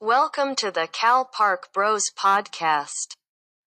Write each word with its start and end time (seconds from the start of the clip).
Welcome 0.00 0.56
to 0.56 0.70
the 0.70 0.86
Cal 0.92 1.24
Park 1.24 1.72
Bros 1.72 2.10
podcast, 2.10 3.14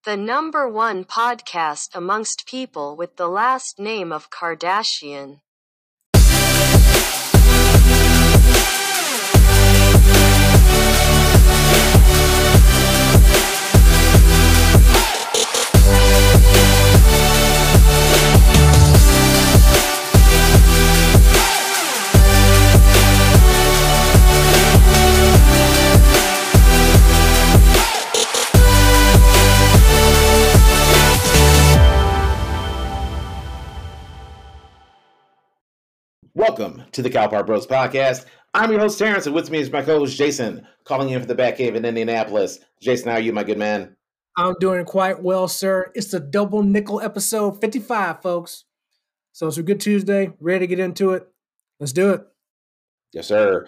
the 0.04 0.16
number 0.16 0.70
one 0.70 1.04
podcast 1.04 1.96
amongst 1.96 2.46
people 2.46 2.96
with 2.96 3.16
the 3.16 3.28
last 3.28 3.80
name 3.80 4.12
of 4.12 4.30
Kardashian. 4.30 5.40
Welcome 36.60 36.84
to 36.92 37.02
the 37.02 37.10
Cal 37.10 37.30
Park 37.30 37.48
Bros 37.48 37.66
podcast. 37.66 38.26
I'm 38.54 38.70
your 38.70 38.82
host 38.82 39.00
Terrence, 39.00 39.26
and 39.26 39.34
with 39.34 39.50
me 39.50 39.60
is 39.60 39.72
my 39.72 39.82
co-host 39.82 40.18
Jason, 40.18 40.68
calling 40.84 41.10
in 41.10 41.18
from 41.22 41.30
the 41.30 41.36
back 41.36 41.56
cave 41.56 41.74
in 41.74 41.86
Indianapolis. 41.86 42.60
Jason, 42.82 43.08
how 43.08 43.16
are 43.16 43.22
you, 43.22 43.32
my 43.32 43.46
good 43.46 43.58
man? 43.58 43.96
I'm 44.36 44.56
doing 44.60 44.84
quite 44.84 45.24
well, 45.24 45.48
sir. 45.48 45.90
It's 45.96 46.12
the 46.12 46.20
double 46.20 46.62
nickel 46.62 47.00
episode 47.00 47.62
55, 47.62 48.22
folks. 48.22 48.66
So 49.32 49.48
it's 49.48 49.58
a 49.58 49.64
good 49.64 49.80
Tuesday. 49.80 50.34
Ready 50.42 50.68
to 50.68 50.68
get 50.68 50.80
into 50.80 51.14
it. 51.14 51.30
Let's 51.80 51.94
do 51.94 52.12
it. 52.12 52.28
Yes, 53.14 53.28
sir. 53.28 53.66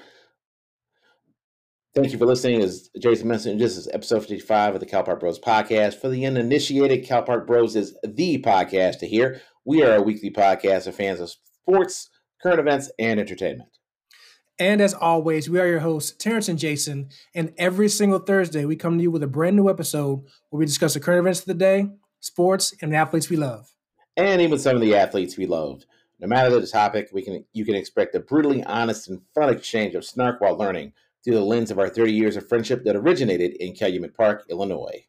Thank 1.95 2.11
you 2.11 2.17
for 2.17 2.25
listening. 2.25 2.61
As 2.61 2.89
Jason 2.99 3.29
mentioned, 3.29 3.61
this 3.61 3.77
is 3.77 3.87
episode 3.93 4.25
55 4.25 4.73
of 4.73 4.79
the 4.81 4.85
Cal 4.85 5.03
Park 5.03 5.21
Bros 5.21 5.39
podcast. 5.39 5.93
For 5.93 6.09
the 6.09 6.25
uninitiated, 6.25 7.05
Cal 7.05 7.23
Park 7.23 7.47
Bros 7.47 7.77
is 7.77 7.95
the 8.03 8.41
podcast 8.41 8.99
to 8.99 9.07
hear. 9.07 9.39
We 9.63 9.81
are 9.81 9.95
a 9.95 10.01
weekly 10.01 10.29
podcast 10.29 10.87
of 10.87 10.95
fans 10.95 11.21
of 11.21 11.29
sports, 11.29 12.09
current 12.41 12.59
events, 12.59 12.91
and 12.99 13.19
entertainment. 13.19 13.69
And 14.59 14.79
as 14.79 14.93
always, 14.93 15.49
we 15.49 15.59
are 15.59 15.67
your 15.67 15.79
hosts, 15.79 16.11
Terrence 16.11 16.47
and 16.47 16.59
Jason. 16.59 17.09
And 17.33 17.53
every 17.57 17.89
single 17.89 18.19
Thursday, 18.19 18.65
we 18.65 18.75
come 18.75 18.97
to 18.97 19.01
you 19.01 19.09
with 19.09 19.23
a 19.23 19.27
brand 19.27 19.55
new 19.55 19.69
episode 19.69 20.23
where 20.49 20.59
we 20.59 20.65
discuss 20.65 20.93
the 20.93 20.99
current 20.99 21.19
events 21.19 21.39
of 21.39 21.47
the 21.47 21.53
day, 21.55 21.87
sports, 22.19 22.73
and 22.81 22.91
the 22.91 22.97
athletes 22.97 23.29
we 23.29 23.37
love. 23.37 23.73
And 24.17 24.41
even 24.41 24.59
some 24.59 24.75
of 24.75 24.81
the 24.81 24.95
athletes 24.95 25.37
we 25.37 25.47
loved. 25.47 25.85
No 26.19 26.27
matter 26.27 26.51
the 26.51 26.67
topic, 26.67 27.09
we 27.11 27.23
can 27.23 27.43
you 27.53 27.65
can 27.65 27.73
expect 27.73 28.13
a 28.13 28.19
brutally 28.19 28.63
honest 28.65 29.09
and 29.09 29.21
fun 29.33 29.49
exchange 29.49 29.95
of 29.95 30.05
snark 30.05 30.39
while 30.39 30.55
learning 30.55 30.93
through 31.23 31.33
the 31.33 31.41
lens 31.41 31.71
of 31.71 31.79
our 31.79 31.89
30 31.89 32.13
years 32.13 32.37
of 32.37 32.47
friendship 32.47 32.83
that 32.83 32.95
originated 32.95 33.53
in 33.53 33.73
Calumet 33.73 34.15
Park, 34.15 34.43
Illinois. 34.49 35.05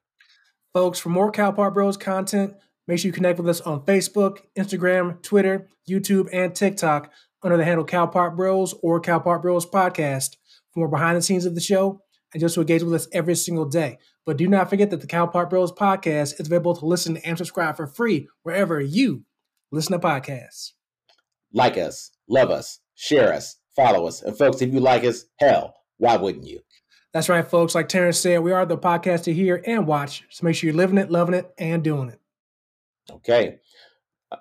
Folks, 0.73 0.99
for 0.99 1.11
more 1.11 1.31
Cal 1.31 1.53
Park 1.53 1.75
Bros 1.75 1.99
content, 1.99 2.55
make 2.93 2.99
sure 2.99 3.09
you 3.09 3.13
connect 3.15 3.39
with 3.39 3.49
us 3.49 3.63
on 3.63 3.81
Facebook, 3.87 4.41
Instagram, 4.55 5.23
Twitter, 5.23 5.67
YouTube, 5.89 6.29
and 6.31 6.55
TikTok 6.55 7.11
under 7.43 7.57
the 7.57 7.65
handle 7.65 7.87
Cal 7.87 8.07
Park 8.07 8.37
Bros 8.37 8.75
or 8.83 9.01
Cal 9.01 9.19
Park 9.19 9.41
Bros 9.41 9.65
Podcast 9.65 10.37
for 10.71 10.81
more 10.81 10.89
behind 10.89 11.17
the 11.17 11.23
scenes 11.23 11.47
of 11.47 11.55
the 11.55 11.61
show 11.63 12.03
and 12.35 12.43
just 12.43 12.55
to 12.55 12.61
engage 12.61 12.83
with 12.83 12.93
us 12.93 13.09
every 13.11 13.35
single 13.35 13.65
day. 13.65 13.97
But 14.27 14.37
do 14.37 14.47
not 14.47 14.69
forget 14.69 14.91
that 14.91 15.01
the 15.01 15.07
Cal 15.07 15.27
Park 15.27 15.49
Bros 15.49 15.73
Podcast 15.73 16.39
is 16.39 16.49
available 16.49 16.77
to 16.77 16.85
listen 16.85 17.17
and 17.17 17.39
subscribe 17.39 17.79
for 17.79 17.87
free 17.87 18.29
wherever 18.43 18.79
you 18.79 19.25
listen 19.71 19.99
to 19.99 20.07
podcasts. 20.07 20.73
Like 21.51 21.79
us, 21.79 22.11
love 22.29 22.51
us, 22.51 22.79
share 22.95 23.33
us, 23.33 23.57
follow 23.75 24.07
us. 24.07 24.21
And 24.21 24.37
folks, 24.37 24.61
if 24.61 24.71
you 24.71 24.81
like 24.81 25.05
us, 25.05 25.25
hell, 25.39 25.77
why 25.97 26.19
wouldn't 26.19 26.47
you? 26.47 26.61
That's 27.15 27.31
right, 27.31 27.49
folks. 27.49 27.75
Like 27.75 27.89
Terrence 27.89 28.19
said, 28.19 28.41
we 28.41 28.53
are 28.53 28.67
the 28.67 28.77
podcast 28.77 29.23
to 29.23 29.33
hear 29.33 29.63
and 29.67 29.87
watch. 29.87 30.25
So 30.29 30.45
make 30.45 30.57
sure 30.57 30.69
you're 30.69 30.77
living 30.77 30.99
it, 30.99 31.11
loving 31.11 31.35
it, 31.35 31.51
and 31.57 31.83
doing 31.83 32.11
it. 32.11 32.19
Okay. 33.11 33.59
Uh, 34.31 34.37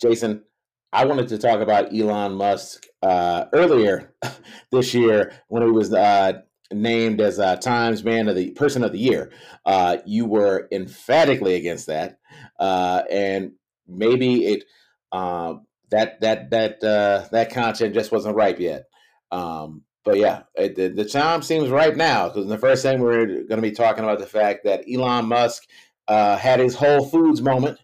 Jason, 0.00 0.44
I 0.92 1.04
wanted 1.04 1.28
to 1.28 1.38
talk 1.38 1.60
about 1.60 1.94
Elon 1.94 2.34
Musk 2.34 2.86
uh, 3.02 3.46
earlier 3.52 4.14
this 4.70 4.94
year 4.94 5.32
when 5.48 5.62
he 5.62 5.70
was 5.70 5.92
uh, 5.92 6.40
named 6.72 7.20
as 7.20 7.38
uh, 7.38 7.56
Times 7.56 8.04
Man 8.04 8.28
of 8.28 8.36
the 8.36 8.50
Person 8.52 8.84
of 8.84 8.92
the 8.92 8.98
Year. 8.98 9.32
Uh, 9.64 9.98
you 10.06 10.26
were 10.26 10.68
emphatically 10.72 11.54
against 11.54 11.86
that, 11.86 12.18
uh, 12.58 13.02
and 13.10 13.52
maybe 13.86 14.46
it 14.46 14.64
um, 15.12 15.66
that 15.90 16.20
that 16.20 16.50
that 16.50 16.80
that 16.80 17.52
content 17.52 17.94
just 17.94 18.12
wasn't 18.12 18.36
ripe 18.36 18.58
yet. 18.58 18.84
Um, 19.30 19.82
but 20.04 20.16
yeah, 20.16 20.44
it, 20.54 20.74
the, 20.74 20.88
the 20.88 21.04
time 21.04 21.42
seems 21.42 21.68
ripe 21.68 21.96
now 21.96 22.28
because 22.28 22.48
the 22.48 22.56
first 22.56 22.82
thing 22.82 23.00
we're 23.00 23.26
going 23.26 23.48
to 23.48 23.62
be 23.62 23.72
talking 23.72 24.04
about 24.04 24.20
the 24.20 24.26
fact 24.26 24.64
that 24.64 24.84
Elon 24.90 25.26
Musk 25.26 25.64
had 26.08 26.60
his 26.60 26.74
Whole 26.74 27.04
Foods 27.04 27.42
moment 27.42 27.78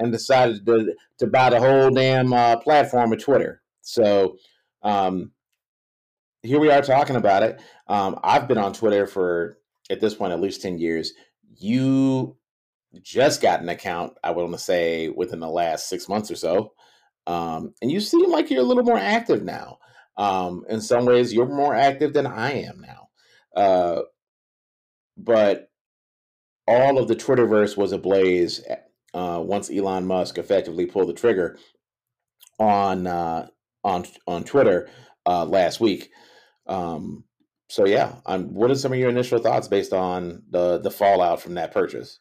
and 0.00 0.10
decided 0.10 0.66
to 0.66 0.94
to 1.18 1.26
buy 1.26 1.50
the 1.50 1.60
whole 1.60 1.90
damn 1.90 2.32
uh, 2.32 2.56
platform 2.56 3.12
of 3.12 3.22
Twitter. 3.22 3.62
So 3.82 4.38
um, 4.82 5.32
here 6.42 6.58
we 6.58 6.70
are 6.70 6.82
talking 6.82 7.16
about 7.16 7.42
it. 7.42 7.60
Um, 7.86 8.18
I've 8.24 8.48
been 8.48 8.58
on 8.58 8.72
Twitter 8.72 9.06
for 9.06 9.58
at 9.90 10.00
this 10.00 10.14
point 10.14 10.32
at 10.32 10.40
least 10.40 10.62
ten 10.62 10.78
years. 10.78 11.12
You 11.56 12.36
just 13.02 13.42
got 13.42 13.60
an 13.60 13.68
account. 13.68 14.14
I 14.24 14.32
want 14.32 14.52
to 14.52 14.58
say 14.58 15.08
within 15.10 15.38
the 15.38 15.48
last 15.48 15.88
six 15.88 16.08
months 16.08 16.30
or 16.30 16.36
so, 16.36 16.72
um, 17.26 17.74
and 17.82 17.90
you 17.92 18.00
seem 18.00 18.30
like 18.30 18.50
you're 18.50 18.62
a 18.62 18.66
little 18.66 18.82
more 18.82 18.98
active 18.98 19.44
now. 19.44 19.78
Um, 20.16 20.64
in 20.68 20.80
some 20.80 21.04
ways, 21.04 21.32
you're 21.32 21.46
more 21.46 21.74
active 21.74 22.12
than 22.12 22.26
I 22.26 22.62
am 22.62 22.80
now. 22.80 23.08
Uh, 23.54 24.02
but 25.16 25.70
all 26.66 26.98
of 26.98 27.08
the 27.08 27.16
Twitterverse 27.16 27.76
was 27.76 27.92
ablaze 27.92 28.62
uh, 29.14 29.42
once 29.44 29.70
Elon 29.70 30.06
Musk 30.06 30.38
effectively 30.38 30.86
pulled 30.86 31.08
the 31.08 31.14
trigger 31.14 31.58
on 32.58 33.06
uh, 33.06 33.46
on 33.84 34.06
on 34.26 34.44
Twitter 34.44 34.88
uh, 35.26 35.44
last 35.44 35.80
week. 35.80 36.10
Um, 36.66 37.24
so 37.68 37.86
yeah, 37.86 38.16
what 38.24 38.70
are 38.70 38.74
some 38.74 38.92
of 38.92 38.98
your 38.98 39.10
initial 39.10 39.38
thoughts 39.38 39.68
based 39.68 39.92
on 39.92 40.42
the 40.50 40.78
the 40.78 40.90
fallout 40.90 41.40
from 41.40 41.54
that 41.54 41.72
purchase? 41.72 42.18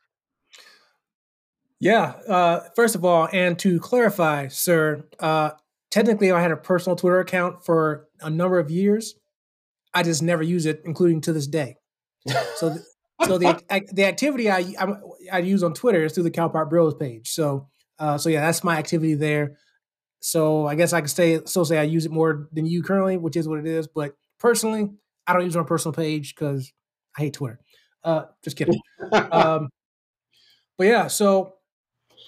Yeah, 1.79 2.13
uh, 2.27 2.61
first 2.75 2.95
of 2.95 3.05
all, 3.05 3.29
and 3.31 3.57
to 3.59 3.79
clarify, 3.79 4.49
sir, 4.49 5.07
uh, 5.19 5.51
technically 5.89 6.31
I 6.31 6.41
had 6.41 6.51
a 6.51 6.57
personal 6.57 6.97
Twitter 6.97 7.19
account 7.19 7.65
for 7.65 8.07
a 8.21 8.29
number 8.29 8.59
of 8.59 8.69
years. 8.69 9.15
I 9.93 10.03
just 10.03 10.21
never 10.21 10.43
use 10.43 10.65
it, 10.65 10.81
including 10.85 11.21
to 11.21 11.33
this 11.33 11.47
day. 11.47 11.77
So, 12.57 12.69
th- 12.69 12.81
so 13.25 13.37
the 13.37 13.61
the 13.93 14.05
activity 14.05 14.49
I, 14.49 14.73
I, 14.79 14.93
I 15.33 15.39
use 15.39 15.63
on 15.63 15.73
Twitter 15.73 16.03
is 16.03 16.13
through 16.13 16.23
the 16.23 16.31
Cal 16.31 16.49
Park 16.49 16.69
Bros 16.69 16.95
page. 16.95 17.29
So 17.29 17.67
uh, 17.97 18.17
so 18.17 18.29
yeah, 18.29 18.41
that's 18.41 18.63
my 18.63 18.77
activity 18.77 19.15
there. 19.15 19.57
So 20.21 20.67
I 20.67 20.75
guess 20.75 20.93
I 20.93 21.01
could 21.01 21.09
say 21.09 21.41
so 21.45 21.63
say 21.63 21.77
I 21.77 21.83
use 21.83 22.05
it 22.05 22.11
more 22.11 22.49
than 22.51 22.65
you 22.65 22.83
currently, 22.83 23.17
which 23.17 23.35
is 23.35 23.47
what 23.47 23.59
it 23.59 23.67
is. 23.67 23.87
But 23.87 24.15
personally, 24.39 24.89
I 25.27 25.33
don't 25.33 25.43
use 25.43 25.55
it 25.55 25.59
on 25.59 25.65
personal 25.65 25.93
page 25.93 26.35
because 26.35 26.71
I 27.17 27.21
hate 27.21 27.33
Twitter. 27.33 27.59
Uh, 28.03 28.23
just 28.43 28.57
kidding. 28.57 28.79
um, 29.11 29.69
but 30.77 30.87
yeah, 30.87 31.07
so 31.07 31.55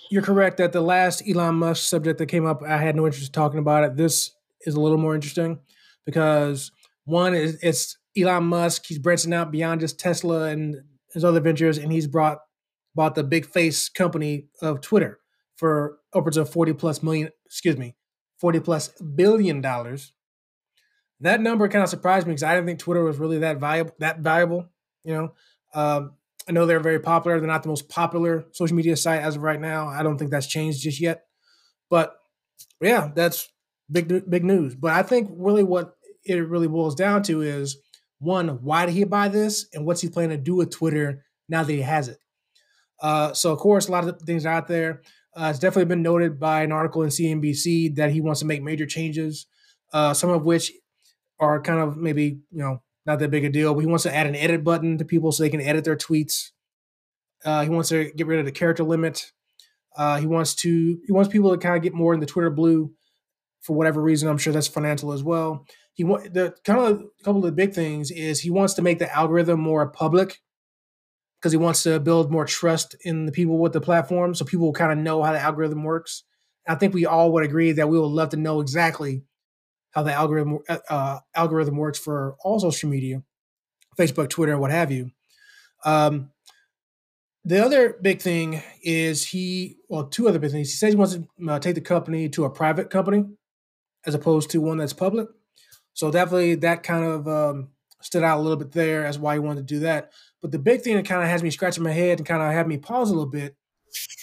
you're 0.09 0.21
correct 0.21 0.57
that 0.57 0.73
the 0.73 0.81
last 0.81 1.23
Elon 1.27 1.55
Musk 1.55 1.87
subject 1.87 2.17
that 2.19 2.25
came 2.25 2.45
up, 2.45 2.61
I 2.63 2.77
had 2.77 2.95
no 2.95 3.05
interest 3.05 3.27
in 3.27 3.31
talking 3.31 3.59
about 3.59 3.85
it. 3.85 3.95
This 3.95 4.31
is 4.65 4.75
a 4.75 4.79
little 4.79 4.97
more 4.97 5.15
interesting 5.15 5.59
because 6.05 6.71
one 7.05 7.33
is 7.33 7.57
it's 7.61 7.97
Elon 8.17 8.43
Musk. 8.45 8.85
He's 8.87 8.99
branching 8.99 9.33
out 9.33 9.51
beyond 9.51 9.81
just 9.81 9.99
Tesla 9.99 10.49
and 10.49 10.77
his 11.13 11.23
other 11.23 11.39
ventures, 11.39 11.77
and 11.77 11.91
he's 11.91 12.07
brought 12.07 12.39
bought 12.93 13.15
the 13.15 13.23
big 13.23 13.45
face 13.45 13.89
company 13.89 14.47
of 14.61 14.81
Twitter 14.81 15.19
for 15.55 15.99
upwards 16.13 16.37
of 16.37 16.49
40 16.49 16.73
plus 16.73 17.01
million, 17.01 17.29
excuse 17.45 17.77
me, 17.77 17.95
40 18.39 18.59
plus 18.59 18.89
billion 19.15 19.61
dollars. 19.61 20.13
That 21.21 21.39
number 21.39 21.67
kind 21.67 21.83
of 21.83 21.89
surprised 21.89 22.25
me 22.25 22.31
because 22.31 22.43
I 22.43 22.55
didn't 22.55 22.67
think 22.67 22.79
Twitter 22.79 23.03
was 23.03 23.17
really 23.17 23.39
that 23.39 23.59
valuable. 23.59 23.93
That 23.99 24.19
valuable, 24.19 24.69
you 25.03 25.13
know. 25.13 25.33
Um, 25.73 26.13
I 26.49 26.51
know 26.51 26.65
they're 26.65 26.79
very 26.79 26.99
popular. 26.99 27.39
They're 27.39 27.47
not 27.47 27.63
the 27.63 27.69
most 27.69 27.87
popular 27.87 28.45
social 28.51 28.75
media 28.75 28.97
site 28.97 29.21
as 29.21 29.35
of 29.35 29.43
right 29.43 29.61
now. 29.61 29.87
I 29.87 30.01
don't 30.01 30.17
think 30.17 30.31
that's 30.31 30.47
changed 30.47 30.81
just 30.81 30.99
yet. 30.99 31.25
But 31.89 32.15
yeah, 32.81 33.11
that's 33.13 33.49
big 33.91 34.29
big 34.29 34.43
news. 34.43 34.75
But 34.75 34.91
I 34.91 35.03
think 35.03 35.29
really 35.33 35.63
what 35.63 35.93
it 36.25 36.47
really 36.47 36.67
boils 36.67 36.95
down 36.95 37.23
to 37.23 37.41
is 37.41 37.77
one, 38.21 38.47
why 38.63 38.85
did 38.85 38.93
he 38.93 39.03
buy 39.03 39.27
this, 39.27 39.65
and 39.73 39.85
what's 39.85 40.01
he 40.01 40.09
planning 40.09 40.37
to 40.37 40.43
do 40.43 40.55
with 40.55 40.69
Twitter 40.69 41.25
now 41.49 41.63
that 41.63 41.73
he 41.73 41.81
has 41.81 42.07
it? 42.07 42.19
Uh, 43.01 43.33
so, 43.33 43.51
of 43.51 43.57
course, 43.57 43.87
a 43.87 43.91
lot 43.91 44.07
of 44.07 44.21
things 44.21 44.45
out 44.45 44.67
there. 44.67 45.01
Uh, 45.35 45.47
it's 45.49 45.59
definitely 45.59 45.85
been 45.85 46.03
noted 46.03 46.39
by 46.39 46.61
an 46.61 46.71
article 46.71 47.01
in 47.01 47.09
CNBC 47.09 47.95
that 47.95 48.11
he 48.11 48.21
wants 48.21 48.41
to 48.41 48.45
make 48.45 48.61
major 48.61 48.85
changes, 48.85 49.47
uh, 49.91 50.13
some 50.13 50.29
of 50.29 50.43
which 50.43 50.71
are 51.39 51.59
kind 51.61 51.79
of 51.79 51.97
maybe 51.97 52.41
you 52.51 52.59
know 52.59 52.81
not 53.05 53.17
that 53.19 53.31
big 53.31 53.43
a 53.43 53.49
deal. 53.49 53.73
But 53.73 53.79
he 53.79 53.87
wants 53.87 54.03
to 54.03 54.13
add 54.13 54.27
an 54.27 54.35
edit 54.35 54.63
button 54.63 54.97
to 54.99 55.05
people 55.05 55.31
so 55.31 55.41
they 55.41 55.49
can 55.49 55.61
edit 55.61 55.83
their 55.83 55.95
tweets. 55.95 56.51
Uh, 57.43 57.63
he 57.63 57.69
wants 57.69 57.89
to 57.89 58.11
get 58.11 58.27
rid 58.27 58.39
of 58.39 58.45
the 58.45 58.51
character 58.51 58.83
limit. 58.83 59.31
Uh, 59.97 60.19
he 60.19 60.27
wants 60.27 60.53
to 60.55 60.99
he 61.05 61.11
wants 61.11 61.31
people 61.31 61.51
to 61.51 61.57
kind 61.57 61.75
of 61.75 61.81
get 61.81 61.93
more 61.93 62.13
in 62.13 62.19
the 62.19 62.25
Twitter 62.25 62.51
blue 62.51 62.93
for 63.61 63.75
whatever 63.75 64.01
reason. 64.01 64.29
I'm 64.29 64.37
sure 64.37 64.53
that's 64.53 64.67
financial 64.67 65.11
as 65.11 65.23
well. 65.23 65.65
He 65.93 66.03
want 66.03 66.33
the 66.33 66.55
kind 66.63 66.79
of 66.79 67.01
a 67.01 67.23
couple 67.23 67.39
of 67.39 67.45
the 67.45 67.51
big 67.51 67.73
things 67.73 68.11
is 68.11 68.39
he 68.39 68.49
wants 68.49 68.73
to 68.75 68.81
make 68.81 68.99
the 68.99 69.13
algorithm 69.13 69.59
more 69.59 69.87
public 69.89 70.39
because 71.39 71.51
he 71.51 71.57
wants 71.57 71.83
to 71.83 71.99
build 71.99 72.31
more 72.31 72.45
trust 72.45 72.95
in 73.01 73.25
the 73.25 73.31
people 73.31 73.57
with 73.57 73.73
the 73.73 73.81
platform, 73.81 74.35
so 74.35 74.45
people 74.45 74.71
kind 74.73 74.91
of 74.91 74.97
know 74.97 75.23
how 75.23 75.33
the 75.33 75.39
algorithm 75.39 75.83
works. 75.83 76.23
I 76.67 76.75
think 76.75 76.93
we 76.93 77.07
all 77.07 77.31
would 77.33 77.43
agree 77.43 77.71
that 77.71 77.89
we 77.89 77.99
would 77.99 78.05
love 78.05 78.29
to 78.29 78.37
know 78.37 78.61
exactly 78.61 79.23
how 79.91 80.03
the 80.03 80.13
algorithm 80.13 80.59
uh, 80.69 80.77
uh, 80.89 81.19
algorithm 81.35 81.77
works 81.77 81.99
for 81.99 82.35
all 82.43 82.59
social 82.59 82.89
media, 82.89 83.23
Facebook, 83.99 84.29
Twitter, 84.29 84.57
what 84.57 84.71
have 84.71 84.91
you. 84.91 85.11
Um, 85.83 86.29
the 87.43 87.63
other 87.63 87.97
big 88.01 88.21
thing 88.21 88.61
is 88.83 89.25
he, 89.25 89.77
well, 89.89 90.05
two 90.05 90.29
other 90.29 90.37
big 90.37 90.51
things. 90.51 90.69
He 90.69 90.75
says 90.75 90.93
he 90.93 90.97
wants 90.97 91.15
to 91.15 91.27
uh, 91.49 91.59
take 91.59 91.75
the 91.75 91.81
company 91.81 92.29
to 92.29 92.45
a 92.45 92.49
private 92.51 92.91
company 92.91 93.25
as 94.05 94.13
opposed 94.13 94.51
to 94.51 94.61
one 94.61 94.77
that's 94.77 94.93
public. 94.93 95.27
So 96.01 96.09
definitely 96.09 96.55
that 96.55 96.81
kind 96.81 97.05
of 97.05 97.27
um, 97.27 97.67
stood 98.01 98.23
out 98.23 98.39
a 98.39 98.41
little 98.41 98.57
bit 98.57 98.71
there 98.71 99.05
as 99.05 99.19
why 99.19 99.35
he 99.35 99.39
wanted 99.39 99.67
to 99.67 99.73
do 99.75 99.81
that. 99.81 100.11
But 100.41 100.51
the 100.51 100.57
big 100.57 100.81
thing 100.81 100.95
that 100.95 101.05
kind 101.05 101.21
of 101.21 101.29
has 101.29 101.43
me 101.43 101.51
scratching 101.51 101.83
my 101.83 101.91
head 101.91 102.17
and 102.17 102.27
kind 102.27 102.41
of 102.41 102.51
have 102.51 102.65
me 102.65 102.77
pause 102.77 103.11
a 103.11 103.13
little 103.13 103.29
bit 103.29 103.55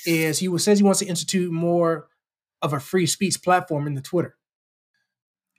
is 0.04 0.40
he 0.40 0.58
says 0.58 0.78
he 0.78 0.84
wants 0.84 0.98
to 0.98 1.06
institute 1.06 1.52
more 1.52 2.08
of 2.62 2.72
a 2.72 2.80
free 2.80 3.06
speech 3.06 3.40
platform 3.44 3.86
in 3.86 3.94
the 3.94 4.00
Twitter. 4.00 4.36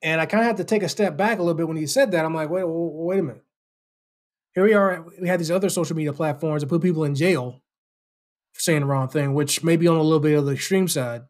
And 0.04 0.20
I 0.20 0.26
kind 0.26 0.42
of 0.42 0.48
have 0.48 0.58
to 0.58 0.66
take 0.66 0.84
a 0.84 0.90
step 0.90 1.16
back 1.16 1.40
a 1.40 1.42
little 1.42 1.54
bit 1.54 1.70
when 1.70 1.78
he 1.78 1.88
said 1.88 2.12
that. 2.12 2.26
I'm 2.26 2.36
like, 2.36 2.50
wait, 2.50 2.66
wait, 2.66 2.74
wait 2.76 3.20
a 3.20 3.24
minute. 3.24 3.46
Here 4.56 4.66
we 4.66 4.74
are. 4.74 5.06
We 5.22 5.30
have 5.30 5.40
these 5.40 5.52
other 5.52 5.70
social 5.70 5.96
media 5.96 6.12
platforms 6.12 6.64
that 6.64 6.68
put 6.68 6.82
people 6.82 7.06
in 7.06 7.16
jail 7.16 7.62
for 8.52 8.60
saying 8.60 8.82
the 8.82 8.88
wrong 8.88 9.08
thing, 9.08 9.34
which 9.34 9.64
may 9.64 9.78
be 9.78 9.88
on 9.88 9.96
a 9.96 10.04
little 10.04 10.20
bit 10.20 10.38
of 10.38 10.46
the 10.46 10.52
extreme 10.52 10.90
side. 10.90 11.22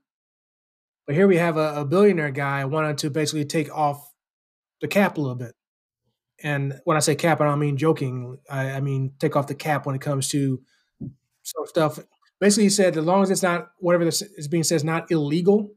But 1.06 1.13
here 1.13 1.27
we 1.27 1.38
have 1.38 1.57
a, 1.57 1.81
a 1.81 1.85
billionaire 1.85 2.31
guy 2.31 2.65
wanting 2.65 2.95
to 2.95 3.12
basically 3.12 3.45
take 3.45 3.71
off 3.71 4.08
the 4.81 4.87
cap 4.87 5.17
a 5.17 5.21
little 5.21 5.35
bit. 5.35 5.55
And 6.41 6.79
when 6.85 6.95
I 6.95 7.01
say 7.01 7.15
cap, 7.15 7.41
I 7.41 7.45
don't 7.45 7.59
mean 7.59 7.77
joking. 7.77 8.37
I, 8.49 8.71
I 8.71 8.79
mean 8.79 9.13
take 9.19 9.35
off 9.35 9.47
the 9.47 9.55
cap 9.55 9.85
when 9.85 9.95
it 9.95 10.01
comes 10.01 10.29
to 10.29 10.61
some 11.43 11.65
stuff. 11.65 11.99
Basically, 12.39 12.63
he 12.63 12.69
said 12.69 12.95
as 12.95 13.03
long 13.03 13.23
as 13.23 13.29
it's 13.29 13.43
not 13.43 13.71
whatever 13.79 14.05
this 14.05 14.21
is 14.21 14.47
being 14.47 14.63
said 14.63 14.75
is 14.75 14.83
not 14.83 15.11
illegal, 15.11 15.71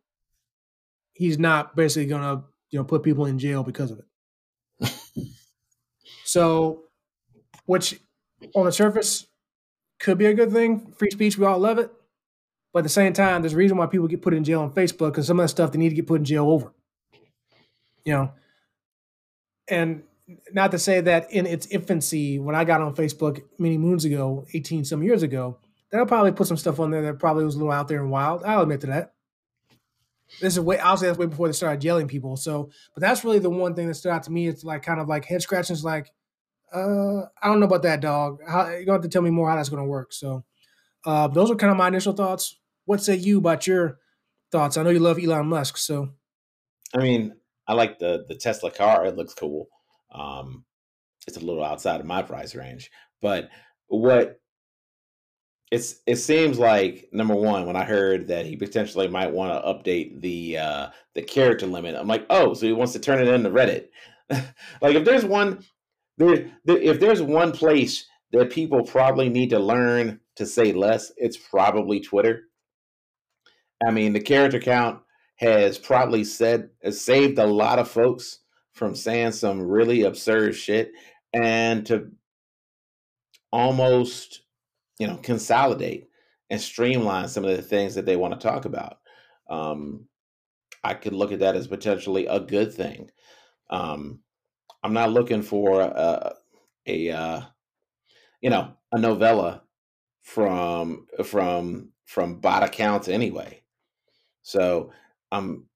he's 1.14 1.38
not 1.38 1.75
basically 1.75 2.06
gonna 2.06 2.44
you 2.70 2.78
know 2.78 2.84
put 2.84 3.02
people 3.02 3.26
in 3.26 3.38
jail 3.38 3.64
because 3.64 3.90
of 3.90 4.00
it. 4.00 4.93
so, 6.25 6.84
which 7.66 7.98
on 8.55 8.66
the 8.66 8.72
surface 8.72 9.26
could 9.98 10.19
be 10.19 10.26
a 10.26 10.34
good 10.34 10.52
thing. 10.52 10.93
Free 10.96 11.10
speech, 11.10 11.37
we 11.37 11.46
all 11.46 11.58
love 11.58 11.78
it. 11.78 11.90
But 12.72 12.81
at 12.81 12.82
the 12.84 12.88
same 12.88 13.12
time, 13.12 13.43
there's 13.43 13.52
a 13.52 13.56
reason 13.56 13.76
why 13.76 13.87
people 13.87 14.08
get 14.08 14.22
put 14.22 14.32
in 14.34 14.44
jail 14.44 14.62
on 14.62 14.72
Facebook 14.72 15.10
because 15.10 15.26
some 15.26 15.38
of 15.38 15.44
that 15.44 15.48
stuff 15.48 15.72
they 15.72 15.78
need 15.78 15.90
to 15.90 15.94
get 15.94 16.06
put 16.06 16.20
in 16.20 16.25
jail 16.25 16.48
over. 16.48 16.72
You 18.05 18.12
know, 18.14 18.32
and 19.72 20.02
not 20.52 20.70
to 20.70 20.78
say 20.78 21.00
that 21.00 21.32
in 21.32 21.46
its 21.46 21.66
infancy, 21.66 22.38
when 22.38 22.54
I 22.54 22.64
got 22.64 22.80
on 22.80 22.94
Facebook 22.94 23.42
many 23.58 23.78
moons 23.78 24.04
ago, 24.04 24.46
18 24.52 24.84
some 24.84 25.02
years 25.02 25.22
ago, 25.22 25.58
that 25.90 26.00
I 26.00 26.04
probably 26.04 26.32
put 26.32 26.46
some 26.46 26.56
stuff 26.56 26.78
on 26.78 26.90
there 26.90 27.02
that 27.02 27.19
probably 27.19 27.44
was 27.44 27.54
a 27.54 27.58
little 27.58 27.72
out 27.72 27.88
there 27.88 28.00
and 28.00 28.10
wild. 28.10 28.44
I'll 28.44 28.62
admit 28.62 28.82
to 28.82 28.86
that. 28.88 29.14
This 30.40 30.54
is 30.54 30.60
way 30.60 30.76
say 30.76 31.06
that's 31.06 31.19
way 31.19 31.26
before 31.26 31.48
they 31.48 31.52
started 31.52 31.80
jailing 31.80 32.08
people. 32.08 32.36
So, 32.36 32.70
but 32.94 33.00
that's 33.00 33.24
really 33.24 33.38
the 33.38 33.50
one 33.50 33.74
thing 33.74 33.88
that 33.88 33.94
stood 33.94 34.12
out 34.12 34.22
to 34.24 34.32
me. 34.32 34.46
It's 34.46 34.64
like 34.64 34.82
kind 34.82 35.00
of 35.00 35.08
like 35.08 35.24
head 35.26 35.42
scratching. 35.42 35.74
Is 35.74 35.84
like, 35.84 36.10
uh, 36.72 37.22
I 37.42 37.48
don't 37.48 37.60
know 37.60 37.66
about 37.66 37.82
that 37.82 38.00
dog. 38.00 38.40
How, 38.46 38.69
you're 38.69 38.84
gonna 38.84 38.94
have 38.94 39.02
to 39.02 39.08
tell 39.08 39.20
me 39.20 39.30
more 39.30 39.50
how 39.50 39.56
that's 39.56 39.69
gonna 39.69 39.84
work. 39.84 40.12
So, 40.12 40.44
uh, 41.04 41.28
those 41.28 41.50
are 41.50 41.56
kind 41.56 41.70
of 41.70 41.76
my 41.76 41.88
initial 41.88 42.14
thoughts. 42.14 42.58
What 42.86 43.02
say 43.02 43.16
you 43.16 43.38
about 43.38 43.66
your 43.66 43.98
thoughts? 44.50 44.78
I 44.78 44.82
know 44.82 44.90
you 44.90 45.00
love 45.00 45.19
Elon 45.19 45.46
Musk, 45.46 45.76
so. 45.76 46.10
I 46.94 46.98
mean, 46.98 47.34
I 47.67 47.75
like 47.75 47.99
the 47.99 48.25
the 48.29 48.35
Tesla 48.35 48.70
car. 48.70 49.06
It 49.06 49.17
looks 49.17 49.35
cool. 49.35 49.69
Um, 50.12 50.64
it's 51.26 51.37
a 51.37 51.41
little 51.41 51.64
outside 51.64 52.00
of 52.00 52.06
my 52.06 52.23
price 52.23 52.55
range, 52.55 52.91
but 53.20 53.49
what 53.87 54.41
it's 55.70 56.00
it 56.06 56.17
seems 56.17 56.59
like 56.59 57.09
number 57.12 57.35
one 57.35 57.67
when 57.67 57.76
I 57.76 57.85
heard 57.85 58.29
that 58.29 58.44
he 58.44 58.56
potentially 58.56 59.09
might 59.09 59.32
want 59.32 59.53
to 59.53 59.73
update 59.73 60.20
the 60.20 60.59
uh, 60.59 60.88
the 61.14 61.23
character 61.23 61.67
limit, 61.67 61.97
I'm 61.97 62.06
like, 62.06 62.26
oh, 62.29 62.53
so 62.53 62.67
he 62.67 62.73
wants 62.73 62.93
to 62.93 62.99
turn 62.99 63.26
it 63.26 63.29
into 63.29 63.50
Reddit. 63.50 63.88
like 64.82 64.97
if 64.97 65.05
there's 65.05 65.25
one 65.25 65.65
there, 66.19 66.50
there, 66.65 66.76
if 66.76 67.00
there's 67.00 67.23
one 67.23 67.53
place 67.53 68.06
that 68.32 68.50
people 68.50 68.85
probably 68.85 69.31
need 69.31 69.50
to 69.50 69.58
learn 69.58 70.20
to 70.37 70.44
say 70.44 70.73
less, 70.73 71.11
it's 71.17 71.37
probably 71.37 72.00
Twitter. 72.00 72.43
I 73.87 73.91
mean, 73.91 74.12
the 74.12 74.20
character 74.20 74.61
count 74.61 75.00
has 75.37 75.79
probably 75.79 76.25
said 76.25 76.70
saved 76.90 77.38
a 77.38 77.46
lot 77.46 77.79
of 77.79 77.90
folks 77.90 78.40
from 78.73 78.94
saying 78.94 79.32
some 79.32 79.61
really 79.61 80.02
absurd 80.02 80.55
shit 80.55 80.93
and 81.32 81.84
to 81.87 82.11
almost, 83.52 84.43
you 84.99 85.06
know, 85.06 85.17
consolidate 85.17 86.08
and 86.50 86.61
streamline 86.61 87.29
some 87.29 87.44
of 87.44 87.56
the 87.56 87.62
things 87.62 87.94
that 87.94 88.06
they 88.06 88.17
want 88.17 88.32
to 88.38 88.49
talk 88.49 88.64
about. 88.64 88.99
Um, 89.49 90.06
I 90.84 90.94
could 90.94 91.12
look 91.12 91.32
at 91.32 91.40
that 91.40 91.56
as 91.56 91.67
potentially 91.67 92.26
a 92.26 92.40
good 92.40 92.73
thing. 92.73 93.11
Um, 93.70 94.20
I'm 94.82 94.93
not 94.93 95.12
looking 95.12 95.43
for 95.43 95.81
a, 95.81 96.34
a 96.87 97.11
uh, 97.11 97.43
you 98.40 98.50
know, 98.50 98.73
a 98.90 98.99
novella 98.99 99.62
from 100.23 101.06
from 101.25 101.90
from 102.05 102.40
bot 102.40 102.62
accounts 102.62 103.08
anyway. 103.08 103.62
So 104.43 104.93
I'm 105.32 105.67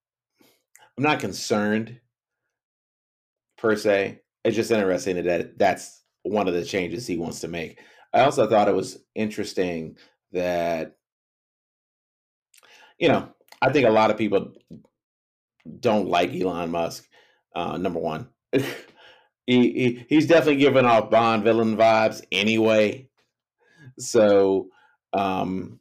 I'm 0.96 1.02
not 1.02 1.18
concerned 1.18 1.98
per 3.58 3.74
se. 3.74 4.20
It's 4.44 4.54
just 4.54 4.70
interesting 4.70 5.24
that 5.24 5.58
that's 5.58 6.02
one 6.22 6.46
of 6.46 6.54
the 6.54 6.64
changes 6.64 7.06
he 7.06 7.16
wants 7.16 7.40
to 7.40 7.48
make. 7.48 7.80
I 8.12 8.20
also 8.20 8.46
thought 8.46 8.68
it 8.68 8.74
was 8.74 8.98
interesting 9.14 9.96
that 10.32 10.96
you 12.98 13.08
know 13.08 13.30
I 13.62 13.72
think 13.72 13.86
a 13.86 13.90
lot 13.90 14.10
of 14.10 14.18
people 14.18 14.52
don't 15.80 16.08
like 16.08 16.34
Elon 16.34 16.70
Musk. 16.70 17.08
Uh, 17.54 17.78
number 17.78 17.98
one, 17.98 18.28
he, 18.52 18.62
he 19.46 20.06
he's 20.08 20.26
definitely 20.26 20.56
giving 20.56 20.84
off 20.84 21.10
Bond 21.10 21.42
villain 21.42 21.76
vibes 21.76 22.22
anyway. 22.30 23.08
So, 23.98 24.68
um, 25.14 25.80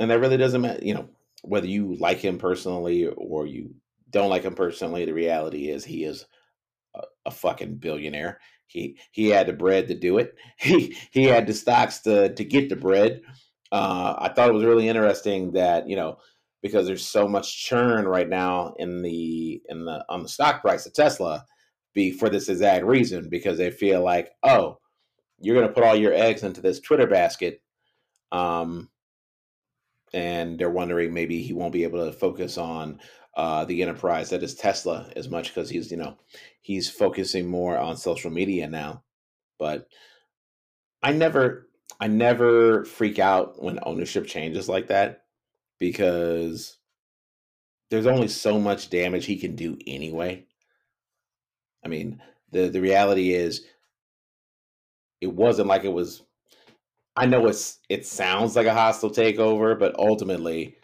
and 0.00 0.10
that 0.10 0.18
really 0.18 0.36
doesn't 0.36 0.60
matter. 0.60 0.84
You 0.84 0.94
know, 0.94 1.08
whether 1.42 1.66
you 1.66 1.96
like 1.96 2.18
him 2.18 2.38
personally 2.38 3.06
or 3.06 3.46
you 3.46 3.74
don't 4.10 4.30
like 4.30 4.42
him 4.44 4.54
personally, 4.54 5.04
the 5.04 5.14
reality 5.14 5.68
is 5.68 5.84
he 5.84 6.04
is 6.04 6.26
a, 6.94 7.02
a 7.26 7.30
fucking 7.30 7.76
billionaire. 7.76 8.40
He 8.66 8.98
he 9.10 9.28
had 9.28 9.46
the 9.46 9.52
bread 9.52 9.88
to 9.88 9.94
do 9.94 10.18
it. 10.18 10.34
He 10.58 10.96
he 11.10 11.24
had 11.24 11.46
the 11.46 11.54
stocks 11.54 12.00
to 12.00 12.34
to 12.34 12.44
get 12.44 12.68
the 12.68 12.76
bread. 12.76 13.22
Uh, 13.70 14.14
I 14.18 14.28
thought 14.28 14.48
it 14.48 14.54
was 14.54 14.64
really 14.64 14.88
interesting 14.88 15.52
that 15.52 15.88
you 15.88 15.96
know 15.96 16.18
because 16.62 16.86
there's 16.86 17.06
so 17.06 17.26
much 17.26 17.64
churn 17.64 18.06
right 18.06 18.28
now 18.28 18.74
in 18.78 19.02
the 19.02 19.60
in 19.68 19.84
the 19.84 20.04
on 20.08 20.22
the 20.22 20.28
stock 20.28 20.62
price 20.62 20.86
of 20.86 20.94
Tesla, 20.94 21.44
be 21.94 22.12
for 22.12 22.30
this 22.30 22.48
exact 22.48 22.84
reason 22.84 23.28
because 23.28 23.58
they 23.58 23.70
feel 23.70 24.02
like 24.02 24.30
oh 24.42 24.78
you're 25.42 25.56
going 25.56 25.66
to 25.66 25.74
put 25.74 25.82
all 25.82 25.96
your 25.96 26.14
eggs 26.14 26.44
into 26.44 26.60
this 26.60 26.80
Twitter 26.80 27.06
basket, 27.06 27.60
um, 28.30 28.88
and 30.12 30.58
they're 30.58 30.70
wondering 30.70 31.12
maybe 31.12 31.42
he 31.42 31.52
won't 31.52 31.72
be 31.72 31.84
able 31.84 32.04
to 32.04 32.12
focus 32.12 32.58
on 32.58 33.00
uh, 33.36 33.64
the 33.64 33.82
enterprise 33.82 34.30
that 34.30 34.42
is 34.42 34.54
Tesla 34.54 35.10
as 35.16 35.28
much 35.28 35.48
because 35.48 35.70
he's 35.70 35.90
you 35.90 35.96
know 35.96 36.18
he's 36.60 36.90
focusing 36.90 37.46
more 37.46 37.78
on 37.78 37.96
social 37.96 38.30
media 38.30 38.68
now. 38.68 39.02
But 39.58 39.88
I 41.02 41.12
never 41.12 41.68
I 42.00 42.08
never 42.08 42.84
freak 42.84 43.18
out 43.18 43.62
when 43.62 43.78
ownership 43.82 44.26
changes 44.26 44.68
like 44.68 44.88
that 44.88 45.24
because 45.78 46.78
there's 47.90 48.06
only 48.06 48.28
so 48.28 48.58
much 48.58 48.90
damage 48.90 49.26
he 49.26 49.36
can 49.36 49.56
do 49.56 49.78
anyway. 49.86 50.46
I 51.84 51.88
mean, 51.88 52.22
the 52.50 52.68
the 52.68 52.80
reality 52.80 53.32
is 53.32 53.64
it 55.20 55.32
wasn't 55.32 55.68
like 55.68 55.84
it 55.84 55.92
was 55.92 56.22
I 57.16 57.26
know 57.26 57.46
it's 57.46 57.78
it 57.88 58.06
sounds 58.06 58.56
like 58.56 58.66
a 58.66 58.74
hostile 58.74 59.10
takeover, 59.10 59.78
but 59.78 59.98
ultimately 59.98 60.76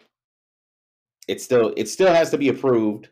it 1.27 1.41
still 1.41 1.73
it 1.75 1.87
still 1.87 2.13
has 2.13 2.31
to 2.31 2.37
be 2.37 2.49
approved. 2.49 3.09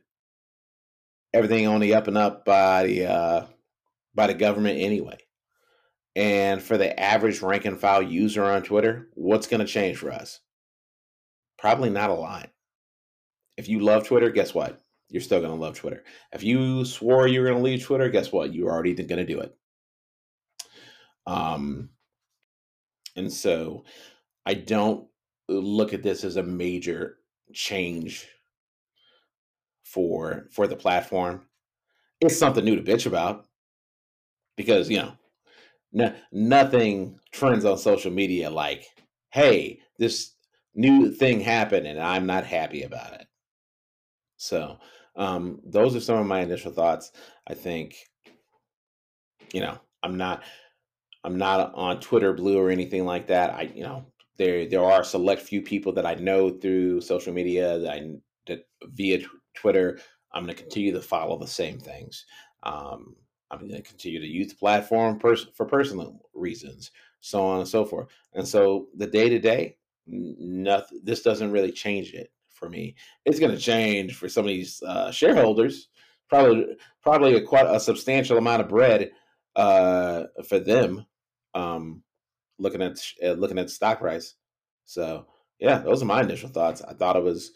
Everything 1.33 1.67
on 1.67 1.81
the 1.81 1.93
up 1.93 2.07
and 2.07 2.17
up 2.17 2.45
by 2.45 2.85
the 2.85 3.05
uh, 3.05 3.45
by 4.15 4.27
the 4.27 4.33
government 4.33 4.79
anyway. 4.79 5.17
And 6.15 6.61
for 6.61 6.77
the 6.77 6.99
average 6.99 7.41
rank 7.41 7.65
and 7.65 7.79
file 7.79 8.01
user 8.01 8.43
on 8.43 8.63
Twitter, 8.63 9.09
what's 9.13 9.45
going 9.45 9.59
to 9.59 9.67
change 9.67 9.97
for 9.97 10.11
us? 10.11 10.39
Probably 11.59 11.91
not 11.91 12.09
a 12.09 12.15
lot. 12.15 12.49
If 13.55 13.69
you 13.69 13.81
love 13.81 14.07
Twitter, 14.07 14.31
guess 14.31 14.53
what? 14.53 14.81
You're 15.09 15.21
still 15.21 15.39
going 15.39 15.51
to 15.51 15.59
love 15.59 15.77
Twitter. 15.77 16.03
If 16.33 16.43
you 16.43 16.85
swore 16.85 17.27
you 17.27 17.41
were 17.41 17.47
going 17.47 17.59
to 17.59 17.63
leave 17.63 17.83
Twitter, 17.83 18.09
guess 18.09 18.31
what? 18.31 18.53
You're 18.53 18.71
already 18.71 18.95
going 18.95 19.25
to 19.25 19.25
do 19.25 19.39
it. 19.41 19.55
Um, 21.27 21.89
and 23.17 23.31
so 23.31 23.83
I 24.45 24.53
don't 24.53 25.07
look 25.49 25.93
at 25.93 26.03
this 26.03 26.23
as 26.23 26.37
a 26.37 26.43
major 26.43 27.17
change 27.53 28.27
for 29.83 30.47
for 30.51 30.67
the 30.67 30.75
platform. 30.75 31.45
it's 32.21 32.37
something 32.37 32.63
new 32.63 32.75
to 32.75 32.81
bitch 32.81 33.05
about 33.05 33.45
because 34.57 34.89
you 34.89 34.97
know 34.97 35.13
no, 35.93 36.13
nothing 36.31 37.19
trends 37.31 37.63
on 37.63 37.77
social 37.77 38.11
media 38.11 38.49
like 38.49 38.85
hey 39.31 39.79
this 39.97 40.33
new 40.75 41.09
thing 41.11 41.39
happened 41.39 41.87
and 41.87 41.99
i'm 41.99 42.25
not 42.25 42.43
happy 42.43 42.83
about 42.83 43.13
it 43.13 43.27
so 44.37 44.77
um, 45.15 45.59
those 45.65 45.95
are 45.95 45.99
some 45.99 46.19
of 46.19 46.27
my 46.27 46.41
initial 46.41 46.71
thoughts 46.71 47.11
i 47.47 47.53
think 47.53 47.95
you 49.53 49.61
know 49.61 49.79
i'm 50.03 50.17
not 50.17 50.43
i'm 51.23 51.37
not 51.37 51.73
on 51.75 51.99
twitter 51.99 52.33
blue 52.33 52.57
or 52.57 52.69
anything 52.69 53.05
like 53.05 53.27
that 53.27 53.53
i 53.53 53.63
you 53.73 53.83
know 53.83 54.05
there 54.37 54.67
there 54.67 54.83
are 54.83 55.03
select 55.03 55.41
few 55.41 55.61
people 55.61 55.91
that 55.91 56.05
i 56.05 56.15
know 56.15 56.49
through 56.49 57.01
social 57.01 57.33
media 57.33 57.79
that 57.79 57.93
i 57.93 58.09
that 58.45 58.67
via 58.93 59.19
twitter 59.55 59.99
i'm 60.33 60.43
going 60.43 60.55
to 60.55 60.61
continue 60.61 60.91
to 60.91 61.01
follow 61.01 61.37
the 61.37 61.47
same 61.47 61.79
things 61.79 62.25
um, 62.63 63.15
I'm 63.51 63.59
going 63.59 63.81
to 63.81 63.81
continue 63.81 64.19
to 64.19 64.27
use 64.27 64.49
the 64.49 64.55
platform 64.55 65.19
pers- 65.19 65.47
for 65.55 65.65
personal 65.65 66.19
reasons, 66.33 66.91
so 67.21 67.45
on 67.45 67.59
and 67.59 67.67
so 67.67 67.85
forth. 67.85 68.07
And 68.33 68.47
so 68.47 68.87
the 68.95 69.07
day 69.07 69.29
to 69.29 69.39
day, 69.39 69.77
nothing. 70.05 71.01
This 71.03 71.21
doesn't 71.21 71.51
really 71.51 71.71
change 71.71 72.13
it 72.13 72.31
for 72.49 72.69
me. 72.69 72.95
It's 73.25 73.39
going 73.39 73.51
to 73.51 73.61
change 73.61 74.15
for 74.15 74.27
some 74.27 74.45
of 74.45 74.49
these 74.49 74.81
uh, 74.83 75.11
shareholders. 75.11 75.89
Probably, 76.29 76.65
probably 77.01 77.35
a 77.35 77.41
quite 77.41 77.67
a 77.67 77.79
substantial 77.79 78.37
amount 78.37 78.61
of 78.61 78.67
bread 78.67 79.11
uh, 79.57 80.25
for 80.47 80.59
them. 80.59 81.05
Um, 81.55 82.03
looking 82.59 82.81
at 82.81 82.99
uh, 83.23 83.33
looking 83.33 83.59
at 83.59 83.69
stock 83.71 83.99
price. 83.99 84.35
So 84.85 85.27
yeah, 85.59 85.79
those 85.79 86.01
are 86.01 86.07
my 86.07 86.21
initial 86.21 86.49
thoughts. 86.49 86.81
I 86.81 86.93
thought 86.93 87.17
it 87.17 87.23
was 87.23 87.51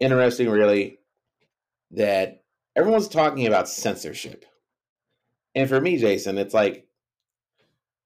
interesting, 0.00 0.50
really, 0.50 0.98
that 1.92 2.42
everyone's 2.76 3.08
talking 3.08 3.46
about 3.46 3.68
censorship 3.68 4.44
and 5.56 5.68
for 5.68 5.80
me, 5.80 5.96
Jason, 5.96 6.36
it's 6.36 6.52
like, 6.52 6.86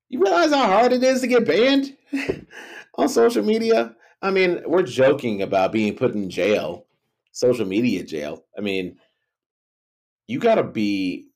you 0.09 0.21
realize 0.21 0.50
how 0.52 0.66
hard 0.66 0.92
it 0.92 1.02
is 1.02 1.21
to 1.23 1.26
get 1.26 1.47
banned 1.47 1.97
on 2.95 3.09
social 3.09 3.45
media? 3.45 3.97
I 4.23 4.30
mean, 4.30 4.62
we're 4.66 4.85
joking 4.85 5.42
about 5.42 5.73
being 5.73 5.97
put 5.97 6.14
in 6.14 6.30
jail, 6.30 6.87
social 7.33 7.66
media 7.66 8.04
jail. 8.04 8.45
I 8.57 8.61
mean, 8.61 8.99
you 10.28 10.38
gotta 10.38 10.62
be, 10.62 11.30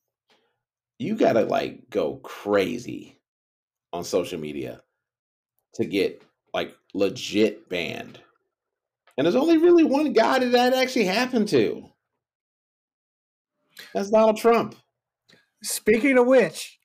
you 0.98 1.16
gotta 1.16 1.42
like 1.44 1.90
go 1.90 2.16
crazy 2.16 3.20
on 3.92 4.04
social 4.04 4.38
media 4.38 4.80
to 5.74 5.84
get 5.84 6.22
like 6.52 6.74
legit 6.94 7.68
banned. 7.68 8.18
And 9.16 9.24
there's 9.24 9.36
only 9.36 9.58
really 9.58 9.84
one 9.84 10.12
guy 10.12 10.38
that 10.40 10.52
that 10.52 10.72
actually 10.74 11.04
happened 11.04 11.48
to. 11.48 11.84
That's 13.92 14.10
Donald 14.10 14.36
Trump. 14.36 14.74
Speaking 15.62 16.18
of 16.18 16.26
which, 16.26 16.78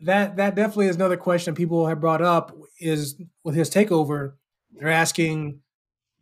that 0.00 0.36
that 0.36 0.54
definitely 0.54 0.86
is 0.86 0.96
another 0.96 1.16
question 1.16 1.54
people 1.54 1.86
have 1.86 2.00
brought 2.00 2.22
up 2.22 2.56
is 2.80 3.20
with 3.44 3.54
his 3.54 3.70
takeover. 3.70 4.34
They're 4.72 4.88
asking, 4.88 5.60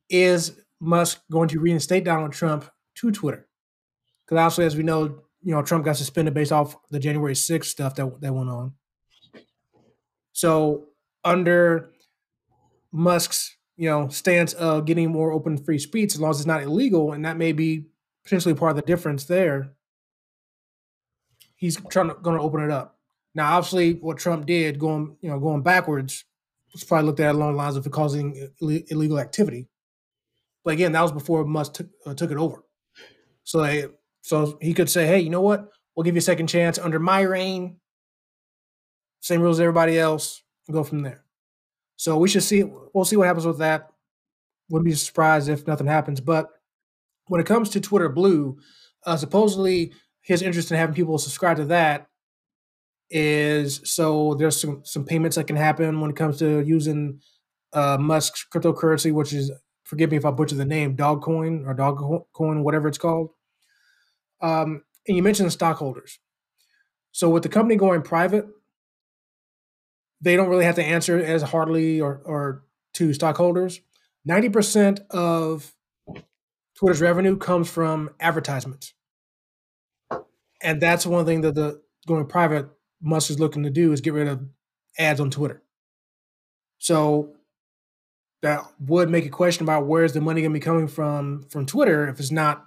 is 0.08 0.60
Musk 0.80 1.20
going 1.30 1.48
to 1.48 1.60
reinstate 1.60 2.04
Donald 2.04 2.32
Trump 2.32 2.70
to 2.96 3.10
Twitter? 3.10 3.48
Because 4.24 4.38
obviously, 4.38 4.64
as 4.66 4.76
we 4.76 4.82
know, 4.84 5.22
you 5.44 5.54
know 5.54 5.62
Trump 5.62 5.84
got 5.84 5.96
suspended 5.96 6.34
based 6.34 6.52
off 6.52 6.76
the 6.90 6.98
January 6.98 7.34
6th 7.34 7.66
stuff 7.66 7.94
that 7.96 8.20
that 8.20 8.32
went 8.32 8.50
on. 8.50 8.72
So 10.32 10.88
under 11.24 11.90
Musk's 12.92 13.56
you 13.76 13.88
know 13.88 14.08
stance 14.08 14.52
of 14.54 14.84
getting 14.86 15.10
more 15.10 15.32
open 15.32 15.56
free 15.56 15.78
speech, 15.78 16.14
as 16.14 16.20
long 16.20 16.30
as 16.30 16.38
it's 16.38 16.46
not 16.46 16.62
illegal, 16.62 17.12
and 17.12 17.24
that 17.24 17.36
may 17.36 17.52
be 17.52 17.86
potentially 18.24 18.54
part 18.54 18.70
of 18.70 18.76
the 18.76 18.82
difference 18.82 19.24
there 19.24 19.74
he's 21.64 21.80
trying 21.88 22.08
to 22.08 22.14
going 22.14 22.36
to 22.36 22.42
open 22.42 22.62
it 22.62 22.70
up. 22.70 22.98
Now, 23.34 23.56
obviously, 23.56 23.94
what 23.94 24.18
Trump 24.18 24.46
did 24.46 24.78
going 24.78 25.16
you 25.20 25.30
know 25.30 25.40
going 25.40 25.62
backwards 25.62 26.24
was 26.72 26.84
probably 26.84 27.06
looked 27.06 27.20
at 27.20 27.34
along 27.34 27.52
the 27.52 27.58
lines 27.58 27.76
of 27.76 27.90
causing 27.90 28.48
illegal 28.60 29.18
activity. 29.18 29.68
But 30.64 30.74
again, 30.74 30.92
that 30.92 31.02
was 31.02 31.12
before 31.12 31.44
Musk 31.44 31.74
took, 31.74 31.88
uh, 32.06 32.14
took 32.14 32.30
it 32.30 32.36
over. 32.36 32.64
So 33.44 33.62
they, 33.62 33.86
so 34.24 34.56
he 34.62 34.72
could 34.72 34.88
say, 34.88 35.06
hey, 35.06 35.20
you 35.20 35.28
know 35.28 35.42
what? 35.42 35.68
We'll 35.94 36.04
give 36.04 36.14
you 36.14 36.20
a 36.20 36.22
second 36.22 36.46
chance 36.46 36.78
under 36.78 36.98
my 36.98 37.20
reign. 37.20 37.76
Same 39.20 39.42
rules 39.42 39.58
as 39.58 39.60
everybody 39.60 39.98
else. 39.98 40.42
Go 40.72 40.82
from 40.82 41.02
there. 41.02 41.24
So 41.96 42.16
we 42.16 42.30
should 42.30 42.42
see. 42.42 42.64
We'll 42.94 43.04
see 43.04 43.18
what 43.18 43.26
happens 43.26 43.44
with 43.44 43.58
that. 43.58 43.90
Wouldn't 44.70 44.86
be 44.86 44.94
surprised 44.94 45.50
if 45.50 45.66
nothing 45.66 45.86
happens. 45.86 46.22
But 46.22 46.48
when 47.26 47.38
it 47.38 47.46
comes 47.46 47.68
to 47.70 47.82
Twitter 47.82 48.08
Blue, 48.08 48.56
uh, 49.04 49.18
supposedly 49.18 49.92
his 50.22 50.40
interest 50.40 50.70
in 50.70 50.78
having 50.78 50.94
people 50.94 51.18
subscribe 51.18 51.58
to 51.58 51.66
that 51.66 52.06
is 53.10 53.82
so 53.84 54.36
there's 54.36 54.58
some 54.58 54.80
some 54.86 55.04
payments 55.04 55.36
that 55.36 55.46
can 55.46 55.56
happen 55.56 56.00
when 56.00 56.10
it 56.10 56.16
comes 56.16 56.38
to 56.38 56.62
using 56.62 57.20
uh, 57.74 57.98
Musk's 58.00 58.46
cryptocurrency, 58.50 59.12
which 59.12 59.34
is 59.34 59.52
forgive 59.82 60.10
me 60.10 60.16
if 60.16 60.24
I 60.24 60.30
butcher 60.30 60.54
the 60.54 60.64
name, 60.64 60.96
Dogcoin 60.96 61.66
or 61.66 61.74
Dogcoin, 61.74 62.62
whatever 62.62 62.88
it's 62.88 62.96
called. 62.96 63.28
Um, 64.44 64.82
and 65.06 65.16
you 65.16 65.22
mentioned 65.22 65.52
stockholders. 65.52 66.18
So 67.12 67.28
with 67.30 67.42
the 67.42 67.48
company 67.48 67.76
going 67.76 68.02
private, 68.02 68.46
they 70.20 70.36
don't 70.36 70.48
really 70.48 70.64
have 70.64 70.74
to 70.76 70.84
answer 70.84 71.18
as 71.18 71.42
hardly 71.42 72.00
or, 72.00 72.20
or 72.24 72.64
to 72.94 73.12
stockholders. 73.12 73.80
Ninety 74.24 74.48
percent 74.48 75.00
of 75.10 75.74
Twitter's 76.76 77.00
revenue 77.00 77.36
comes 77.36 77.68
from 77.68 78.10
advertisements 78.20 78.94
and 80.64 80.80
that's 80.80 81.06
one 81.06 81.26
thing 81.26 81.42
that 81.42 81.54
the 81.54 81.80
going 82.06 82.26
private 82.26 82.66
Musk 83.00 83.30
is 83.30 83.38
looking 83.38 83.62
to 83.62 83.70
do 83.70 83.92
is 83.92 84.00
get 84.00 84.14
rid 84.14 84.26
of 84.26 84.42
ads 84.98 85.20
on 85.20 85.30
Twitter. 85.30 85.62
So 86.78 87.34
that 88.42 88.64
would 88.80 89.10
make 89.10 89.26
a 89.26 89.30
question 89.30 89.64
about 89.64 89.86
where's 89.86 90.14
the 90.14 90.20
money 90.20 90.40
going 90.40 90.52
to 90.52 90.58
be 90.58 90.64
coming 90.64 90.88
from 90.88 91.44
from 91.44 91.66
Twitter 91.66 92.08
if 92.08 92.18
it's 92.18 92.30
not 92.30 92.66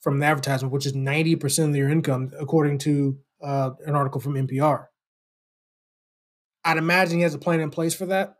from 0.00 0.18
the 0.18 0.26
advertisement, 0.26 0.72
which 0.72 0.86
is 0.86 0.94
ninety 0.94 1.36
percent 1.36 1.70
of 1.70 1.76
your 1.76 1.90
income, 1.90 2.32
according 2.38 2.78
to 2.78 3.18
uh, 3.42 3.70
an 3.86 3.94
article 3.94 4.20
from 4.20 4.34
NPR. 4.34 4.86
I'd 6.64 6.78
imagine 6.78 7.18
he 7.18 7.22
has 7.22 7.34
a 7.34 7.38
plan 7.38 7.60
in 7.60 7.70
place 7.70 7.94
for 7.94 8.06
that. 8.06 8.36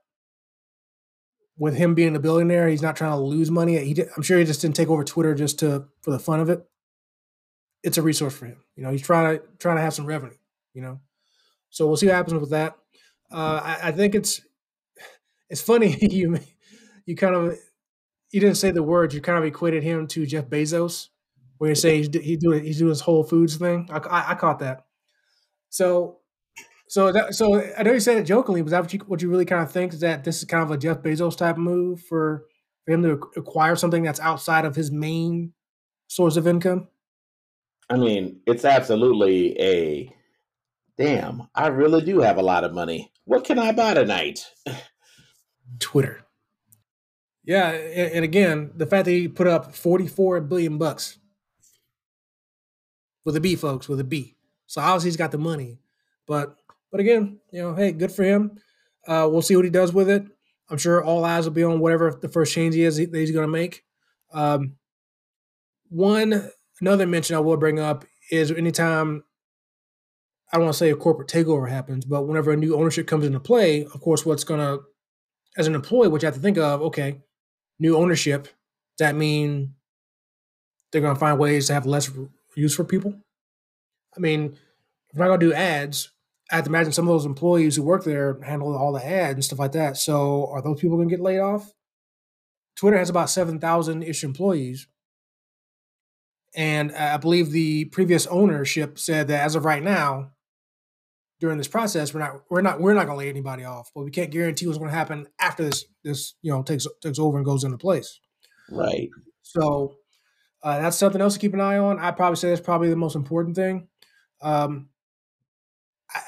With 1.59 1.77
him 1.77 1.95
being 1.95 2.17
a 2.17 2.21
billionaire, 2.21 2.69
he's 2.69 2.83
not 2.83 2.97
trying 2.97 3.13
to 3.13 3.17
lose 3.17 3.51
money. 3.51 3.79
He 3.79 3.97
I'm 4.17 4.23
sure 4.23 4.39
he 4.39 4.45
just 4.45 4.61
didn't 4.61 4.77
take 4.77 4.89
over 4.89 5.05
Twitter 5.05 5.35
just 5.35 5.59
to 5.61 5.87
for 6.03 6.11
the 6.11 6.19
fun 6.19 6.41
of 6.41 6.51
it 6.51 6.67
it's 7.87 7.99
a 7.99 8.03
resource 8.03 8.37
for 8.37 8.47
him. 8.47 8.59
You 8.75 8.83
know, 8.83 8.91
he's 8.91 9.01
trying 9.01 9.39
to 9.39 9.45
trying 9.59 9.77
to 9.77 9.83
have 9.83 9.95
some 9.95 10.07
revenue. 10.07 10.37
You 10.75 10.83
know, 10.83 11.01
so 11.71 11.87
we'll 11.87 11.97
see 11.97 12.07
what 12.07 12.17
happens 12.17 12.39
with 12.39 12.51
that. 12.51 12.77
Uh, 13.31 13.61
I, 13.63 13.79
I 13.85 13.93
think 13.93 14.15
it's 14.15 14.43
it's 15.49 15.61
funny 15.61 15.97
you 16.01 16.39
you 17.07 17.17
kind 17.17 17.35
of 17.35 17.57
you 18.33 18.41
didn't 18.41 18.57
say 18.57 18.73
the 18.73 18.83
words. 18.83 19.15
You 19.15 19.21
kind 19.21 19.39
of 19.39 19.45
equated 19.45 19.85
him 19.85 20.09
to 20.09 20.27
Jeff 20.27 20.47
Bezos, 20.47 21.09
where 21.59 21.71
you 21.71 21.75
say 21.75 21.99
he's, 21.99 22.09
he's 22.13 22.39
doing 22.39 22.65
he's 22.65 22.79
doing 22.79 22.91
his 22.91 23.01
Whole 23.01 23.25
Foods 23.25 23.57
thing. 23.57 23.89
I, 23.91 23.99
I, 23.99 24.31
I 24.33 24.35
caught 24.35 24.59
that. 24.61 24.87
So 25.71 26.21
so 26.89 27.11
that, 27.11 27.35
so 27.35 27.63
I 27.77 27.83
know 27.83 27.93
you 27.93 28.01
said 28.01 28.19
it 28.19 28.25
jokingly, 28.25 28.63
but 28.63 28.71
that 28.71 28.83
what 28.83 28.93
you 28.93 29.01
what 29.01 29.23
you 29.23 29.29
really 29.29 29.45
kind 29.45 29.63
of 29.63 29.71
think 29.71 29.93
is 29.93 30.01
that 30.01 30.25
this 30.25 30.39
is 30.39 30.45
kind 30.45 30.63
of 30.63 30.71
a 30.71 30.79
Jeff 30.79 31.03
Bezos 31.03 31.37
type 31.37 31.57
move 31.57 32.01
for, 32.01 32.45
for 32.85 32.95
him 32.95 33.03
to 33.03 33.21
acquire 33.37 33.75
something 33.75 34.03
that's 34.03 34.21
outside 34.21 34.65
of 34.65 34.77
his 34.77 34.93
main 34.93 35.53
source 36.07 36.37
of 36.37 36.47
income? 36.47 36.89
I 37.91 37.97
mean, 37.97 38.41
it's 38.47 38.65
absolutely 38.65 39.61
a 39.61 40.13
damn. 40.97 41.49
I 41.55 41.69
really 41.69 42.03
do 42.03 42.21
have 42.21 42.39
a 42.39 42.43
lot 42.43 42.65
of 42.65 42.73
money. 42.73 43.13
What 43.25 43.45
can 43.45 43.59
I 43.59 43.73
buy 43.73 43.95
tonight? 43.95 44.47
Twitter. 45.81 46.23
Yeah, 47.45 47.71
and 47.71 48.25
again, 48.25 48.73
the 48.75 48.87
fact 48.87 49.05
that 49.05 49.13
he 49.13 49.29
put 49.29 49.47
up 49.47 49.75
44 49.75 50.41
billion 50.43 50.79
bucks 50.79 51.19
with 53.27 53.37
a 53.37 53.41
B, 53.41 53.57
folks, 53.57 53.89
with 53.89 54.01
a 54.01 54.05
B. 54.05 54.37
So 54.67 54.81
obviously 54.81 55.09
he's 55.09 55.19
got 55.19 55.33
the 55.33 55.39
money, 55.39 55.79
but 56.27 56.57
but 56.91 57.01
again, 57.01 57.41
you 57.53 57.61
know, 57.61 57.75
hey, 57.75 57.93
good 57.93 58.13
for 58.13 58.23
him. 58.23 58.59
Uh, 59.07 59.29
we'll 59.31 59.43
see 59.43 59.55
what 59.55 59.67
he 59.67 59.71
does 59.71 59.93
with 59.93 60.09
it. 60.09 60.25
I'm 60.71 60.79
sure 60.79 61.05
all 61.05 61.25
eyes 61.25 61.45
will 61.45 61.53
be 61.53 61.63
on 61.63 61.79
whatever 61.81 62.19
the 62.19 62.29
first 62.29 62.55
change 62.55 62.75
he 62.75 62.83
is 62.83 62.97
that 62.97 63.15
he's 63.15 63.31
going 63.31 63.47
to 63.47 63.53
make. 63.53 63.85
Um, 64.33 64.77
one 65.91 66.51
Another 66.81 67.07
mention 67.07 67.37
I 67.37 67.41
will 67.41 67.57
bring 67.57 67.81
up 67.81 68.05
is 68.31 68.51
anytime 68.51 69.25
I 70.53 70.57
don't 70.57 70.67
want 70.67 70.75
to 70.75 70.79
say 70.79 70.91
a 70.91 70.97
corporate 70.97 71.29
takeover 71.29 71.69
happens, 71.69 72.05
but 72.05 72.25
whenever 72.25 72.53
a 72.53 72.57
new 72.57 72.77
ownership 72.77 73.07
comes 73.07 73.25
into 73.25 73.41
play, 73.41 73.85
of 73.85 74.01
course, 74.01 74.27
what's 74.27 74.45
going 74.45 74.61
to, 74.61 74.85
as 75.57 75.67
an 75.67 75.75
employee, 75.75 76.09
what 76.09 76.23
you 76.23 76.27
have 76.27 76.35
to 76.35 76.41
think 76.41 76.59
of, 76.59 76.83
okay, 76.83 77.23
new 77.79 77.97
ownership, 77.97 78.49
that 78.99 79.17
mean 79.17 79.75
they're 80.93 81.01
going 81.01 81.15
to 81.15 81.21
find 81.21 81.39
ways 81.39 81.67
to 81.67 81.75
have 81.75 81.87
less 81.87 82.11
use 82.57 82.75
for 82.77 82.85
people? 82.85 83.15
I 84.17 84.21
mean, 84.21 84.57
if 85.15 85.21
I'm 85.21 85.29
going 85.29 85.41
to 85.41 85.47
do 85.47 85.55
ads, 85.55 86.13
I 86.51 86.57
have 86.57 86.65
to 86.65 86.71
imagine 86.71 86.93
some 86.93 87.09
of 87.09 87.15
those 87.15 87.27
employees 87.27 87.77
who 87.77 87.83
work 87.85 88.05
there 88.05 88.41
handle 88.43 88.77
all 88.77 88.93
the 88.93 89.07
ads 89.07 89.35
and 89.35 89.45
stuff 89.45 89.59
like 89.61 89.73
that. 89.73 89.97
So 89.99 90.49
are 90.53 90.63
those 90.63 90.81
people 90.81 90.97
going 90.97 91.09
to 91.09 91.17
get 91.17 91.23
laid 91.23 91.41
off? 91.41 91.73
Twitter 92.77 92.99
has 92.99 93.11
about 93.11 93.31
7,000 93.31 94.03
ish 94.03 94.25
employees 94.25 94.87
And 96.55 96.93
I 96.93 97.19
believe 97.19 97.51
the 97.53 97.87
previous 97.87 98.27
ownership 98.27 98.99
said 98.99 99.29
that 99.29 99.45
as 99.45 99.55
of 99.55 99.65
right 99.65 99.83
now, 99.83 100.33
during 101.41 101.59
this 101.59 101.69
process, 101.69 102.15
we're 102.15 102.21
not 102.21 102.43
we're 102.51 102.63
not 102.63 102.81
we're 102.81 102.95
not 102.95 103.07
going 103.07 103.19
to 103.19 103.25
lay 103.25 103.29
anybody 103.29 103.65
off, 103.65 103.91
but 103.95 104.05
we 104.05 104.11
can't 104.11 104.31
guarantee 104.31 104.67
what's 104.67 104.79
going 104.79 104.91
to 104.91 104.97
happen 104.97 105.27
after 105.41 105.65
this 105.65 105.85
this 106.05 106.35
you 106.43 106.53
know 106.53 106.63
takes 106.63 106.87
takes 107.03 107.19
over 107.19 107.37
and 107.37 107.47
goes 107.47 107.65
into 107.65 107.79
place. 107.79 108.21
Right. 108.71 109.11
So 109.43 109.97
uh, 110.67 110.81
that's 110.81 110.97
something 110.97 111.21
else 111.21 111.35
to 111.35 111.39
keep 111.39 111.55
an 111.55 111.61
eye 111.61 111.79
on. 111.79 112.01
I'd 112.01 112.17
probably 112.17 112.35
say 112.35 112.49
that's 112.49 112.61
probably 112.61 112.89
the 112.89 112.97
most 112.97 113.15
important 113.15 113.55
thing. 113.55 113.87
Um, 114.43 114.89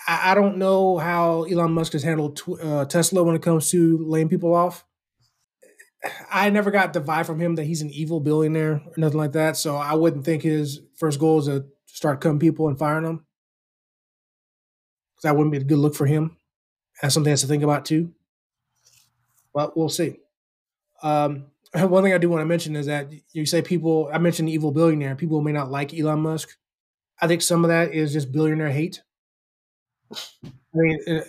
I, 0.06 0.30
I 0.30 0.34
don't 0.36 0.58
know 0.58 0.96
how 0.96 1.42
Elon 1.42 1.72
Musk 1.72 1.94
has 1.94 2.04
handled 2.04 2.36
tw- 2.36 2.62
uh, 2.62 2.84
Tesla 2.84 3.24
when 3.24 3.34
it 3.34 3.42
comes 3.42 3.68
to 3.72 3.98
laying 3.98 4.28
people 4.28 4.54
off. 4.54 4.84
I 6.30 6.50
never 6.50 6.70
got 6.70 6.92
the 6.92 7.00
vibe 7.00 7.26
from 7.26 7.40
him 7.40 7.56
that 7.56 7.64
he's 7.64 7.82
an 7.82 7.90
evil 7.90 8.20
billionaire 8.20 8.74
or 8.74 8.92
nothing 8.96 9.18
like 9.18 9.32
that. 9.32 9.56
So 9.56 9.74
I 9.74 9.94
wouldn't 9.94 10.24
think 10.24 10.44
his 10.44 10.82
first 10.96 11.18
goal 11.18 11.40
is 11.40 11.46
to 11.46 11.66
start 11.86 12.20
cutting 12.20 12.38
people 12.38 12.68
and 12.68 12.78
firing 12.78 13.02
them. 13.02 13.26
Because 15.16 15.24
that 15.24 15.36
wouldn't 15.36 15.50
be 15.50 15.58
a 15.58 15.64
good 15.64 15.78
look 15.78 15.96
for 15.96 16.06
him. 16.06 16.36
That's 17.02 17.12
something 17.12 17.32
else 17.32 17.40
to 17.40 17.48
think 17.48 17.64
about 17.64 17.86
too. 17.86 18.12
But 19.52 19.76
we'll 19.76 19.88
see. 19.88 20.18
Um, 21.02 21.46
one 21.74 22.02
thing 22.02 22.12
I 22.12 22.18
do 22.18 22.30
want 22.30 22.40
to 22.42 22.46
mention 22.46 22.76
is 22.76 22.86
that 22.86 23.12
you 23.32 23.46
say 23.46 23.62
people, 23.62 24.10
I 24.12 24.18
mentioned 24.18 24.48
evil 24.48 24.72
billionaire, 24.72 25.16
people 25.16 25.40
may 25.40 25.52
not 25.52 25.70
like 25.70 25.94
Elon 25.94 26.20
Musk. 26.20 26.56
I 27.20 27.26
think 27.26 27.42
some 27.42 27.64
of 27.64 27.68
that 27.68 27.92
is 27.92 28.12
just 28.12 28.32
billionaire 28.32 28.70
hate. 28.70 29.02
I 30.12 30.48
mean, 30.74 30.98
uh, 31.08 31.20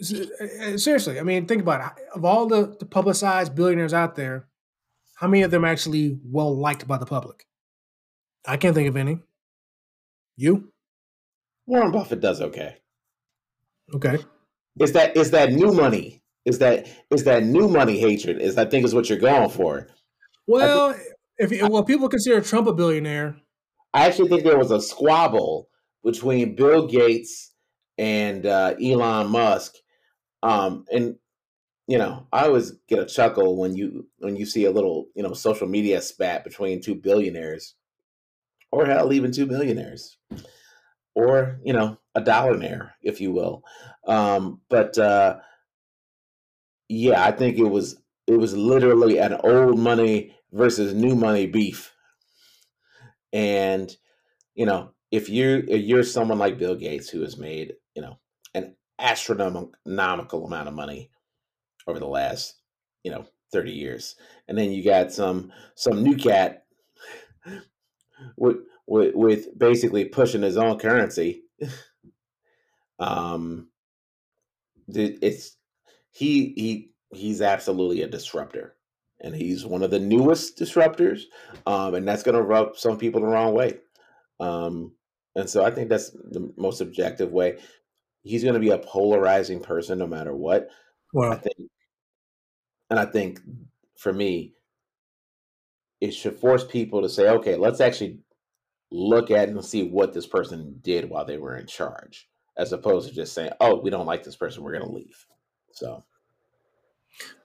uh, 0.00 0.76
seriously, 0.76 1.18
I 1.18 1.22
mean, 1.22 1.46
think 1.46 1.62
about 1.62 1.98
it. 1.98 2.04
Of 2.14 2.24
all 2.24 2.46
the, 2.46 2.76
the 2.78 2.86
publicized 2.86 3.54
billionaires 3.54 3.94
out 3.94 4.16
there, 4.16 4.48
how 5.14 5.28
many 5.28 5.42
of 5.42 5.50
them 5.50 5.64
actually 5.64 6.18
well 6.24 6.54
liked 6.54 6.86
by 6.86 6.98
the 6.98 7.06
public? 7.06 7.46
I 8.46 8.56
can't 8.56 8.74
think 8.74 8.88
of 8.88 8.96
any. 8.96 9.20
You? 10.36 10.70
Warren 11.66 11.92
Buffett 11.92 12.20
does 12.20 12.40
okay. 12.40 12.76
Okay. 13.94 14.18
Is 14.78 14.92
that 14.92 15.16
is 15.16 15.30
that 15.30 15.52
new 15.52 15.72
money? 15.72 16.22
Is 16.46 16.58
that 16.60 16.86
is 17.10 17.24
that 17.24 17.44
new 17.44 17.68
money 17.68 17.98
hatred? 17.98 18.40
Is 18.40 18.56
I 18.56 18.64
think 18.64 18.86
is 18.86 18.94
what 18.94 19.10
you're 19.10 19.18
going 19.18 19.50
for. 19.50 19.88
Well, 20.46 20.94
think, 20.94 21.52
if 21.52 21.68
well, 21.68 21.84
people 21.84 22.08
consider 22.08 22.40
Trump 22.40 22.66
a 22.66 22.72
billionaire. 22.72 23.36
I 23.92 24.06
actually 24.06 24.28
think 24.28 24.44
there 24.44 24.58
was 24.58 24.70
a 24.70 24.80
squabble 24.80 25.68
between 26.02 26.54
Bill 26.54 26.86
Gates 26.86 27.52
and 27.98 28.46
uh, 28.46 28.74
Elon 28.80 29.28
Musk 29.28 29.74
um, 30.42 30.84
and 30.92 31.16
you 31.88 31.98
know, 31.98 32.26
I 32.32 32.46
always 32.46 32.72
get 32.88 32.98
a 32.98 33.06
chuckle 33.06 33.56
when 33.56 33.74
you 33.76 34.08
when 34.18 34.36
you 34.36 34.46
see 34.46 34.64
a 34.64 34.70
little 34.70 35.06
you 35.14 35.22
know 35.22 35.34
social 35.34 35.68
media 35.68 36.00
spat 36.00 36.44
between 36.44 36.80
two 36.80 36.94
billionaires, 36.94 37.74
or 38.70 38.86
hell, 38.86 39.12
even 39.12 39.32
two 39.32 39.46
millionaires, 39.46 40.18
or 41.14 41.58
you 41.64 41.72
know, 41.72 41.98
a 42.14 42.22
dollarnaire, 42.22 42.90
if 43.02 43.20
you 43.20 43.32
will. 43.32 43.62
Um, 44.06 44.60
but 44.68 44.98
uh, 44.98 45.38
yeah, 46.88 47.24
I 47.24 47.32
think 47.32 47.58
it 47.58 47.64
was 47.64 47.96
it 48.26 48.38
was 48.38 48.56
literally 48.56 49.18
an 49.18 49.34
old 49.44 49.78
money 49.78 50.34
versus 50.52 50.94
new 50.94 51.14
money 51.14 51.46
beef, 51.46 51.92
and 53.32 53.94
you 54.54 54.66
know, 54.66 54.90
if 55.10 55.28
you 55.28 55.64
if 55.68 55.82
you're 55.84 56.04
someone 56.04 56.38
like 56.38 56.58
Bill 56.58 56.76
Gates 56.76 57.08
who 57.10 57.22
has 57.22 57.36
made 57.38 57.74
you 57.94 58.02
know 58.02 58.18
an 58.54 58.76
astronomical 58.98 60.46
amount 60.46 60.68
of 60.68 60.74
money 60.74 61.10
over 61.86 61.98
the 61.98 62.06
last, 62.06 62.54
you 63.04 63.10
know, 63.10 63.26
30 63.52 63.72
years. 63.72 64.16
And 64.48 64.56
then 64.58 64.72
you 64.72 64.84
got 64.84 65.12
some 65.12 65.52
some 65.76 66.02
new 66.02 66.16
cat 66.16 66.64
with 68.36 68.58
with, 68.86 69.14
with 69.14 69.58
basically 69.58 70.04
pushing 70.06 70.42
his 70.42 70.56
own 70.56 70.78
currency. 70.78 71.42
um 72.98 73.68
it's 74.88 75.55
he 76.16 76.52
he 76.56 76.90
he's 77.12 77.42
absolutely 77.42 78.02
a 78.02 78.08
disruptor 78.08 78.74
and 79.20 79.34
he's 79.34 79.64
one 79.64 79.82
of 79.82 79.90
the 79.90 79.98
newest 79.98 80.58
disruptors 80.58 81.22
um 81.66 81.94
and 81.94 82.06
that's 82.06 82.22
going 82.22 82.34
to 82.34 82.42
rub 82.42 82.76
some 82.76 82.98
people 82.98 83.20
the 83.20 83.26
wrong 83.26 83.54
way 83.54 83.78
um 84.40 84.92
and 85.36 85.48
so 85.48 85.64
i 85.64 85.70
think 85.70 85.88
that's 85.88 86.10
the 86.10 86.52
most 86.56 86.80
objective 86.80 87.32
way 87.32 87.58
he's 88.26 88.42
going 88.42 88.54
to 88.54 88.60
be 88.60 88.70
a 88.70 88.78
polarizing 88.78 89.60
person 89.60 89.98
no 89.98 90.06
matter 90.06 90.34
what. 90.34 90.68
Well, 91.12 91.32
I 91.32 91.36
think, 91.36 91.56
and 92.90 92.98
I 92.98 93.06
think 93.06 93.40
for 93.96 94.12
me, 94.12 94.54
it 96.00 96.10
should 96.10 96.38
force 96.38 96.64
people 96.64 97.00
to 97.02 97.08
say, 97.08 97.28
okay, 97.28 97.56
let's 97.56 97.80
actually 97.80 98.18
look 98.90 99.30
at 99.30 99.48
and 99.48 99.64
see 99.64 99.84
what 99.84 100.12
this 100.12 100.26
person 100.26 100.78
did 100.82 101.08
while 101.08 101.24
they 101.24 101.38
were 101.38 101.56
in 101.56 101.66
charge, 101.66 102.28
as 102.58 102.72
opposed 102.72 103.08
to 103.08 103.14
just 103.14 103.32
saying, 103.32 103.52
oh, 103.60 103.80
we 103.80 103.90
don't 103.90 104.06
like 104.06 104.24
this 104.24 104.36
person, 104.36 104.62
we're 104.62 104.76
going 104.76 104.84
to 104.84 104.92
leave. 104.92 105.24
So, 105.72 106.04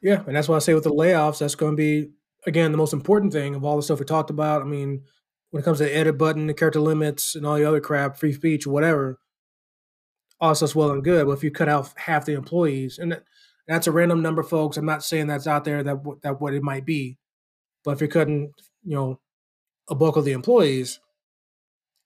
yeah, 0.01 0.23
and 0.25 0.35
that's 0.35 0.47
why 0.47 0.55
I 0.55 0.59
say 0.59 0.73
with 0.73 0.83
the 0.83 0.91
layoffs, 0.91 1.39
that's 1.39 1.55
going 1.55 1.73
to 1.73 1.77
be 1.77 2.11
again 2.45 2.71
the 2.71 2.77
most 2.77 2.93
important 2.93 3.33
thing 3.33 3.55
of 3.55 3.63
all 3.63 3.75
the 3.75 3.83
stuff 3.83 3.99
we 3.99 4.05
talked 4.05 4.29
about. 4.29 4.61
I 4.61 4.65
mean, 4.65 5.03
when 5.51 5.61
it 5.61 5.65
comes 5.65 5.79
to 5.79 5.85
the 5.85 5.95
edit 5.95 6.17
button, 6.17 6.47
the 6.47 6.53
character 6.53 6.79
limits, 6.79 7.35
and 7.35 7.45
all 7.45 7.55
the 7.55 7.67
other 7.67 7.81
crap, 7.81 8.17
free 8.17 8.33
speech, 8.33 8.65
whatever 8.67 9.19
all 10.39 10.55
stuff's 10.55 10.75
well 10.75 10.91
and 10.91 11.03
good. 11.03 11.27
But 11.27 11.33
if 11.33 11.43
you 11.43 11.51
cut 11.51 11.69
out 11.69 11.93
half 11.95 12.25
the 12.25 12.33
employees, 12.33 12.97
and 12.97 13.21
that's 13.67 13.87
a 13.87 13.91
random 13.91 14.21
number, 14.21 14.43
folks. 14.43 14.75
I'm 14.75 14.85
not 14.85 15.03
saying 15.03 15.27
that's 15.27 15.47
out 15.47 15.63
there 15.63 15.83
that 15.83 15.97
that 16.23 16.41
what 16.41 16.53
it 16.53 16.63
might 16.63 16.85
be, 16.85 17.17
but 17.83 17.91
if 17.91 18.01
you're 18.01 18.09
cutting, 18.09 18.53
you 18.83 18.95
know, 18.95 19.19
a 19.89 19.95
bulk 19.95 20.17
of 20.17 20.25
the 20.25 20.31
employees, 20.31 20.99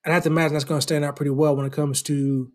I 0.05 0.11
have 0.11 0.23
to 0.23 0.29
imagine 0.29 0.53
that's 0.53 0.65
going 0.65 0.79
to 0.79 0.83
stand 0.83 1.05
out 1.05 1.15
pretty 1.15 1.31
well 1.31 1.55
when 1.55 1.65
it 1.65 1.73
comes 1.73 2.03
to, 2.03 2.51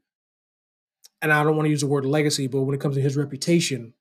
and 1.22 1.32
I 1.32 1.42
don't 1.42 1.56
want 1.56 1.66
to 1.66 1.70
use 1.70 1.80
the 1.80 1.86
word 1.86 2.04
legacy, 2.04 2.46
but 2.46 2.62
when 2.62 2.74
it 2.74 2.80
comes 2.80 2.96
to 2.96 3.02
his 3.02 3.16
reputation. 3.16 3.94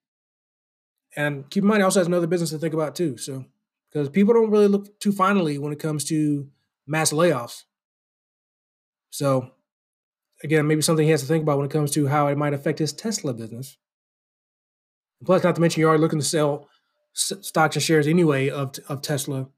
And 1.19 1.49
keep 1.49 1.63
in 1.63 1.67
mind, 1.67 1.81
he 1.81 1.83
also 1.83 1.99
has 1.99 2.07
another 2.07 2.27
business 2.27 2.51
to 2.51 2.57
think 2.57 2.73
about 2.73 2.95
too. 2.95 3.17
So, 3.17 3.43
because 3.91 4.07
people 4.07 4.33
don't 4.33 4.51
really 4.51 4.69
look 4.69 4.97
too 5.01 5.11
finally 5.11 5.57
when 5.57 5.73
it 5.73 5.79
comes 5.79 6.05
to 6.05 6.47
mass 6.87 7.11
layoffs. 7.11 7.65
So 9.09 9.51
again, 10.41 10.65
maybe 10.65 10.81
something 10.81 11.03
he 11.03 11.11
has 11.11 11.19
to 11.19 11.27
think 11.27 11.43
about 11.43 11.57
when 11.57 11.65
it 11.65 11.73
comes 11.73 11.91
to 11.91 12.07
how 12.07 12.27
it 12.27 12.37
might 12.37 12.53
affect 12.53 12.79
his 12.79 12.93
Tesla 12.93 13.33
business. 13.33 13.77
Plus, 15.25 15.43
not 15.43 15.55
to 15.55 15.61
mention, 15.61 15.81
you're 15.81 15.89
already 15.89 16.01
looking 16.01 16.19
to 16.19 16.25
sell 16.25 16.69
stocks 17.11 17.75
and 17.75 17.83
shares 17.83 18.07
anyway 18.07 18.49
of 18.49 18.75
of 18.87 19.01
Tesla 19.01 19.49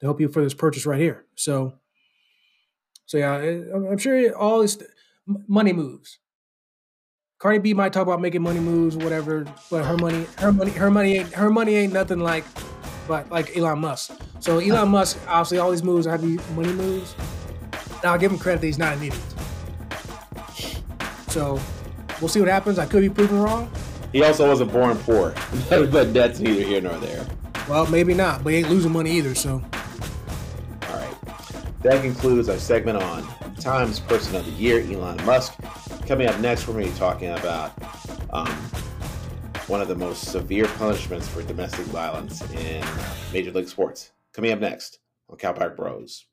to 0.00 0.06
help 0.06 0.20
you 0.20 0.26
for 0.26 0.42
this 0.42 0.54
purchase 0.54 0.84
right 0.84 1.00
here. 1.00 1.26
So, 1.36 1.74
so 3.06 3.18
yeah, 3.18 3.36
I'm 3.36 3.98
sure 3.98 4.36
all 4.36 4.62
this 4.62 4.82
money 5.46 5.72
moves. 5.72 6.18
Cardi 7.44 7.58
B 7.58 7.74
might 7.74 7.92
talk 7.92 8.04
about 8.04 8.22
making 8.22 8.40
money 8.40 8.58
moves, 8.58 8.96
whatever, 8.96 9.44
but 9.70 9.84
her 9.84 9.98
money, 9.98 10.26
her 10.38 10.50
money, 10.50 10.70
her 10.70 10.90
money 10.90 11.18
ain't 11.18 11.34
her 11.34 11.50
money 11.50 11.74
ain't 11.74 11.92
nothing 11.92 12.20
like, 12.20 12.42
but 13.06 13.30
like 13.30 13.54
Elon 13.54 13.80
Musk. 13.80 14.18
So 14.40 14.60
Elon 14.60 14.88
Musk, 14.88 15.20
obviously, 15.28 15.58
all 15.58 15.70
these 15.70 15.82
moves 15.82 16.06
have 16.06 16.22
these 16.22 16.40
money 16.52 16.72
moves. 16.72 17.14
Now 18.02 18.12
I'll 18.12 18.18
give 18.18 18.32
him 18.32 18.38
credit 18.38 18.62
that 18.62 18.66
he's 18.66 18.78
not 18.78 18.96
an 18.96 19.02
idiot. 19.02 19.20
So 21.28 21.60
we'll 22.18 22.30
see 22.30 22.40
what 22.40 22.48
happens. 22.48 22.78
I 22.78 22.86
could 22.86 23.02
be 23.02 23.10
proven 23.10 23.38
wrong. 23.38 23.70
He 24.10 24.22
also 24.22 24.48
wasn't 24.48 24.72
born 24.72 24.96
poor, 25.00 25.34
but 25.68 26.14
that's 26.14 26.40
neither 26.40 26.62
here 26.62 26.80
nor 26.80 26.96
there. 26.96 27.26
Well, 27.68 27.86
maybe 27.90 28.14
not, 28.14 28.42
but 28.42 28.54
he 28.54 28.60
ain't 28.60 28.70
losing 28.70 28.92
money 28.92 29.10
either. 29.18 29.34
So. 29.34 29.62
All 30.88 30.96
right. 30.96 31.14
That 31.82 32.00
concludes 32.00 32.48
our 32.48 32.56
segment 32.56 33.02
on 33.02 33.22
Times 33.56 34.00
Person 34.00 34.34
of 34.34 34.46
the 34.46 34.52
Year, 34.52 34.80
Elon 34.80 35.22
Musk. 35.26 35.52
Coming 36.06 36.26
up 36.26 36.38
next, 36.40 36.68
we're 36.68 36.74
going 36.74 36.84
to 36.84 36.92
be 36.92 36.98
talking 36.98 37.30
about 37.30 37.72
um, 38.30 38.46
one 39.68 39.80
of 39.80 39.88
the 39.88 39.94
most 39.94 40.30
severe 40.30 40.66
punishments 40.76 41.26
for 41.26 41.42
domestic 41.42 41.86
violence 41.86 42.42
in 42.52 42.84
Major 43.32 43.52
League 43.52 43.68
Sports. 43.68 44.12
Coming 44.34 44.52
up 44.52 44.60
next 44.60 44.98
on 45.30 45.38
Cal 45.38 45.54
Park 45.54 45.78
Bros. 45.78 46.26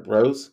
Park 0.00 0.22
Bros. 0.22 0.50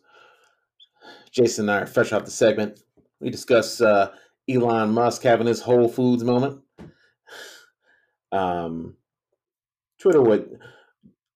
Jason 1.32 1.70
and 1.70 1.72
I 1.72 1.82
are 1.82 1.86
fresh 1.86 2.12
off 2.12 2.26
the 2.26 2.32
segment. 2.32 2.80
We 3.20 3.30
discuss 3.30 3.82
uh, 3.82 4.12
Elon 4.50 4.92
Musk 4.92 5.24
having 5.24 5.48
his 5.48 5.62
Whole 5.62 5.88
Foods 5.88 6.24
moment. 6.24 6.62
Um, 8.32 8.96
Twitter 10.00 10.22
would 10.22 10.60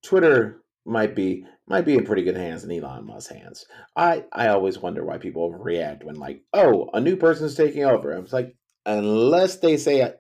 Twitter 0.04 0.62
might 0.86 1.16
be 1.16 1.46
might 1.68 1.86
be 1.86 1.96
in 1.96 2.06
pretty 2.06 2.24
good 2.24 2.36
hands 2.36 2.64
in 2.64 2.72
Elon 2.72 3.06
Musk's 3.06 3.34
hands. 3.34 3.66
I 3.96 4.26
I 4.34 4.50
always 4.50 4.78
wonder 4.80 5.06
why 5.06 5.18
people 5.18 5.54
react 5.54 6.04
when 6.04 6.16
like, 6.16 6.44
oh, 6.54 6.90
a 6.94 7.00
new 7.00 7.16
person's 7.16 7.56
taking 7.56 7.86
over. 7.86 8.12
I'm 8.12 8.28
like, 8.32 8.56
unless 8.86 9.58
they 9.58 9.78
say 9.78 10.14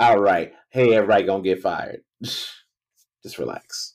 outright, 0.00 0.52
hey, 0.70 0.94
everybody 0.94 1.24
gonna 1.24 1.42
get 1.42 1.62
fired. 1.62 2.00
Just 2.22 3.38
relax. 3.38 3.93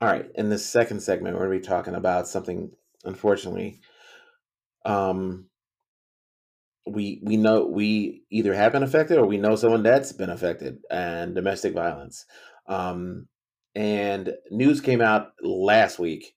All 0.00 0.08
right, 0.08 0.30
in 0.34 0.50
this 0.50 0.66
second 0.66 1.00
segment, 1.00 1.36
we're 1.36 1.46
gonna 1.46 1.58
be 1.58 1.64
talking 1.66 1.94
about 1.94 2.28
something. 2.28 2.70
Unfortunately, 3.04 3.80
um, 4.84 5.46
we 6.86 7.20
we 7.22 7.36
know 7.36 7.66
we 7.66 8.22
either 8.30 8.54
have 8.54 8.72
been 8.72 8.82
affected 8.82 9.18
or 9.18 9.26
we 9.26 9.38
know 9.38 9.56
someone 9.56 9.82
that's 9.82 10.12
been 10.12 10.30
affected 10.30 10.78
and 10.90 11.34
domestic 11.34 11.74
violence 11.74 12.26
um 12.68 13.26
and 13.74 14.32
news 14.50 14.80
came 14.80 15.00
out 15.00 15.32
last 15.42 15.98
week 15.98 16.34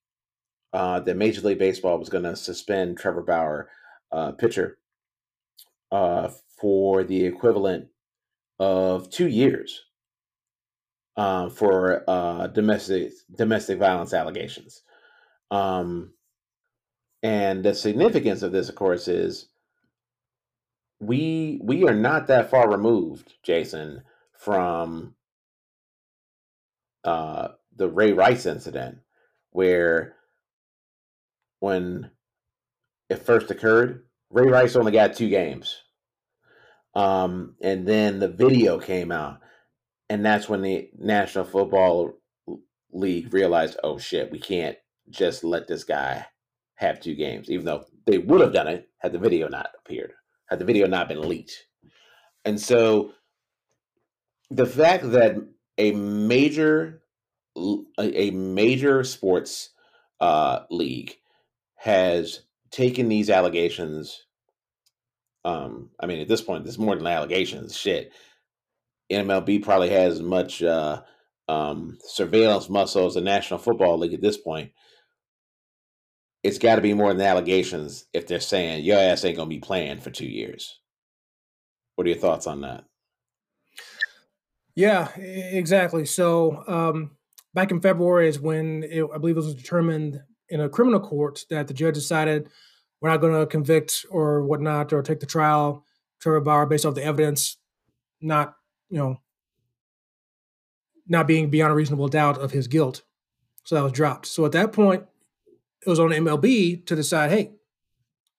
uh 0.73 0.99
that 0.99 1.17
major 1.17 1.41
league 1.41 1.59
baseball 1.59 1.99
was 1.99 2.09
going 2.09 2.23
to 2.23 2.35
suspend 2.35 2.97
trevor 2.97 3.21
bauer 3.21 3.69
uh 4.11 4.31
pitcher 4.31 4.79
uh 5.91 6.29
for 6.59 7.03
the 7.03 7.25
equivalent 7.25 7.87
of 8.59 9.09
two 9.09 9.27
years 9.27 9.83
uh, 11.19 11.49
for 11.49 12.03
uh 12.09 12.47
domestic 12.47 13.11
domestic 13.35 13.77
violence 13.79 14.13
allegations. 14.13 14.83
Um 15.51 16.13
and 17.21 17.63
the 17.65 17.75
significance 17.75 18.41
of 18.43 18.51
this 18.53 18.69
of 18.69 18.75
course 18.75 19.07
is 19.07 19.49
we 20.99 21.59
we 21.63 21.83
are 21.85 21.95
not 21.95 22.27
that 22.27 22.49
far 22.49 22.69
removed, 22.69 23.33
Jason, 23.43 24.03
from 24.37 25.15
uh, 27.03 27.49
the 27.75 27.87
Ray 27.87 28.11
Rice 28.11 28.45
incident, 28.45 28.99
where 29.51 30.15
when 31.59 32.11
it 33.09 33.19
first 33.19 33.51
occurred, 33.51 34.03
Ray 34.29 34.47
Rice 34.47 34.75
only 34.75 34.91
got 34.91 35.15
two 35.15 35.29
games, 35.29 35.77
um, 36.95 37.55
and 37.61 37.87
then 37.87 38.19
the 38.19 38.27
video 38.27 38.79
came 38.79 39.11
out, 39.11 39.39
and 40.09 40.25
that's 40.25 40.49
when 40.49 40.61
the 40.61 40.89
National 40.97 41.45
Football 41.45 42.13
League 42.91 43.33
realized, 43.33 43.77
oh 43.83 43.97
shit, 43.97 44.31
we 44.31 44.39
can't 44.39 44.77
just 45.09 45.43
let 45.43 45.67
this 45.67 45.83
guy 45.83 46.25
have 46.75 46.99
two 46.99 47.15
games, 47.15 47.49
even 47.49 47.65
though 47.65 47.85
they 48.05 48.17
would 48.17 48.41
have 48.41 48.53
done 48.53 48.67
it 48.67 48.89
had 48.99 49.11
the 49.11 49.19
video 49.19 49.47
not 49.47 49.69
appeared 49.79 50.13
had 50.49 50.59
the 50.59 50.65
video 50.65 50.87
not 50.87 51.07
been 51.07 51.21
leaked. 51.21 51.67
And 52.43 52.59
so 52.59 53.13
the 54.49 54.65
fact 54.65 55.11
that 55.11 55.35
a 55.77 55.91
major 55.91 57.01
a 57.99 58.31
major 58.31 59.03
sports 59.03 59.69
uh, 60.19 60.61
league 60.69 61.15
has 61.75 62.41
taken 62.71 63.09
these 63.09 63.29
allegations 63.29 64.25
um, 65.45 65.91
I 65.97 66.05
mean, 66.05 66.19
at 66.19 66.27
this 66.27 66.41
point, 66.41 66.65
there's 66.65 66.77
more 66.77 66.97
than 66.97 67.07
allegations. 67.07 67.75
Shit, 67.75 68.11
MLB 69.11 69.63
probably 69.63 69.89
has 69.89 70.15
as 70.15 70.21
much 70.21 70.61
uh, 70.61 71.01
um, 71.47 71.97
surveillance 72.03 72.69
muscle 72.69 73.05
as 73.05 73.15
the 73.15 73.21
National 73.21 73.59
Football 73.59 73.97
League 73.97 74.13
at 74.13 74.21
this 74.21 74.37
point 74.37 74.71
it's 76.43 76.57
got 76.57 76.75
to 76.75 76.81
be 76.81 76.93
more 76.93 77.13
than 77.13 77.25
allegations 77.25 78.05
if 78.13 78.27
they're 78.27 78.39
saying 78.39 78.83
your 78.83 78.97
ass 78.97 79.25
ain't 79.25 79.37
gonna 79.37 79.49
be 79.49 79.59
playing 79.59 79.99
for 79.99 80.09
two 80.09 80.27
years. 80.27 80.79
What 81.95 82.07
are 82.07 82.09
your 82.09 82.19
thoughts 82.19 82.47
on 82.47 82.61
that? 82.61 82.85
Yeah, 84.75 85.09
exactly. 85.17 86.05
So 86.05 86.63
um, 86.67 87.11
back 87.53 87.71
in 87.71 87.81
February 87.81 88.29
is 88.29 88.39
when 88.39 88.83
it, 88.83 89.05
I 89.13 89.17
believe 89.17 89.35
it 89.35 89.41
was 89.41 89.55
determined 89.55 90.21
in 90.47 90.61
a 90.61 90.69
criminal 90.69 91.01
court 91.01 91.43
that 91.49 91.67
the 91.67 91.73
judge 91.73 91.95
decided 91.95 92.47
we're 93.01 93.09
not 93.09 93.19
going 93.19 93.37
to 93.37 93.45
convict 93.45 94.05
or 94.09 94.45
whatnot 94.45 94.93
or 94.93 95.01
take 95.01 95.19
the 95.19 95.25
trial 95.25 95.85
Trevor 96.21 96.41
Bauer 96.41 96.65
based 96.65 96.85
off 96.85 96.95
the 96.95 97.03
evidence, 97.03 97.57
not 98.21 98.55
you 98.89 98.97
know, 98.97 99.21
not 101.07 101.27
being 101.27 101.49
beyond 101.49 101.71
a 101.71 101.75
reasonable 101.75 102.07
doubt 102.07 102.37
of 102.37 102.51
his 102.51 102.67
guilt. 102.67 103.03
So 103.63 103.75
that 103.75 103.83
was 103.83 103.91
dropped. 103.91 104.27
So 104.27 104.45
at 104.45 104.51
that 104.53 104.71
point, 104.71 105.05
it 105.85 105.89
was 105.89 105.99
on 105.99 106.09
MLB 106.09 106.85
to 106.85 106.95
decide, 106.95 107.31
hey, 107.31 107.51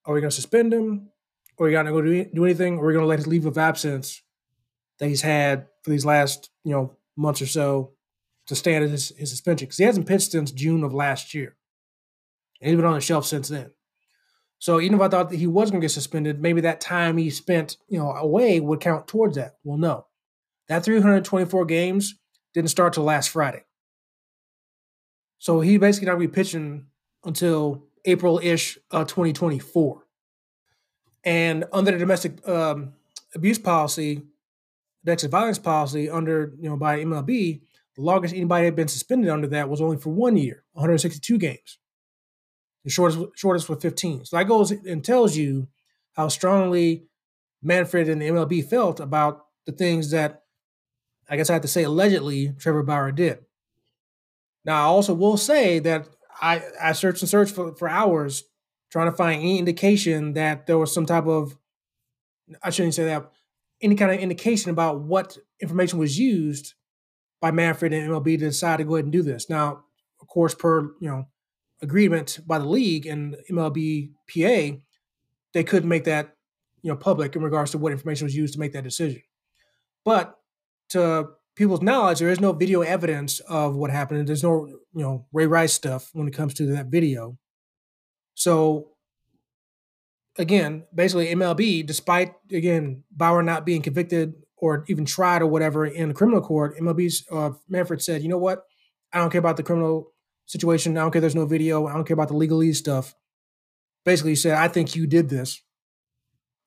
are 0.05 0.13
we 0.13 0.21
going 0.21 0.29
to 0.29 0.35
suspend 0.35 0.73
him? 0.73 1.09
Or 1.57 1.65
are 1.65 1.69
we 1.69 1.73
going 1.73 1.85
to 1.85 1.91
go 1.91 2.01
do, 2.01 2.25
do 2.33 2.45
anything? 2.45 2.77
Or 2.77 2.85
are 2.85 2.87
we 2.87 2.93
going 2.93 3.03
to 3.03 3.07
let 3.07 3.19
his 3.19 3.27
leave 3.27 3.45
of 3.45 3.57
absence 3.57 4.21
that 4.99 5.07
he's 5.07 5.21
had 5.21 5.67
for 5.83 5.91
these 5.91 6.05
last, 6.05 6.49
you 6.63 6.71
know, 6.71 6.95
months 7.15 7.41
or 7.41 7.45
so 7.45 7.91
to 8.47 8.55
stand 8.55 8.89
his, 8.89 9.09
his 9.17 9.29
suspension? 9.29 9.65
Because 9.65 9.77
he 9.77 9.83
hasn't 9.83 10.07
pitched 10.07 10.31
since 10.31 10.51
June 10.51 10.83
of 10.83 10.93
last 10.93 11.33
year. 11.33 11.55
And 12.59 12.69
he's 12.69 12.77
been 12.77 12.85
on 12.85 12.93
the 12.93 13.01
shelf 13.01 13.25
since 13.25 13.49
then. 13.49 13.71
So 14.59 14.79
even 14.79 14.95
if 14.95 15.01
I 15.01 15.07
thought 15.07 15.31
that 15.31 15.37
he 15.37 15.47
was 15.47 15.71
going 15.71 15.81
to 15.81 15.85
get 15.85 15.91
suspended, 15.91 16.39
maybe 16.39 16.61
that 16.61 16.81
time 16.81 17.17
he 17.17 17.31
spent, 17.31 17.77
you 17.89 17.97
know, 17.97 18.11
away 18.11 18.59
would 18.59 18.79
count 18.79 19.07
towards 19.07 19.35
that. 19.35 19.55
Well, 19.63 19.77
no. 19.77 20.05
That 20.71 20.85
324 20.85 21.65
games 21.65 22.15
didn't 22.53 22.69
start 22.69 22.93
till 22.93 23.03
last 23.03 23.27
Friday. 23.27 23.65
So 25.37 25.59
he 25.59 25.77
basically 25.77 26.07
not 26.07 26.17
be 26.17 26.29
pitching 26.29 26.85
until 27.25 27.83
April 28.05 28.39
ish 28.41 28.77
uh, 28.89 29.03
2024. 29.03 30.01
And 31.25 31.65
under 31.73 31.91
the 31.91 31.97
domestic 31.97 32.47
um, 32.47 32.93
abuse 33.35 33.59
policy, 33.59 34.21
domestic 35.03 35.29
violence 35.29 35.59
policy, 35.59 36.09
under 36.09 36.53
you 36.57 36.69
know 36.69 36.77
by 36.77 37.03
MLB, 37.03 37.59
the 37.97 38.01
longest 38.01 38.33
anybody 38.33 38.63
had 38.63 38.75
been 38.77 38.87
suspended 38.87 39.29
under 39.29 39.47
that 39.47 39.67
was 39.67 39.81
only 39.81 39.97
for 39.97 40.11
one 40.11 40.37
year, 40.37 40.63
162 40.71 41.37
games. 41.37 41.79
The 42.85 42.91
shortest 42.91 43.19
shortest 43.35 43.67
was 43.67 43.79
15. 43.81 44.23
So 44.23 44.37
that 44.37 44.47
goes 44.47 44.71
and 44.71 45.03
tells 45.03 45.35
you 45.35 45.67
how 46.13 46.29
strongly 46.29 47.07
Manfred 47.61 48.07
and 48.07 48.21
the 48.21 48.29
MLB 48.29 48.63
felt 48.69 49.01
about 49.01 49.47
the 49.65 49.73
things 49.73 50.11
that 50.11 50.40
I 51.31 51.37
guess 51.37 51.49
I 51.49 51.53
have 51.53 51.61
to 51.61 51.67
say 51.67 51.83
allegedly 51.83 52.53
Trevor 52.59 52.83
Bauer 52.83 53.11
did. 53.13 53.39
Now 54.65 54.81
I 54.81 54.85
also 54.85 55.13
will 55.13 55.37
say 55.37 55.79
that 55.79 56.09
I 56.41 56.61
I 56.79 56.91
searched 56.91 57.21
and 57.21 57.29
searched 57.29 57.55
for, 57.55 57.73
for 57.73 57.87
hours 57.87 58.43
trying 58.91 59.09
to 59.09 59.15
find 59.15 59.41
any 59.41 59.57
indication 59.57 60.33
that 60.33 60.67
there 60.67 60.77
was 60.77 60.93
some 60.93 61.05
type 61.05 61.25
of 61.25 61.57
I 62.61 62.69
shouldn't 62.69 62.95
say 62.95 63.05
that 63.05 63.31
any 63.81 63.95
kind 63.95 64.11
of 64.11 64.19
indication 64.19 64.71
about 64.71 64.99
what 64.99 65.37
information 65.61 65.97
was 65.97 66.19
used 66.19 66.73
by 67.39 67.49
Manfred 67.51 67.93
and 67.93 68.11
MLB 68.11 68.37
to 68.37 68.45
decide 68.45 68.77
to 68.77 68.83
go 68.83 68.95
ahead 68.95 69.05
and 69.05 69.13
do 69.13 69.23
this. 69.23 69.49
Now, 69.49 69.85
of 70.19 70.27
course, 70.27 70.53
per 70.53 70.83
you 70.99 71.09
know 71.09 71.27
agreement 71.81 72.39
by 72.45 72.59
the 72.59 72.65
league 72.65 73.05
and 73.05 73.37
MLB 73.49 74.11
PA, 74.27 74.77
they 75.53 75.63
couldn't 75.63 75.89
make 75.89 76.03
that 76.03 76.35
you 76.81 76.91
know 76.91 76.97
public 76.97 77.37
in 77.37 77.41
regards 77.41 77.71
to 77.71 77.77
what 77.77 77.93
information 77.93 78.25
was 78.25 78.35
used 78.35 78.53
to 78.53 78.59
make 78.59 78.73
that 78.73 78.83
decision. 78.83 79.21
But 80.03 80.37
to 80.91 81.29
people's 81.55 81.81
knowledge, 81.81 82.19
there 82.19 82.29
is 82.29 82.39
no 82.39 82.53
video 82.53 82.81
evidence 82.81 83.39
of 83.41 83.75
what 83.75 83.91
happened. 83.91 84.27
There's 84.27 84.43
no, 84.43 84.67
you 84.67 85.01
know, 85.01 85.25
Ray 85.33 85.47
Rice 85.47 85.73
stuff 85.73 86.09
when 86.13 86.27
it 86.27 86.33
comes 86.33 86.53
to 86.55 86.65
that 86.67 86.87
video. 86.87 87.37
So 88.35 88.91
again, 90.37 90.85
basically 90.93 91.27
MLB, 91.27 91.85
despite 91.85 92.33
again 92.51 93.03
Bauer 93.11 93.43
not 93.43 93.65
being 93.65 93.81
convicted 93.81 94.33
or 94.57 94.85
even 94.87 95.05
tried 95.05 95.41
or 95.41 95.47
whatever 95.47 95.85
in 95.85 96.09
the 96.09 96.13
criminal 96.13 96.41
court, 96.41 96.77
MLB's 96.77 97.25
uh, 97.31 97.51
Manfred 97.67 98.01
said, 98.01 98.21
you 98.21 98.29
know 98.29 98.37
what? 98.37 98.63
I 99.13 99.17
don't 99.17 99.29
care 99.29 99.39
about 99.39 99.57
the 99.57 99.63
criminal 99.63 100.13
situation. 100.45 100.97
I 100.97 101.01
don't 101.01 101.11
care. 101.11 101.21
There's 101.21 101.35
no 101.35 101.45
video. 101.45 101.87
I 101.87 101.93
don't 101.93 102.05
care 102.05 102.13
about 102.13 102.29
the 102.29 102.35
legalese 102.35 102.75
stuff. 102.75 103.15
Basically, 104.05 104.31
he 104.31 104.35
said, 104.35 104.57
I 104.57 104.67
think 104.67 104.95
you 104.95 105.05
did 105.05 105.29
this, 105.29 105.61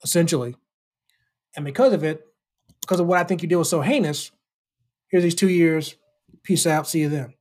essentially, 0.05 0.55
and 1.57 1.65
because 1.65 1.93
of 1.93 2.05
it, 2.05 2.25
because 2.85 3.01
of 3.01 3.07
what 3.07 3.19
I 3.19 3.25
think 3.25 3.43
you 3.43 3.49
did 3.49 3.57
was 3.57 3.71
so 3.71 3.81
heinous, 3.81 4.31
here's 5.09 5.25
these 5.25 5.35
two 5.35 5.49
years. 5.49 5.97
Peace 6.43 6.67
out. 6.67 6.87
See 6.87 7.01
you 7.01 7.09
then. 7.09 7.35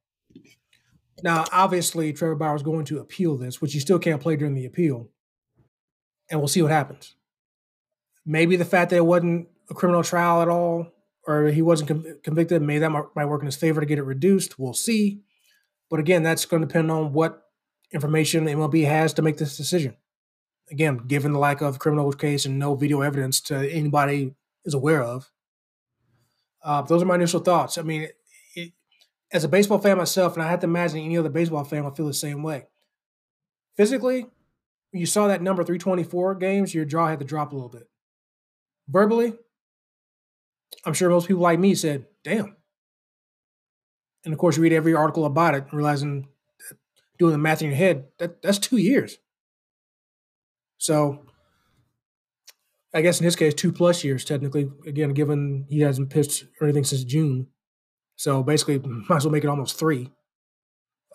Now, 1.23 1.45
obviously, 1.51 2.11
Trevor 2.13 2.35
Bauer 2.35 2.55
is 2.55 2.63
going 2.63 2.85
to 2.85 2.99
appeal 2.99 3.37
this, 3.37 3.61
which 3.61 3.73
he 3.73 3.79
still 3.79 3.99
can't 3.99 4.21
play 4.21 4.35
during 4.35 4.55
the 4.55 4.65
appeal. 4.65 5.09
And 6.29 6.39
we'll 6.39 6.47
see 6.47 6.61
what 6.61 6.71
happens. 6.71 7.15
Maybe 8.25 8.55
the 8.55 8.65
fact 8.65 8.89
that 8.89 8.97
it 8.97 9.05
wasn't 9.05 9.47
a 9.69 9.73
criminal 9.73 10.03
trial 10.03 10.41
at 10.41 10.49
all, 10.49 10.87
or 11.27 11.47
he 11.47 11.61
wasn't 11.61 11.89
com- 11.89 12.19
convicted, 12.23 12.61
maybe 12.61 12.79
that 12.79 12.89
might 12.89 13.25
work 13.25 13.41
in 13.41 13.45
his 13.45 13.55
favor 13.55 13.79
to 13.79 13.85
get 13.85 13.99
it 13.99 14.03
reduced. 14.03 14.59
We'll 14.59 14.73
see. 14.73 15.21
But 15.89 15.99
again, 15.99 16.23
that's 16.23 16.45
going 16.45 16.61
to 16.61 16.67
depend 16.67 16.91
on 16.91 17.13
what 17.13 17.43
information 17.93 18.45
MLB 18.45 18.85
has 18.85 19.13
to 19.13 19.21
make 19.21 19.37
this 19.37 19.55
decision. 19.55 19.95
Again, 20.71 20.97
given 21.07 21.33
the 21.33 21.39
lack 21.39 21.61
of 21.61 21.79
criminal 21.79 22.11
case 22.11 22.45
and 22.45 22.57
no 22.57 22.75
video 22.75 23.01
evidence 23.01 23.39
to 23.41 23.69
anybody 23.71 24.33
is 24.65 24.73
aware 24.73 25.01
of, 25.01 25.31
uh, 26.63 26.81
those 26.81 27.01
are 27.01 27.05
my 27.05 27.15
initial 27.15 27.39
thoughts. 27.39 27.77
I 27.77 27.81
mean, 27.81 28.07
it, 28.55 28.73
as 29.31 29.43
a 29.43 29.49
baseball 29.49 29.79
fan 29.79 29.97
myself, 29.97 30.33
and 30.33 30.43
I 30.43 30.49
have 30.49 30.61
to 30.61 30.67
imagine 30.67 30.99
any 30.99 31.17
other 31.17 31.29
baseball 31.29 31.63
fan 31.63 31.83
would 31.83 31.95
feel 31.95 32.07
the 32.07 32.13
same 32.13 32.43
way. 32.43 32.67
Physically, 33.75 34.27
you 34.91 35.05
saw 35.05 35.27
that 35.27 35.41
number 35.41 35.63
324 35.63 36.35
games, 36.35 36.73
your 36.73 36.85
jaw 36.85 37.07
had 37.07 37.19
to 37.19 37.25
drop 37.25 37.51
a 37.51 37.55
little 37.55 37.69
bit. 37.69 37.89
Verbally, 38.87 39.33
I'm 40.85 40.93
sure 40.93 41.09
most 41.09 41.27
people 41.27 41.43
like 41.43 41.59
me 41.59 41.75
said, 41.75 42.05
damn. 42.23 42.55
And 44.23 44.33
of 44.33 44.39
course, 44.39 44.55
you 44.55 44.63
read 44.63 44.73
every 44.73 44.93
article 44.93 45.25
about 45.25 45.55
it, 45.55 45.65
realizing 45.71 46.27
doing 47.17 47.31
the 47.31 47.37
math 47.37 47.61
in 47.61 47.67
your 47.67 47.75
head, 47.77 48.05
that, 48.19 48.41
that's 48.41 48.57
two 48.57 48.77
years. 48.77 49.17
So 50.77 51.25
I 52.93 53.01
guess 53.01 53.19
in 53.19 53.25
his 53.25 53.35
case, 53.35 53.53
two 53.53 53.71
plus 53.71 54.03
years 54.03 54.23
technically. 54.23 54.69
Again, 54.85 55.13
given 55.13 55.65
he 55.69 55.81
hasn't 55.81 56.09
pitched 56.09 56.45
or 56.59 56.65
anything 56.67 56.83
since 56.83 57.03
June, 57.03 57.47
so 58.15 58.43
basically, 58.43 58.79
might 59.09 59.17
as 59.17 59.25
well 59.25 59.31
make 59.31 59.43
it 59.43 59.49
almost 59.49 59.77
three. 59.77 60.11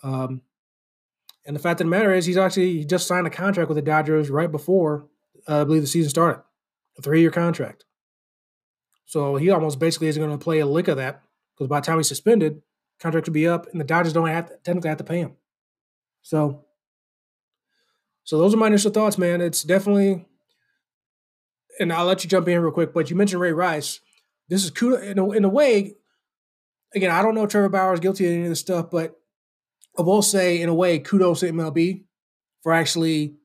Um, 0.03 0.41
and 1.45 1.55
the 1.55 1.59
fact 1.59 1.81
of 1.81 1.85
the 1.85 1.91
matter 1.91 2.13
is, 2.13 2.25
he's 2.25 2.37
actually 2.37 2.77
he 2.77 2.85
just 2.85 3.07
signed 3.07 3.27
a 3.27 3.31
contract 3.31 3.69
with 3.69 3.75
the 3.77 3.81
Dodgers 3.81 4.29
right 4.29 4.51
before 4.51 5.07
uh, 5.47 5.61
I 5.61 5.63
believe 5.63 5.81
the 5.81 5.87
season 5.87 6.09
started, 6.09 6.43
a 6.97 7.01
three-year 7.01 7.31
contract. 7.31 7.85
So 9.05 9.37
he 9.37 9.49
almost 9.49 9.79
basically 9.79 10.07
isn't 10.07 10.21
going 10.21 10.37
to 10.37 10.43
play 10.43 10.59
a 10.59 10.65
lick 10.65 10.87
of 10.87 10.97
that 10.97 11.23
because 11.55 11.67
by 11.67 11.79
the 11.79 11.85
time 11.85 11.97
he's 11.97 12.07
suspended, 12.07 12.61
contract 12.99 13.25
could 13.25 13.33
be 13.33 13.47
up, 13.47 13.67
and 13.71 13.79
the 13.79 13.85
Dodgers 13.85 14.13
don't 14.13 14.27
have 14.27 14.47
to, 14.47 14.57
technically 14.63 14.89
have 14.89 14.97
to 14.99 15.03
pay 15.03 15.19
him. 15.19 15.33
So, 16.21 16.65
so 18.23 18.37
those 18.37 18.53
are 18.53 18.57
my 18.57 18.67
initial 18.67 18.91
thoughts, 18.91 19.17
man. 19.17 19.41
It's 19.41 19.63
definitely, 19.63 20.25
and 21.79 21.93
I'll 21.93 22.05
let 22.05 22.23
you 22.23 22.29
jump 22.29 22.47
in 22.47 22.59
real 22.59 22.71
quick. 22.71 22.93
But 22.93 23.09
you 23.09 23.15
mentioned 23.15 23.41
Ray 23.41 23.53
Rice. 23.53 23.99
This 24.49 24.63
is 24.63 24.71
cool 24.71 24.95
in 24.95 25.17
a, 25.17 25.31
in 25.31 25.45
a 25.45 25.49
way. 25.49 25.95
Again, 26.95 27.11
I 27.11 27.21
don't 27.21 27.35
know 27.35 27.43
if 27.43 27.49
Trevor 27.49 27.69
Bauer 27.69 27.93
is 27.93 27.99
guilty 27.99 28.25
of 28.25 28.33
any 28.33 28.43
of 28.43 28.49
this 28.49 28.59
stuff, 28.59 28.89
but 28.89 29.15
I 29.97 30.01
will 30.01 30.21
say, 30.21 30.61
in 30.61 30.69
a 30.69 30.73
way, 30.73 30.99
kudos 30.99 31.41
to 31.41 31.51
MLB 31.51 32.03
for 32.63 32.73
actually 32.73 33.35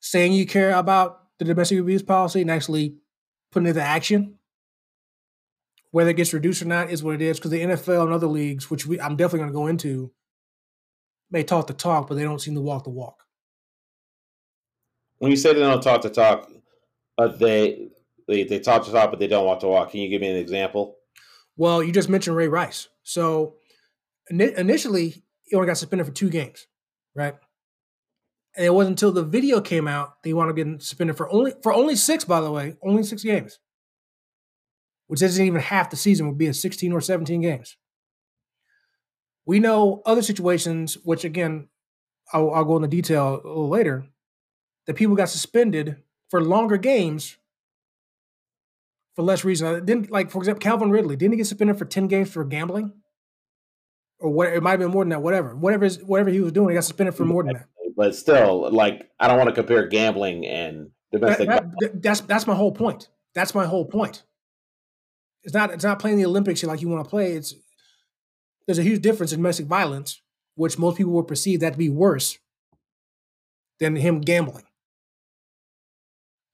saying 0.00 0.32
you 0.32 0.46
care 0.46 0.74
about 0.74 1.22
the 1.38 1.44
domestic 1.44 1.78
abuse 1.78 2.02
policy 2.02 2.42
and 2.42 2.50
actually 2.50 2.96
putting 3.52 3.66
it 3.66 3.70
into 3.70 3.82
action. 3.82 4.34
Whether 5.90 6.10
it 6.10 6.16
gets 6.16 6.34
reduced 6.34 6.62
or 6.62 6.66
not 6.66 6.90
is 6.90 7.02
what 7.02 7.14
it 7.14 7.22
is, 7.22 7.38
because 7.38 7.50
the 7.50 7.62
NFL 7.62 8.04
and 8.04 8.12
other 8.12 8.26
leagues, 8.26 8.70
which 8.70 8.86
we, 8.86 9.00
I'm 9.00 9.16
definitely 9.16 9.40
going 9.40 9.50
to 9.50 9.54
go 9.54 9.66
into, 9.68 10.12
may 11.30 11.42
talk 11.44 11.66
the 11.66 11.72
talk, 11.72 12.08
but 12.08 12.16
they 12.16 12.24
don't 12.24 12.40
seem 12.40 12.54
to 12.54 12.60
walk 12.60 12.84
the 12.84 12.90
walk. 12.90 13.24
When 15.18 15.30
you 15.30 15.36
say 15.36 15.54
they 15.54 15.60
don't 15.60 15.82
talk 15.82 16.02
the 16.02 16.10
talk, 16.10 16.50
uh, 17.18 17.28
they, 17.28 17.88
they 18.26 18.44
they 18.44 18.60
talk 18.60 18.86
the 18.86 18.92
talk, 18.92 19.10
but 19.10 19.18
they 19.18 19.26
don't 19.26 19.44
walk 19.44 19.60
to 19.60 19.68
walk. 19.68 19.90
Can 19.90 20.00
you 20.00 20.08
give 20.08 20.20
me 20.20 20.30
an 20.30 20.36
example? 20.36 20.96
Well, 21.56 21.82
you 21.82 21.92
just 21.92 22.08
mentioned 22.08 22.36
Ray 22.36 22.48
Rice. 22.48 22.88
So 23.02 23.56
initially, 24.30 25.22
he 25.42 25.56
only 25.56 25.66
got 25.66 25.76
suspended 25.76 26.06
for 26.06 26.12
two 26.12 26.30
games, 26.30 26.66
right? 27.14 27.34
And 28.56 28.66
it 28.66 28.74
wasn't 28.74 28.92
until 28.92 29.12
the 29.12 29.24
video 29.24 29.60
came 29.60 29.88
out 29.88 30.22
they 30.22 30.32
wound 30.32 30.50
up 30.50 30.56
getting 30.56 30.80
suspended 30.80 31.16
for 31.16 31.28
only 31.30 31.52
for 31.62 31.72
only 31.72 31.96
six, 31.96 32.24
by 32.24 32.40
the 32.40 32.52
way, 32.52 32.76
only 32.82 33.02
six 33.02 33.22
games, 33.22 33.58
which 35.06 35.22
isn't 35.22 35.44
even 35.44 35.60
half 35.60 35.90
the 35.90 35.96
season. 35.96 36.28
Would 36.28 36.38
be 36.38 36.46
a 36.46 36.54
sixteen 36.54 36.92
or 36.92 37.00
seventeen 37.00 37.40
games. 37.40 37.76
We 39.46 39.60
know 39.60 40.02
other 40.04 40.22
situations, 40.22 40.98
which 41.02 41.24
again, 41.24 41.68
I'll, 42.32 42.50
I'll 42.50 42.64
go 42.64 42.76
into 42.76 42.88
detail 42.88 43.40
a 43.42 43.48
little 43.48 43.70
later, 43.70 44.06
that 44.86 44.96
people 44.96 45.16
got 45.16 45.30
suspended 45.30 45.96
for 46.30 46.42
longer 46.42 46.76
games 46.76 47.36
for 49.16 49.22
less 49.22 49.44
reason. 49.44 49.66
Uh, 49.66 49.80
didn't 49.80 50.10
like, 50.10 50.30
for 50.30 50.38
example, 50.38 50.60
Calvin 50.60 50.90
Ridley 50.90 51.16
didn't 51.16 51.32
he 51.32 51.38
get 51.38 51.46
suspended 51.46 51.78
for 51.78 51.84
ten 51.84 52.06
games 52.06 52.30
for 52.30 52.44
gambling, 52.44 52.92
or 54.20 54.30
what? 54.30 54.48
It 54.48 54.62
might 54.62 54.72
have 54.72 54.80
been 54.80 54.90
more 54.90 55.04
than 55.04 55.10
that. 55.10 55.22
Whatever, 55.22 55.56
whatever, 55.56 55.84
is, 55.84 56.02
whatever 56.04 56.30
he 56.30 56.40
was 56.40 56.52
doing, 56.52 56.68
he 56.70 56.74
got 56.74 56.84
suspended 56.84 57.14
for 57.14 57.24
more 57.24 57.42
than 57.42 57.54
that. 57.54 57.66
But 57.96 58.14
still, 58.14 58.70
like, 58.70 59.10
I 59.18 59.26
don't 59.26 59.38
want 59.38 59.48
to 59.48 59.54
compare 59.54 59.88
gambling 59.88 60.46
and 60.46 60.90
domestic. 61.10 61.48
That, 61.48 61.64
that, 61.80 62.02
that's 62.02 62.20
that's 62.20 62.46
my 62.46 62.54
whole 62.54 62.70
point. 62.70 63.08
That's 63.34 63.54
my 63.54 63.66
whole 63.66 63.84
point. 63.84 64.22
It's 65.42 65.54
not 65.54 65.72
it's 65.72 65.84
not 65.84 65.98
playing 65.98 66.18
the 66.18 66.26
Olympics 66.26 66.62
like 66.62 66.80
you 66.80 66.88
want 66.88 67.04
to 67.04 67.10
play. 67.10 67.32
It's 67.32 67.54
there's 68.66 68.78
a 68.78 68.84
huge 68.84 69.02
difference 69.02 69.32
in 69.32 69.38
domestic 69.40 69.66
violence, 69.66 70.20
which 70.54 70.78
most 70.78 70.96
people 70.96 71.12
would 71.14 71.26
perceive 71.26 71.58
that 71.60 71.72
to 71.72 71.78
be 71.78 71.88
worse 71.88 72.38
than 73.80 73.96
him 73.96 74.20
gambling. 74.20 74.67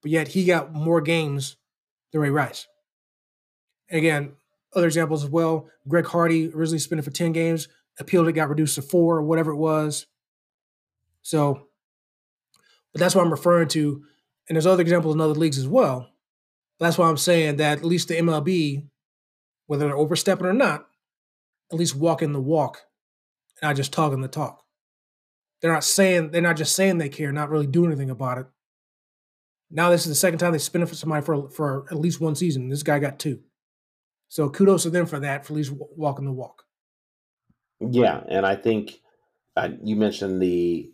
But 0.04 0.10
yet 0.10 0.28
he 0.28 0.44
got 0.44 0.74
more 0.74 1.00
games 1.00 1.56
than 2.12 2.20
Ray 2.20 2.28
Rice. 2.28 2.68
And 3.88 3.96
again, 3.96 4.34
other 4.76 4.84
examples 4.84 5.24
as 5.24 5.30
well. 5.30 5.70
Greg 5.88 6.04
Hardy 6.04 6.48
originally 6.48 6.78
suspended 6.78 7.06
for 7.06 7.10
10 7.10 7.32
games, 7.32 7.68
appealed 7.98 8.28
it, 8.28 8.32
got 8.32 8.50
reduced 8.50 8.74
to 8.74 8.82
four 8.82 9.16
or 9.16 9.22
whatever 9.22 9.52
it 9.52 9.56
was. 9.56 10.06
So, 11.22 11.68
but 12.92 13.00
that's 13.00 13.14
what 13.14 13.24
I'm 13.24 13.30
referring 13.30 13.68
to. 13.68 14.02
And 14.46 14.56
there's 14.56 14.66
other 14.66 14.82
examples 14.82 15.14
in 15.14 15.22
other 15.22 15.32
leagues 15.32 15.56
as 15.56 15.66
well. 15.66 16.10
That's 16.78 16.98
why 16.98 17.08
I'm 17.08 17.16
saying 17.16 17.56
that 17.56 17.78
at 17.78 17.84
least 17.84 18.08
the 18.08 18.16
MLB, 18.16 18.86
whether 19.68 19.86
they're 19.86 19.96
overstepping 19.96 20.44
or 20.44 20.52
not, 20.52 20.86
at 21.72 21.78
least 21.78 21.96
walking 21.96 22.32
the 22.32 22.42
walk, 22.42 22.82
and 23.62 23.70
not 23.70 23.76
just 23.76 23.94
talking 23.94 24.20
the 24.20 24.28
talk. 24.28 24.64
They're 25.62 25.72
not 25.72 25.82
saying 25.82 26.32
they're 26.32 26.42
not 26.42 26.58
just 26.58 26.76
saying 26.76 26.98
they 26.98 27.08
care, 27.08 27.32
not 27.32 27.48
really 27.48 27.66
doing 27.66 27.90
anything 27.90 28.10
about 28.10 28.36
it. 28.36 28.46
Now 29.70 29.90
this 29.90 30.02
is 30.02 30.08
the 30.08 30.14
second 30.14 30.38
time 30.38 30.52
they 30.52 30.58
spin 30.58 30.82
it 30.82 30.88
for 30.88 30.94
somebody 30.94 31.24
for 31.24 31.48
for 31.48 31.86
at 31.90 31.98
least 31.98 32.20
one 32.20 32.34
season. 32.34 32.68
This 32.68 32.82
guy 32.82 32.98
got 32.98 33.18
two, 33.18 33.40
so 34.28 34.48
kudos 34.48 34.84
to 34.84 34.90
them 34.90 35.06
for 35.06 35.18
that, 35.20 35.44
for 35.44 35.52
at 35.52 35.56
least 35.56 35.72
walking 35.72 36.24
the 36.24 36.32
walk. 36.32 36.64
Yeah, 37.80 38.22
and 38.28 38.46
I 38.46 38.56
think 38.56 39.00
uh, 39.56 39.70
you 39.82 39.96
mentioned 39.96 40.40
the 40.40 40.92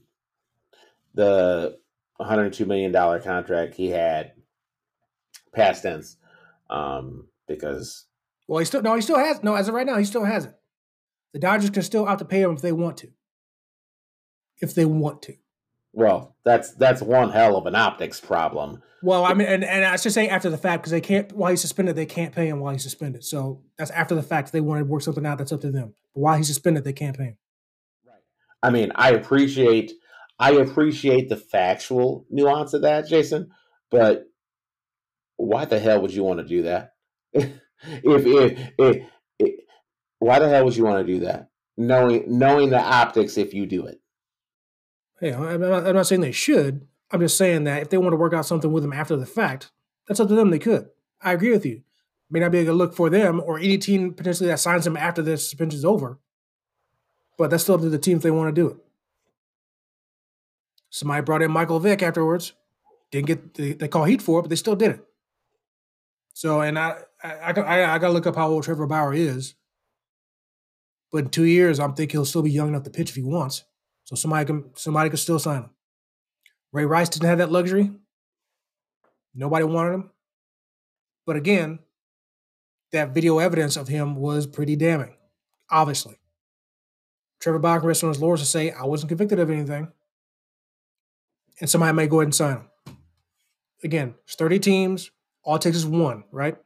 the 1.14 1.78
102 2.16 2.64
million 2.66 2.92
dollar 2.92 3.20
contract 3.20 3.74
he 3.74 3.88
had 3.88 4.32
past 5.54 5.82
tense 5.82 6.16
um, 6.70 7.26
because 7.48 8.06
well 8.46 8.60
he 8.60 8.64
still 8.64 8.82
no 8.82 8.94
he 8.94 9.02
still 9.02 9.18
has 9.18 9.42
no 9.42 9.54
as 9.54 9.68
of 9.68 9.74
right 9.74 9.86
now 9.86 9.96
he 9.96 10.04
still 10.04 10.24
has 10.24 10.44
it 10.44 10.54
the 11.32 11.38
Dodgers 11.38 11.70
can 11.70 11.82
still 11.82 12.06
have 12.06 12.18
to 12.18 12.24
pay 12.24 12.42
him 12.42 12.52
if 12.52 12.60
they 12.60 12.72
want 12.72 12.96
to. 12.98 13.08
If 14.60 14.74
they 14.74 14.84
want 14.84 15.22
to. 15.22 15.34
Well, 15.92 16.36
that's 16.44 16.72
that's 16.74 17.02
one 17.02 17.30
hell 17.30 17.56
of 17.56 17.66
an 17.66 17.74
optics 17.74 18.20
problem. 18.20 18.82
Well, 19.02 19.24
I 19.24 19.34
mean, 19.34 19.48
and, 19.48 19.64
and 19.64 19.84
I 19.84 19.96
should 19.96 20.12
say 20.12 20.28
after 20.28 20.50
the 20.50 20.58
fact 20.58 20.82
because 20.82 20.92
they 20.92 21.00
can't 21.00 21.32
while 21.32 21.50
he's 21.50 21.60
suspended, 21.60 21.96
they 21.96 22.06
can't 22.06 22.34
pay 22.34 22.48
him 22.48 22.60
while 22.60 22.72
he's 22.72 22.82
suspended. 22.82 23.24
So 23.24 23.62
that's 23.78 23.90
after 23.90 24.14
the 24.14 24.22
fact. 24.22 24.48
If 24.48 24.52
they 24.52 24.60
want 24.60 24.80
to 24.80 24.84
work 24.84 25.02
something 25.02 25.24
out, 25.26 25.38
that's 25.38 25.52
up 25.52 25.62
to 25.62 25.70
them. 25.70 25.94
But 26.14 26.20
while 26.20 26.36
he's 26.36 26.48
suspended, 26.48 26.84
they 26.84 26.92
can't 26.92 27.16
pay 27.16 27.24
him. 27.24 27.38
Right. 28.06 28.22
I 28.62 28.70
mean, 28.70 28.92
I 28.94 29.12
appreciate 29.12 29.92
I 30.38 30.52
appreciate 30.52 31.28
the 31.28 31.36
factual 31.36 32.26
nuance 32.30 32.72
of 32.72 32.82
that, 32.82 33.08
Jason. 33.08 33.50
But 33.90 34.26
why 35.36 35.64
the 35.64 35.78
hell 35.78 36.02
would 36.02 36.14
you 36.14 36.22
want 36.22 36.40
to 36.40 36.46
do 36.46 36.62
that? 36.62 36.92
if, 37.32 37.52
if 37.82 38.70
if 38.78 39.06
if 39.38 39.60
why 40.18 40.38
the 40.38 40.48
hell 40.48 40.64
would 40.64 40.76
you 40.76 40.84
want 40.84 41.06
to 41.06 41.12
do 41.12 41.20
that? 41.20 41.48
Knowing 41.76 42.24
knowing 42.26 42.70
the 42.70 42.80
optics 42.80 43.38
if 43.38 43.54
you 43.54 43.66
do 43.66 43.86
it. 43.86 43.99
Hey, 45.20 45.34
I'm 45.34 45.60
not, 45.60 45.86
I'm 45.86 45.94
not 45.94 46.06
saying 46.06 46.22
they 46.22 46.32
should. 46.32 46.86
I'm 47.10 47.20
just 47.20 47.36
saying 47.36 47.64
that 47.64 47.82
if 47.82 47.90
they 47.90 47.98
want 47.98 48.12
to 48.12 48.16
work 48.16 48.32
out 48.32 48.46
something 48.46 48.72
with 48.72 48.82
them 48.82 48.92
after 48.92 49.16
the 49.16 49.26
fact, 49.26 49.70
that's 50.08 50.18
up 50.18 50.28
to 50.28 50.34
them. 50.34 50.50
They 50.50 50.58
could. 50.58 50.88
I 51.20 51.32
agree 51.32 51.50
with 51.50 51.66
you. 51.66 51.82
May 52.30 52.40
not 52.40 52.52
be 52.52 52.60
a 52.60 52.64
good 52.64 52.74
look 52.74 52.94
for 52.94 53.10
them 53.10 53.42
or 53.44 53.58
any 53.58 53.76
team 53.76 54.14
potentially 54.14 54.48
that 54.48 54.60
signs 54.60 54.84
them 54.84 54.96
after 54.96 55.20
the 55.20 55.36
suspension 55.36 55.78
is 55.78 55.84
over. 55.84 56.18
But 57.36 57.50
that's 57.50 57.64
still 57.64 57.74
up 57.74 57.80
to 57.82 57.90
the 57.90 57.98
team 57.98 58.16
if 58.16 58.22
they 58.22 58.30
want 58.30 58.54
to 58.54 58.60
do 58.60 58.68
it. 58.68 58.76
Somebody 60.90 61.22
brought 61.22 61.42
in 61.42 61.50
Michael 61.50 61.80
Vick 61.80 62.02
afterwards. 62.02 62.52
Didn't 63.10 63.26
get 63.26 63.54
they, 63.54 63.72
they 63.72 63.88
call 63.88 64.04
heat 64.04 64.22
for 64.22 64.38
it, 64.38 64.42
but 64.42 64.50
they 64.50 64.56
still 64.56 64.76
did 64.76 64.92
it. 64.92 65.04
So, 66.32 66.60
and 66.60 66.78
I 66.78 66.98
I, 67.22 67.52
I, 67.52 67.94
I 67.94 67.98
got 67.98 68.08
to 68.08 68.12
look 68.12 68.26
up 68.26 68.36
how 68.36 68.48
old 68.48 68.64
Trevor 68.64 68.86
Bauer 68.86 69.12
is. 69.12 69.54
But 71.12 71.24
in 71.24 71.30
two 71.30 71.44
years, 71.44 71.80
I'm 71.80 71.94
thinking 71.94 72.18
he'll 72.18 72.24
still 72.24 72.42
be 72.42 72.50
young 72.50 72.68
enough 72.68 72.84
to 72.84 72.90
pitch 72.90 73.10
if 73.10 73.16
he 73.16 73.22
wants. 73.22 73.64
So 74.10 74.16
somebody 74.16 74.44
can 74.44 74.64
somebody 74.74 75.08
can 75.08 75.18
still 75.18 75.38
sign 75.38 75.62
him. 75.62 75.70
Ray 76.72 76.84
Rice 76.84 77.08
didn't 77.08 77.28
have 77.28 77.38
that 77.38 77.52
luxury. 77.52 77.92
Nobody 79.32 79.64
wanted 79.64 79.92
him. 79.92 80.10
But 81.26 81.36
again, 81.36 81.78
that 82.90 83.14
video 83.14 83.38
evidence 83.38 83.76
of 83.76 83.86
him 83.86 84.16
was 84.16 84.48
pretty 84.48 84.74
damning, 84.74 85.14
obviously. 85.70 86.16
Trevor 87.38 87.60
Bauer 87.60 87.78
can 87.78 87.86
rest 87.86 88.02
on 88.02 88.08
his 88.08 88.20
laurels 88.20 88.40
to 88.40 88.46
say, 88.46 88.72
I 88.72 88.84
wasn't 88.84 89.10
convicted 89.10 89.38
of 89.38 89.48
anything. 89.48 89.92
And 91.60 91.70
somebody 91.70 91.94
may 91.94 92.08
go 92.08 92.18
ahead 92.18 92.26
and 92.26 92.34
sign 92.34 92.56
him. 92.56 92.96
Again, 93.84 94.16
it's 94.24 94.34
30 94.34 94.58
teams. 94.58 95.12
All 95.44 95.54
it 95.54 95.62
takes 95.62 95.76
is 95.76 95.86
one, 95.86 96.24
right? 96.32 96.56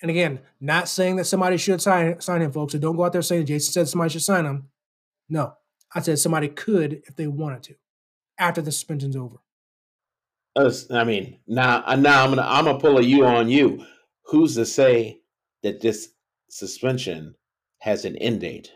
And 0.00 0.10
again, 0.10 0.40
not 0.58 0.88
saying 0.88 1.16
that 1.16 1.26
somebody 1.26 1.58
should 1.58 1.82
sign 1.82 2.18
sign 2.22 2.40
him, 2.40 2.50
folks. 2.50 2.72
So 2.72 2.78
don't 2.78 2.96
go 2.96 3.04
out 3.04 3.12
there 3.12 3.20
saying 3.20 3.44
Jason 3.44 3.74
said 3.74 3.88
somebody 3.88 4.08
should 4.08 4.22
sign 4.22 4.46
him. 4.46 4.70
No, 5.28 5.54
I 5.94 6.00
said 6.00 6.18
somebody 6.18 6.48
could 6.48 7.02
if 7.06 7.16
they 7.16 7.26
wanted 7.26 7.62
to, 7.64 7.74
after 8.38 8.60
the 8.60 8.72
suspension's 8.72 9.16
over. 9.16 9.36
I 10.56 11.04
mean, 11.04 11.40
now 11.46 11.84
now 11.96 12.24
I'm 12.24 12.30
gonna 12.30 12.42
I'm 12.42 12.64
gonna 12.64 12.78
pull 12.78 12.98
a 12.98 13.02
you 13.02 13.24
on 13.24 13.48
you. 13.48 13.84
Who's 14.26 14.54
to 14.54 14.64
say 14.64 15.20
that 15.62 15.80
this 15.80 16.10
suspension 16.48 17.34
has 17.78 18.04
an 18.04 18.16
end 18.16 18.40
date. 18.40 18.72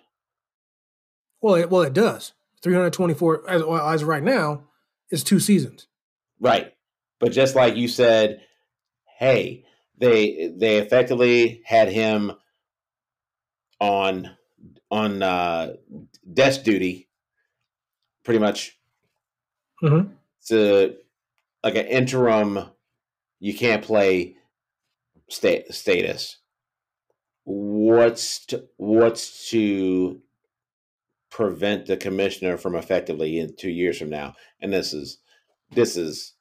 Well, 1.41 1.55
it, 1.55 1.71
well, 1.71 1.83
it 1.83 1.95
does. 1.95 2.33
324 2.63 3.49
as, 3.49 3.63
as 3.63 4.05
right 4.05 4.23
now 4.23 4.65
is 5.11 5.23
two 5.23 5.39
seasons. 5.41 5.87
Right. 6.41 6.75
But 7.21 7.33
just 7.33 7.55
like 7.55 7.77
you 7.77 7.89
said, 7.89 8.43
hey, 9.19 9.65
they 9.97 10.53
they 10.57 10.79
effectively 10.79 11.63
had 11.65 11.89
him 11.89 12.33
on 13.81 14.31
on 14.91 15.23
uh, 15.23 15.75
desk 16.33 16.65
duty, 16.65 17.08
pretty 18.29 18.41
much. 18.41 18.79
Mm-hmm. 19.83 20.13
To 20.49 20.97
like 21.65 21.77
an 21.77 21.87
interim, 21.87 22.59
you 23.41 23.55
can't 23.55 23.83
play 23.83 24.37
state 25.31 25.73
status. 25.73 26.37
What's 27.45 28.45
to, 28.47 28.65
what's 28.77 29.49
to 29.49 30.21
prevent 31.31 31.87
the 31.87 31.97
commissioner 31.97 32.59
from 32.59 32.75
effectively 32.75 33.39
in 33.39 33.57
two 33.57 33.71
years 33.71 33.99
from 33.99 34.11
now? 34.11 34.35
And 34.61 34.71
this 34.75 34.93
is 34.93 35.21
this 35.73 35.97
is 35.97 36.35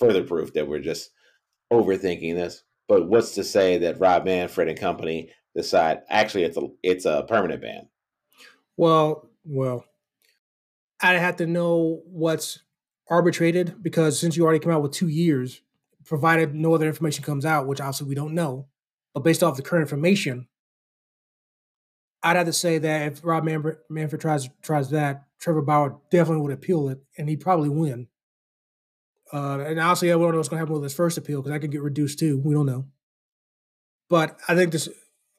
further 0.00 0.24
proof 0.24 0.52
that 0.54 0.66
we're 0.66 0.80
just 0.80 1.10
overthinking 1.72 2.34
this. 2.34 2.64
But 2.88 3.06
what's 3.06 3.36
to 3.36 3.44
say 3.44 3.78
that 3.78 4.00
Rob 4.00 4.24
Manfred 4.24 4.66
and 4.66 4.80
company 4.80 5.30
decide 5.54 6.00
actually 6.08 6.42
it's 6.42 6.56
a 6.56 6.66
it's 6.82 7.04
a 7.04 7.24
permanent 7.28 7.62
ban? 7.62 7.88
Well, 8.76 9.28
well, 9.44 9.84
I 11.02 11.14
have 11.14 11.36
to 11.36 11.46
know 11.46 12.02
what's 12.06 12.60
arbitrated 13.08 13.82
because 13.82 14.18
since 14.18 14.36
you 14.36 14.44
already 14.44 14.60
came 14.60 14.72
out 14.72 14.82
with 14.82 14.92
two 14.92 15.08
years, 15.08 15.62
provided 16.04 16.54
no 16.54 16.74
other 16.74 16.86
information 16.86 17.24
comes 17.24 17.44
out, 17.44 17.66
which 17.66 17.80
obviously 17.80 18.08
we 18.08 18.14
don't 18.14 18.34
know, 18.34 18.66
but 19.14 19.24
based 19.24 19.42
off 19.42 19.56
the 19.56 19.62
current 19.62 19.82
information, 19.82 20.48
I'd 22.22 22.36
have 22.36 22.46
to 22.46 22.52
say 22.52 22.78
that 22.78 23.12
if 23.12 23.24
Rob 23.24 23.44
Manfred 23.44 24.20
tries 24.20 24.48
tries 24.62 24.90
that, 24.90 25.24
Trevor 25.38 25.62
Bauer 25.62 25.98
definitely 26.10 26.42
would 26.42 26.52
appeal 26.52 26.88
it, 26.90 26.98
and 27.16 27.28
he'd 27.28 27.40
probably 27.40 27.70
win. 27.70 28.08
Uh, 29.32 29.60
and 29.60 29.80
obviously, 29.80 30.10
I 30.10 30.14
don't 30.14 30.30
know 30.32 30.36
what's 30.36 30.48
going 30.48 30.58
to 30.58 30.62
happen 30.62 30.74
with 30.74 30.82
his 30.82 30.94
first 30.94 31.16
appeal 31.16 31.40
because 31.40 31.52
that 31.52 31.60
could 31.60 31.70
get 31.70 31.82
reduced 31.82 32.18
too. 32.18 32.38
We 32.38 32.54
don't 32.54 32.66
know. 32.66 32.86
But 34.10 34.38
I 34.48 34.54
think 34.54 34.72
this 34.72 34.88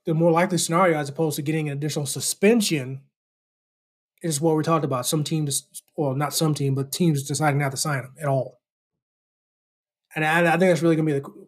the 0.06 0.14
more 0.14 0.32
likely 0.32 0.58
scenario, 0.58 0.98
as 0.98 1.10
opposed 1.10 1.36
to 1.36 1.42
getting 1.42 1.70
an 1.70 1.78
additional 1.78 2.06
suspension, 2.08 3.02
is 4.22 4.42
what 4.42 4.56
we 4.56 4.64
talked 4.64 4.86
about. 4.86 5.06
Some 5.06 5.24
teams, 5.24 5.68
well, 5.96 6.16
not 6.16 6.34
some 6.34 6.54
team, 6.54 6.76
but 6.76 6.92
teams 6.92 7.24
deciding 7.24 7.60
not 7.60 7.72
to 7.72 7.78
sign 7.78 8.00
him 8.00 8.14
at 8.22 8.28
all. 8.28 8.60
And 10.16 10.26
I, 10.26 10.42
I 10.42 10.52
think 10.52 10.60
that's 10.62 10.82
really 10.82 10.96
going 10.96 11.08
to 11.08 11.14
be 11.14 11.20
the 11.20 11.48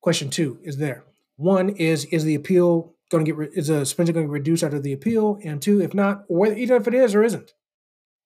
question 0.00 0.30
two. 0.30 0.58
Is 0.62 0.78
there 0.78 1.04
one 1.36 1.70
is 1.70 2.04
is 2.06 2.24
the 2.24 2.34
appeal 2.34 2.94
going 3.10 3.24
to 3.24 3.30
get 3.30 3.36
re- 3.36 3.50
is 3.54 3.68
the 3.68 3.84
suspension 3.84 4.14
going 4.14 4.26
to 4.26 4.32
reduce 4.32 4.62
after 4.62 4.80
the 4.80 4.92
appeal? 4.92 5.38
And 5.44 5.60
two, 5.60 5.80
if 5.82 5.94
not, 5.94 6.24
or 6.28 6.46
either 6.46 6.76
if 6.76 6.88
it 6.88 6.94
is 6.94 7.14
or 7.14 7.22
isn't, 7.22 7.52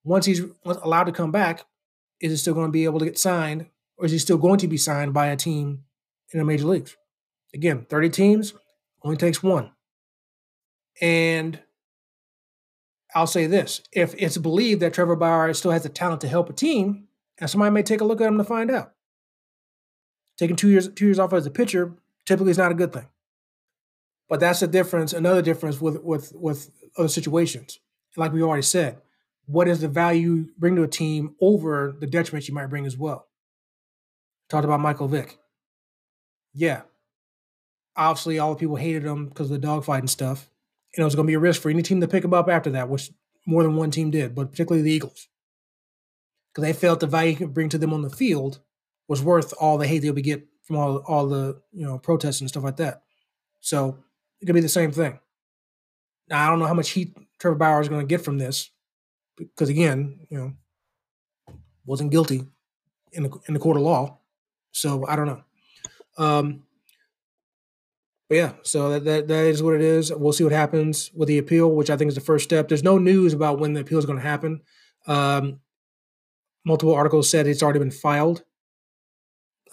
once 0.04 0.26
he's 0.26 0.42
allowed 0.64 1.04
to 1.04 1.12
come 1.12 1.32
back, 1.32 1.64
is 2.20 2.30
he 2.30 2.36
still 2.36 2.54
going 2.54 2.68
to 2.68 2.72
be 2.72 2.84
able 2.84 3.00
to 3.00 3.04
get 3.04 3.18
signed, 3.18 3.66
or 3.96 4.06
is 4.06 4.12
he 4.12 4.18
still 4.18 4.38
going 4.38 4.58
to 4.58 4.68
be 4.68 4.76
signed 4.76 5.12
by 5.12 5.26
a 5.26 5.36
team 5.36 5.84
in 6.32 6.38
the 6.38 6.44
major 6.44 6.66
leagues? 6.66 6.96
Again, 7.52 7.86
30 7.88 8.10
teams 8.10 8.54
only 9.02 9.16
takes 9.16 9.42
one. 9.42 9.72
And 11.00 11.60
I'll 13.14 13.26
say 13.26 13.46
this 13.46 13.82
if 13.92 14.14
it's 14.18 14.38
believed 14.38 14.80
that 14.80 14.94
Trevor 14.94 15.16
Bauer 15.16 15.52
still 15.54 15.72
has 15.72 15.82
the 15.82 15.88
talent 15.88 16.20
to 16.22 16.28
help 16.28 16.48
a 16.48 16.52
team, 16.52 17.08
and 17.38 17.50
somebody 17.50 17.72
may 17.72 17.82
take 17.82 18.00
a 18.00 18.04
look 18.04 18.20
at 18.20 18.28
him 18.28 18.38
to 18.38 18.44
find 18.44 18.70
out. 18.70 18.92
Taking 20.38 20.56
two 20.56 20.68
years 20.68 20.88
two 20.88 21.06
years 21.06 21.18
off 21.18 21.32
as 21.32 21.46
a 21.46 21.50
pitcher 21.50 21.94
typically 22.24 22.52
is 22.52 22.58
not 22.58 22.72
a 22.72 22.74
good 22.74 22.92
thing. 22.92 23.06
But 24.28 24.40
that's 24.40 24.60
the 24.60 24.68
difference, 24.68 25.12
another 25.12 25.42
difference 25.42 25.80
with 25.80 26.02
with 26.02 26.32
with 26.34 26.70
other 26.96 27.08
situations. 27.08 27.80
Like 28.16 28.32
we 28.32 28.42
already 28.42 28.62
said, 28.62 28.98
what 29.46 29.68
is 29.68 29.80
the 29.80 29.88
value 29.88 30.20
you 30.20 30.48
bring 30.56 30.76
to 30.76 30.82
a 30.82 30.88
team 30.88 31.34
over 31.40 31.94
the 31.98 32.06
detriment 32.06 32.48
you 32.48 32.54
might 32.54 32.66
bring 32.66 32.86
as 32.86 32.96
well? 32.96 33.26
Talked 34.48 34.64
about 34.64 34.80
Michael 34.80 35.08
Vick. 35.08 35.38
Yeah. 36.54 36.82
Obviously, 37.96 38.38
all 38.38 38.54
the 38.54 38.58
people 38.60 38.76
hated 38.76 39.04
him 39.04 39.28
because 39.28 39.50
of 39.50 39.60
the 39.60 39.66
dogfight 39.66 40.00
and 40.00 40.10
stuff. 40.10 40.48
And 40.94 41.02
it 41.02 41.04
was 41.04 41.14
going 41.14 41.26
to 41.26 41.30
be 41.30 41.34
a 41.34 41.40
risk 41.40 41.62
for 41.62 41.70
any 41.70 41.82
team 41.82 42.00
to 42.00 42.08
pick 42.08 42.24
him 42.24 42.34
up 42.34 42.48
after 42.48 42.70
that, 42.70 42.88
which 42.88 43.10
more 43.46 43.62
than 43.62 43.76
one 43.76 43.90
team 43.90 44.10
did, 44.10 44.34
but 44.34 44.50
particularly 44.50 44.82
the 44.82 44.92
Eagles. 44.92 45.28
Because 46.52 46.66
they 46.66 46.72
felt 46.72 47.00
the 47.00 47.06
value 47.06 47.30
he 47.30 47.36
could 47.36 47.54
bring 47.54 47.68
to 47.68 47.78
them 47.78 47.92
on 47.92 48.02
the 48.02 48.10
field 48.10 48.60
was 49.06 49.22
worth 49.22 49.52
all 49.60 49.78
the 49.78 49.86
hate 49.86 50.00
they 50.00 50.10
would 50.10 50.24
get 50.24 50.46
from 50.62 50.76
all, 50.76 50.98
all 50.98 51.26
the 51.26 51.60
you 51.72 51.84
know 51.84 51.98
protests 51.98 52.40
and 52.40 52.48
stuff 52.48 52.64
like 52.64 52.76
that. 52.76 53.02
So 53.60 53.98
it 54.40 54.46
could 54.46 54.54
be 54.54 54.60
the 54.60 54.68
same 54.68 54.92
thing. 54.92 55.18
Now, 56.28 56.46
I 56.46 56.48
don't 56.48 56.58
know 56.58 56.66
how 56.66 56.74
much 56.74 56.90
heat 56.90 57.16
Trevor 57.38 57.56
Bauer 57.56 57.80
is 57.80 57.88
going 57.88 58.00
to 58.00 58.06
get 58.06 58.24
from 58.24 58.38
this, 58.38 58.70
because 59.36 59.68
again, 59.68 60.26
you 60.28 60.38
know, 60.38 60.52
wasn't 61.84 62.10
guilty 62.10 62.46
in 63.12 63.24
the 63.24 63.30
in 63.46 63.54
the 63.54 63.60
court 63.60 63.76
of 63.76 63.82
law. 63.82 64.18
So 64.72 65.06
I 65.06 65.16
don't 65.16 65.26
know. 65.26 65.42
Um, 66.18 66.62
but 68.30 68.36
yeah, 68.36 68.52
so 68.62 68.90
that, 68.90 69.04
that 69.06 69.26
that 69.26 69.46
is 69.46 69.60
what 69.60 69.74
it 69.74 69.80
is. 69.80 70.12
We'll 70.14 70.32
see 70.32 70.44
what 70.44 70.52
happens 70.52 71.10
with 71.12 71.26
the 71.26 71.38
appeal, 71.38 71.68
which 71.72 71.90
I 71.90 71.96
think 71.96 72.10
is 72.10 72.14
the 72.14 72.20
first 72.20 72.44
step. 72.44 72.68
There's 72.68 72.84
no 72.84 72.96
news 72.96 73.32
about 73.32 73.58
when 73.58 73.72
the 73.72 73.80
appeal 73.80 73.98
is 73.98 74.06
going 74.06 74.20
to 74.20 74.24
happen. 74.24 74.60
Um, 75.08 75.58
multiple 76.64 76.94
articles 76.94 77.28
said 77.28 77.48
it's 77.48 77.60
already 77.60 77.80
been 77.80 77.90
filed. 77.90 78.44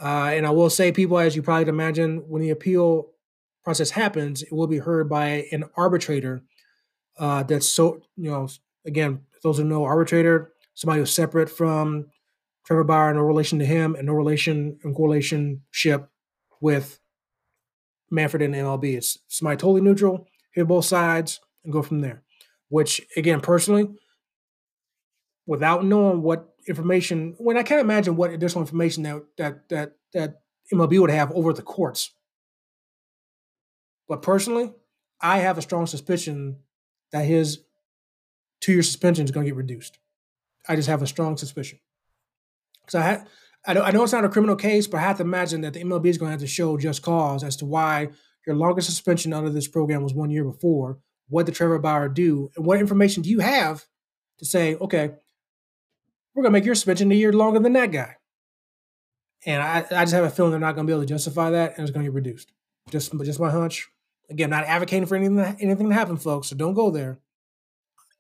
Uh, 0.02 0.32
and 0.34 0.48
I 0.48 0.50
will 0.50 0.72
say, 0.72 0.92
people, 0.92 1.20
as 1.20 1.36
you 1.36 1.44
probably 1.44 1.70
imagine, 1.70 2.24
when 2.28 2.42
the 2.42 2.50
appeal 2.50 3.12
process 3.64 3.92
happens, 3.92 4.42
it 4.42 4.52
will 4.52 4.66
be 4.66 4.80
heard 4.80 5.08
by 5.08 5.48
an 5.52 5.66
arbitrator 5.76 6.42
uh, 7.20 7.44
that's 7.44 7.68
so, 7.68 8.02
you 8.16 8.32
know, 8.32 8.48
again, 8.88 9.22
those 9.44 9.60
who 9.60 9.66
know 9.66 9.84
arbitrator, 9.84 10.52
somebody 10.74 11.00
who's 11.00 11.14
separate 11.14 11.52
from 11.52 12.08
Trevor 12.66 12.86
Bauer, 12.86 13.14
no 13.14 13.22
relation 13.22 13.60
to 13.60 13.66
him, 13.66 13.94
and 13.94 14.08
no 14.08 14.14
relation 14.14 14.80
and 14.84 14.96
correlationship 14.96 16.10
with 16.60 17.00
Manfred 18.10 18.42
and 18.42 18.54
MLB. 18.54 18.96
It's 18.96 19.18
somebody 19.28 19.58
totally 19.58 19.82
neutral, 19.82 20.28
hear 20.54 20.66
both 20.66 20.86
sides, 20.86 21.40
and 21.64 21.74
go 21.74 21.82
from 21.82 22.02
there. 22.02 22.24
Which, 22.70 23.02
again, 23.16 23.42
personally, 23.42 23.90
without 25.46 25.86
knowing 25.86 26.22
what 26.22 26.54
information, 26.68 27.36
when 27.38 27.58
I 27.58 27.64
can't 27.64 27.82
imagine 27.82 28.16
what 28.16 28.32
additional 28.32 28.62
information 28.62 29.04
that 29.04 29.24
that 29.38 29.70
that 29.70 29.96
that 30.14 30.42
MLB 30.74 31.00
would 31.00 31.10
have 31.10 31.32
over 31.32 31.54
the 31.54 31.62
courts. 31.62 32.12
But 34.08 34.22
personally, 34.22 34.74
I 35.22 35.40
have 35.40 35.58
a 35.58 35.62
strong 35.62 35.86
suspicion 35.86 36.58
that 37.12 37.26
his 37.26 37.60
two 38.60 38.74
year 38.74 38.84
suspension 38.84 39.26
is 39.26 39.32
going 39.32 39.46
to 39.46 39.52
get 39.52 39.58
reduced. 39.58 40.00
I 40.68 40.76
just 40.76 40.90
have 40.90 41.02
a 41.02 41.08
strong 41.08 41.38
suspicion. 41.38 41.80
Because 42.82 42.96
I 42.96 43.02
had, 43.02 43.28
I 43.68 43.74
know, 43.74 43.82
I 43.82 43.92
know 43.92 44.04
it's 44.04 44.14
not 44.14 44.24
a 44.24 44.30
criminal 44.30 44.56
case, 44.56 44.88
but 44.88 44.98
I 44.98 45.02
have 45.02 45.18
to 45.18 45.24
imagine 45.24 45.62
that 45.62 45.74
the 45.74 45.84
MLB 45.84 46.06
is 46.06 46.18
going 46.18 46.30
to 46.30 46.32
have 46.32 46.40
to 46.40 46.48
show 46.48 46.78
just 46.78 47.02
cause 47.02 47.44
as 47.44 47.58
to 47.58 47.66
why 47.66 48.08
your 48.46 48.56
longest 48.56 48.88
suspension 48.88 49.34
under 49.34 49.50
this 49.50 49.68
program 49.68 50.02
was 50.02 50.14
one 50.14 50.30
year 50.30 50.46
before. 50.46 51.00
What 51.28 51.46
did 51.46 51.56
Trevor 51.56 51.78
Bauer 51.78 52.08
do? 52.08 52.50
And 52.56 52.66
what 52.66 52.80
information 52.80 53.24
do 53.24 53.30
you 53.30 53.40
have 53.40 53.84
to 54.40 54.46
say, 54.46 54.76
okay, 54.76 55.10
we're 56.34 56.44
going 56.44 56.54
to 56.54 56.58
make 56.58 56.64
your 56.64 56.76
suspension 56.76 57.12
a 57.12 57.16
year 57.16 57.34
longer 57.34 57.60
than 57.60 57.74
that 57.74 57.92
guy? 57.92 58.16
And 59.46 59.62
I, 59.62 59.80
I 59.92 60.04
just 60.04 60.14
have 60.14 60.24
a 60.24 60.30
feeling 60.30 60.52
they're 60.52 60.62
not 60.62 60.76
going 60.76 60.88
to 60.88 60.90
be 60.90 60.94
able 60.94 61.04
to 61.04 61.14
justify 61.14 61.50
that 61.50 61.78
and 61.78 61.82
it's 61.82 61.92
going 61.92 62.06
to 62.06 62.12
get 62.12 62.16
reduced. 62.16 62.54
Just, 62.90 63.12
just 63.24 63.40
my 63.40 63.52
hunch. 63.52 63.90
Again, 64.30 64.50
not 64.50 64.64
advocating 64.64 65.08
for 65.08 65.16
anything, 65.16 65.40
anything 65.60 65.90
to 65.90 65.96
happen, 65.96 66.16
folks, 66.16 66.48
so 66.48 66.56
don't 66.56 66.74
go 66.74 66.90
there. 66.90 67.20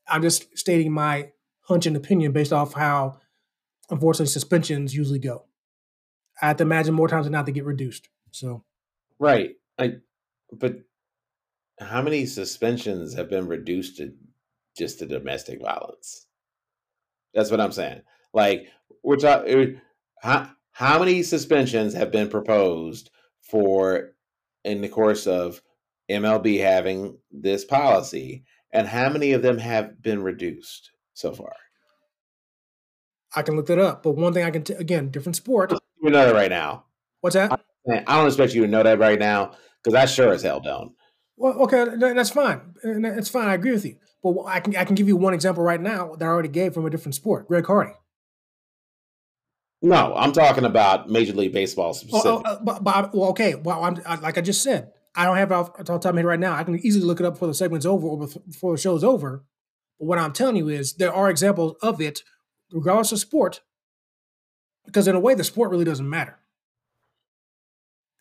I'm 0.09 0.21
just 0.21 0.57
stating 0.57 0.91
my 0.91 1.31
hunch 1.61 1.85
and 1.85 1.95
opinion 1.95 2.33
based 2.33 2.53
off 2.53 2.73
how, 2.73 3.19
unfortunately, 3.89 4.31
suspensions 4.31 4.95
usually 4.95 5.19
go. 5.19 5.45
I 6.41 6.47
have 6.47 6.57
to 6.57 6.63
imagine 6.63 6.93
more 6.93 7.07
times 7.07 7.25
than 7.25 7.33
not 7.33 7.45
they 7.45 7.51
get 7.51 7.65
reduced. 7.65 8.09
So, 8.31 8.63
right, 9.19 9.51
I, 9.77 9.95
but 10.51 10.77
how 11.79 12.01
many 12.01 12.25
suspensions 12.25 13.15
have 13.15 13.29
been 13.29 13.47
reduced 13.47 13.97
to 13.97 14.13
just 14.77 14.99
to 14.99 15.05
domestic 15.05 15.61
violence? 15.61 16.27
That's 17.33 17.49
what 17.49 17.61
I'm 17.61 17.71
saying. 17.71 18.01
Like, 18.33 18.67
we're 19.03 19.17
talking. 19.17 19.49
Eh, 19.49 19.79
how 20.21 20.49
how 20.71 20.99
many 20.99 21.23
suspensions 21.23 21.93
have 21.93 22.11
been 22.11 22.29
proposed 22.29 23.09
for 23.41 24.13
in 24.63 24.81
the 24.81 24.89
course 24.89 25.25
of 25.25 25.61
MLB 26.09 26.59
having 26.59 27.17
this 27.31 27.65
policy? 27.65 28.45
and 28.71 28.87
how 28.87 29.09
many 29.09 29.31
of 29.31 29.41
them 29.41 29.57
have 29.57 30.01
been 30.01 30.21
reduced 30.21 30.91
so 31.13 31.33
far? 31.33 31.53
I 33.37 33.43
can 33.43 33.55
look 33.55 33.67
that 33.67 33.79
up, 33.79 34.03
but 34.03 34.11
one 34.11 34.33
thing 34.33 34.43
I 34.43 34.51
can 34.51 34.63
t- 34.63 34.73
again, 34.73 35.09
different 35.09 35.35
sport. 35.35 35.71
You 36.01 36.09
know 36.09 36.25
that 36.25 36.33
right 36.33 36.49
now. 36.49 36.85
What's 37.21 37.35
that? 37.35 37.51
I, 37.89 38.03
I 38.07 38.17
don't 38.17 38.27
expect 38.27 38.53
you 38.53 38.61
to 38.61 38.67
know 38.67 38.83
that 38.83 38.99
right 38.99 39.19
now 39.19 39.51
because 39.83 39.95
I 39.95 40.05
sure 40.05 40.33
as 40.33 40.43
hell 40.43 40.59
don't. 40.59 40.93
Well, 41.37 41.53
okay, 41.63 41.85
that's 41.97 42.31
fine. 42.31 42.73
That's 42.83 43.29
fine. 43.29 43.47
I 43.47 43.53
agree 43.53 43.71
with 43.71 43.85
you. 43.85 43.97
But 44.23 44.45
I 44.45 44.59
can 44.59 44.75
I 44.75 44.85
can 44.85 44.95
give 44.95 45.07
you 45.07 45.15
one 45.15 45.33
example 45.33 45.63
right 45.63 45.79
now 45.79 46.15
that 46.15 46.25
I 46.25 46.27
already 46.27 46.49
gave 46.49 46.73
from 46.73 46.85
a 46.85 46.89
different 46.89 47.15
sport. 47.15 47.47
Greg 47.47 47.65
Hardy. 47.65 47.93
No, 49.81 50.15
I'm 50.15 50.31
talking 50.31 50.65
about 50.65 51.09
Major 51.09 51.33
League 51.33 51.53
Baseball 51.53 51.93
specifically. 51.93 52.31
Oh, 52.31 52.41
oh, 52.43 52.49
uh, 52.49 52.59
but, 52.63 52.83
but, 52.83 53.13
well, 53.13 53.29
okay. 53.29 53.53
Well, 53.53 53.83
I'm 53.83 54.21
like 54.21 54.39
I 54.39 54.41
just 54.41 54.63
said, 54.63 54.91
I 55.15 55.25
don't 55.25 55.37
have 55.37 55.51
it 55.51 55.53
off 55.53 55.77
the 55.77 55.83
top 55.83 56.03
of 56.05 56.15
my 56.15 56.21
head 56.21 56.25
right 56.25 56.39
now. 56.39 56.53
I 56.53 56.63
can 56.63 56.79
easily 56.79 57.05
look 57.05 57.19
it 57.19 57.25
up 57.25 57.35
before 57.35 57.47
the 57.47 57.53
segment's 57.53 57.85
over 57.85 58.07
or 58.07 58.27
before 58.47 58.73
the 58.73 58.81
show's 58.81 59.03
over. 59.03 59.45
But 59.99 60.05
what 60.07 60.17
I'm 60.17 60.33
telling 60.33 60.55
you 60.55 60.69
is 60.69 60.95
there 60.95 61.13
are 61.13 61.29
examples 61.29 61.75
of 61.83 62.01
it, 62.01 62.21
regardless 62.71 63.11
of 63.11 63.19
sport, 63.19 63.61
because 64.85 65.07
in 65.07 65.15
a 65.15 65.19
way, 65.19 65.33
the 65.33 65.43
sport 65.43 65.71
really 65.71 65.85
doesn't 65.85 66.09
matter. 66.09 66.37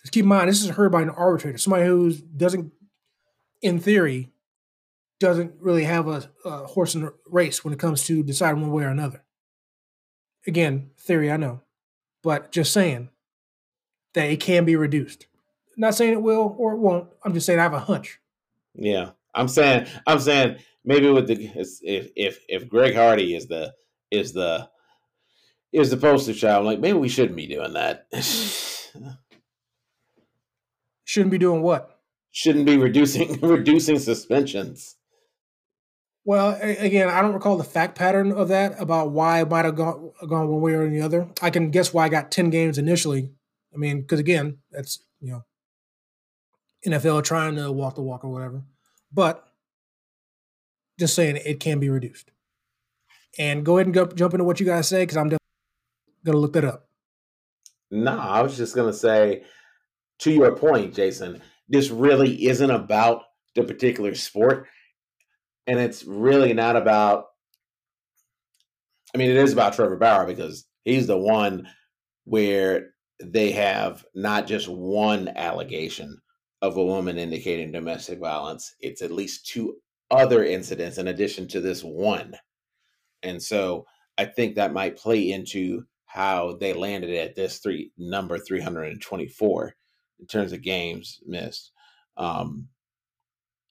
Just 0.03 0.13
keep 0.13 0.23
in 0.23 0.29
mind, 0.29 0.49
this 0.49 0.63
is 0.63 0.71
heard 0.71 0.93
by 0.93 1.03
an 1.03 1.11
arbitrator, 1.11 1.59
somebody 1.59 1.85
who 1.87 2.13
doesn't, 2.13 2.73
in 3.63 3.81
theory, 3.81 4.31
doesn't 5.19 5.55
really 5.61 5.85
have 5.85 6.09
a, 6.09 6.31
a 6.45 6.67
horse 6.67 6.95
in 6.95 7.03
the 7.03 7.15
race 7.27 7.65
when 7.65 7.73
it 7.73 7.81
comes 7.81 8.05
to 8.05 8.23
deciding 8.23 8.61
one 8.61 8.71
way 8.71 8.85
or 8.85 8.89
another. 8.89 9.25
Again, 10.47 10.91
theory, 10.99 11.31
I 11.31 11.37
know, 11.37 11.63
but 12.23 12.53
just 12.53 12.73
saying 12.73 13.09
that 14.15 14.31
it 14.31 14.41
can 14.41 14.65
be 14.65 14.77
reduced. 14.77 15.27
Not 15.77 15.95
saying 15.95 16.13
it 16.13 16.23
will 16.23 16.55
or 16.59 16.73
it 16.73 16.79
won't. 16.79 17.09
I'm 17.25 17.35
just 17.35 17.47
saying 17.47 17.59
I 17.59 17.65
have 17.65 17.75
a 17.75 17.81
hunch. 17.81 18.21
Yeah, 18.75 19.11
I'm 19.35 19.49
saying 19.49 19.87
I'm 20.07 20.21
saying 20.21 20.59
maybe 20.85 21.11
with 21.11 21.27
the 21.27 21.51
if 21.55 22.11
if 22.15 22.41
if 22.49 22.69
Greg 22.69 22.95
Hardy 22.95 23.35
is 23.35 23.47
the 23.47 23.75
is 24.11 24.33
the 24.33 24.69
is 25.73 25.91
the 25.91 25.97
poster 25.97 26.33
child, 26.33 26.65
like 26.65 26.81
maybe 26.81 26.99
we 26.99 27.09
shouldn't 27.09 27.37
be 27.37 27.47
doing 27.47 27.75
that. 27.75 28.07
shouldn't 31.05 31.31
be 31.31 31.39
doing 31.39 31.63
what? 31.63 32.01
Shouldn't 32.31 32.67
be 32.67 32.77
reducing 32.77 33.41
reducing 33.43 33.99
suspensions. 33.99 34.97
Well, 36.25 36.59
again, 36.61 37.09
I 37.09 37.23
don't 37.23 37.35
recall 37.35 37.57
the 37.57 37.63
fact 37.63 37.97
pattern 37.97 38.33
of 38.33 38.49
that 38.49 38.81
about 38.81 39.13
why 39.13 39.43
it 39.43 39.49
might 39.49 39.65
have 39.65 39.77
gone 39.77 40.11
gone 40.29 40.49
one 40.49 40.61
way 40.61 40.73
or 40.73 40.91
the 40.91 41.03
other. 41.03 41.29
I 41.41 41.51
can 41.51 41.71
guess 41.71 41.95
why 41.95 42.07
I 42.07 42.09
got 42.09 42.31
ten 42.31 42.51
games 42.51 42.79
initially. 42.79 43.31
I 43.73 43.77
mean, 43.77 44.01
because 44.01 44.19
again, 44.19 44.59
that's 44.71 44.99
you 45.21 45.33
know, 45.33 45.45
NFL 46.87 47.25
trying 47.25 47.57
to 47.57 47.71
walk 47.71 47.95
the 47.95 48.03
walk 48.03 48.25
or 48.25 48.31
whatever. 48.31 48.63
But 49.13 49.47
just 50.99 51.15
saying, 51.15 51.39
it 51.45 51.61
can 51.61 51.79
be 51.79 51.91
reduced. 51.91 52.31
And 53.39 53.65
go 53.65 53.77
ahead 53.77 53.87
and 53.87 53.95
go, 53.95 54.07
jump 54.07 54.35
into 54.35 54.45
what 54.45 54.61
you 54.61 54.67
guys 54.67 54.89
say 54.89 55.03
because 55.03 55.17
I'm 55.17 55.29
gonna 56.25 56.39
look 56.39 56.55
that 56.55 56.65
up. 56.65 56.89
No, 57.91 58.19
I 58.19 58.43
was 58.43 58.57
just 58.57 58.75
gonna 58.75 58.93
say, 58.93 59.45
to 60.21 60.33
your 60.33 60.57
point, 60.57 60.95
Jason, 60.95 61.43
this 61.69 61.91
really 61.91 62.47
isn't 62.47 62.71
about 62.71 63.23
the 63.55 63.63
particular 63.63 64.15
sport 64.15 64.67
and 65.67 65.79
it's 65.79 66.05
really 66.05 66.53
not 66.53 66.77
about. 66.77 67.27
I 69.15 69.19
mean, 69.19 69.31
it 69.31 69.37
is 69.37 69.53
about 69.53 69.75
Trevor 69.75 69.97
Bauer 69.97 70.27
because 70.27 70.67
he's 70.85 71.07
the 71.07 71.17
one 71.19 71.69
where 72.25 72.91
they 73.23 73.53
have 73.53 74.05
not 74.15 74.47
just 74.47 74.69
one 74.69 75.29
allegation 75.29 76.19
of 76.63 76.77
a 76.77 76.85
woman 76.85 77.19
indicating 77.19 77.73
domestic 77.73 78.19
violence, 78.19 78.75
it's 78.81 79.03
at 79.03 79.11
least 79.11 79.47
two 79.47 79.77
other 80.11 80.45
incidents 80.45 80.99
in 80.99 81.09
addition 81.09 81.49
to 81.49 81.61
this 81.61 81.83
one. 81.83 82.35
And 83.23 83.43
so 83.43 83.87
I 84.19 84.25
think 84.25 84.55
that 84.55 84.73
might 84.73 84.97
play 84.97 85.31
into 85.31 85.85
how 86.07 86.57
they 86.59 86.73
landed 86.73 87.15
at 87.15 87.35
this 87.35 87.59
three 87.59 87.93
number 87.99 88.39
324 88.39 89.75
in 90.21 90.27
terms 90.27 90.53
of 90.53 90.63
games 90.63 91.21
missed. 91.27 91.73
Um, 92.17 92.69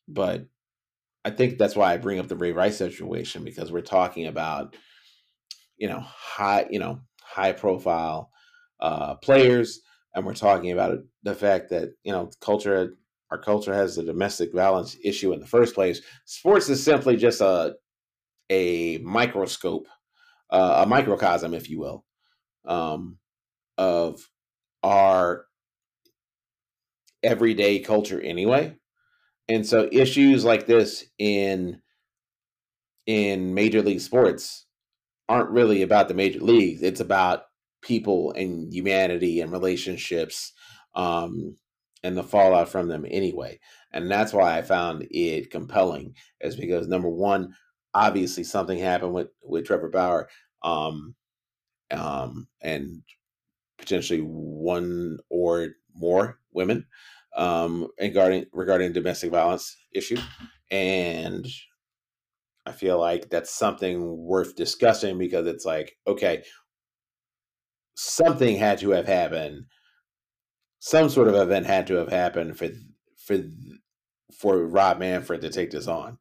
but 0.08 0.46
I 1.24 1.32
think 1.32 1.58
that's 1.58 1.76
why 1.76 1.92
I 1.92 1.98
bring 1.98 2.20
up 2.20 2.28
the 2.28 2.36
Ray 2.36 2.52
Rice 2.52 2.78
situation 2.78 3.44
because 3.44 3.72
we're 3.72 3.82
talking 3.82 4.28
about, 4.28 4.76
you 5.78 5.88
know, 5.88 6.00
high, 6.00 6.68
you 6.70 6.78
know, 6.78 7.00
high 7.20 7.52
profile 7.52 8.30
uh, 8.80 9.16
players, 9.16 9.82
and 10.14 10.26
we're 10.26 10.36
talking 10.36 10.72
about 10.72 11.00
the 11.24 11.34
fact 11.34 11.70
that 11.72 11.90
you 12.04 12.12
know 12.12 12.30
culture, 12.42 12.96
our 13.32 13.40
culture 13.40 13.74
has 13.74 13.98
a 13.98 14.04
domestic 14.04 14.54
violence 14.54 14.96
issue 15.04 15.34
in 15.34 15.40
the 15.40 15.48
first 15.48 15.74
place. 15.74 16.02
Sports 16.26 16.70
is 16.70 16.84
simply 16.84 17.16
just 17.18 17.42
a 17.42 17.76
a 18.50 18.98
microscope, 19.00 19.88
uh, 20.50 20.84
a 20.86 20.90
microcosm, 20.90 21.54
if 21.54 21.70
you 21.70 21.80
will, 21.80 22.06
um, 22.66 23.18
of 23.78 24.30
our 24.84 25.46
everyday 27.24 27.80
culture 27.80 28.22
anyway. 28.22 28.76
And 29.48 29.66
so 29.66 29.90
issues 29.92 30.46
like 30.46 30.66
this 30.66 31.06
in 31.20 31.82
in 33.06 33.54
major 33.54 33.82
league 33.82 34.02
sports 34.02 34.66
aren't 35.30 35.52
really 35.52 35.82
about 35.82 36.08
the 36.08 36.14
major 36.14 36.40
leagues. 36.40 36.82
It's 36.82 37.00
about 37.00 37.44
people 37.82 38.32
and 38.32 38.74
humanity 38.74 39.42
and 39.42 39.52
relationships 39.52 40.54
um, 40.96 41.56
and 42.04 42.18
the 42.18 42.24
fallout 42.24 42.70
from 42.70 42.88
them 42.88 43.06
anyway. 43.10 43.60
And 43.92 44.10
that's 44.10 44.34
why 44.34 44.58
i 44.58 44.62
found 44.62 45.08
it 45.10 45.52
compelling 45.52 46.16
is 46.42 46.56
because 46.56 46.88
number 46.88 47.10
one 47.10 47.54
obviously 47.96 48.44
something 48.44 48.78
happened 48.78 49.14
with 49.14 49.30
with 49.42 49.66
trevor 49.66 49.90
bauer 49.90 50.30
um, 50.62 51.16
um, 51.92 52.48
and 52.62 53.02
potentially 53.78 54.20
one 54.20 55.18
or 55.30 55.70
more 55.96 56.40
women 56.52 56.86
um, 57.36 57.88
regarding 58.00 58.46
regarding 58.52 58.94
domestic 58.94 59.32
violence 59.32 59.76
issue, 59.94 60.18
and 60.70 61.48
I 62.66 62.74
feel 62.74 63.00
like 63.00 63.30
that's 63.30 63.52
something 63.52 64.18
worth 64.18 64.56
discussing 64.56 65.18
because 65.18 65.48
it's 65.48 65.66
like, 65.66 65.96
okay, 66.06 66.44
something 67.96 68.58
had 68.58 68.80
to 68.80 68.90
have 68.92 69.08
happened, 69.08 69.66
some 70.80 71.10
sort 71.10 71.30
of 71.30 71.36
event 71.36 71.66
had 71.66 71.88
to 71.88 71.96
have 71.96 72.10
happened 72.10 72.58
for 72.58 72.70
for 73.18 73.38
for 74.38 74.68
Rob 74.68 75.00
Manfred 75.00 75.42
to 75.42 75.50
take 75.50 75.72
this 75.72 75.88
on. 75.88 76.18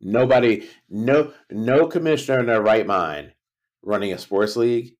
Nobody, 0.00 0.68
no, 0.88 1.32
no 1.50 1.86
commissioner 1.86 2.40
in 2.40 2.46
their 2.46 2.62
right 2.62 2.86
mind 2.86 3.32
running 3.82 4.12
a 4.12 4.18
sports 4.18 4.56
league 4.56 4.94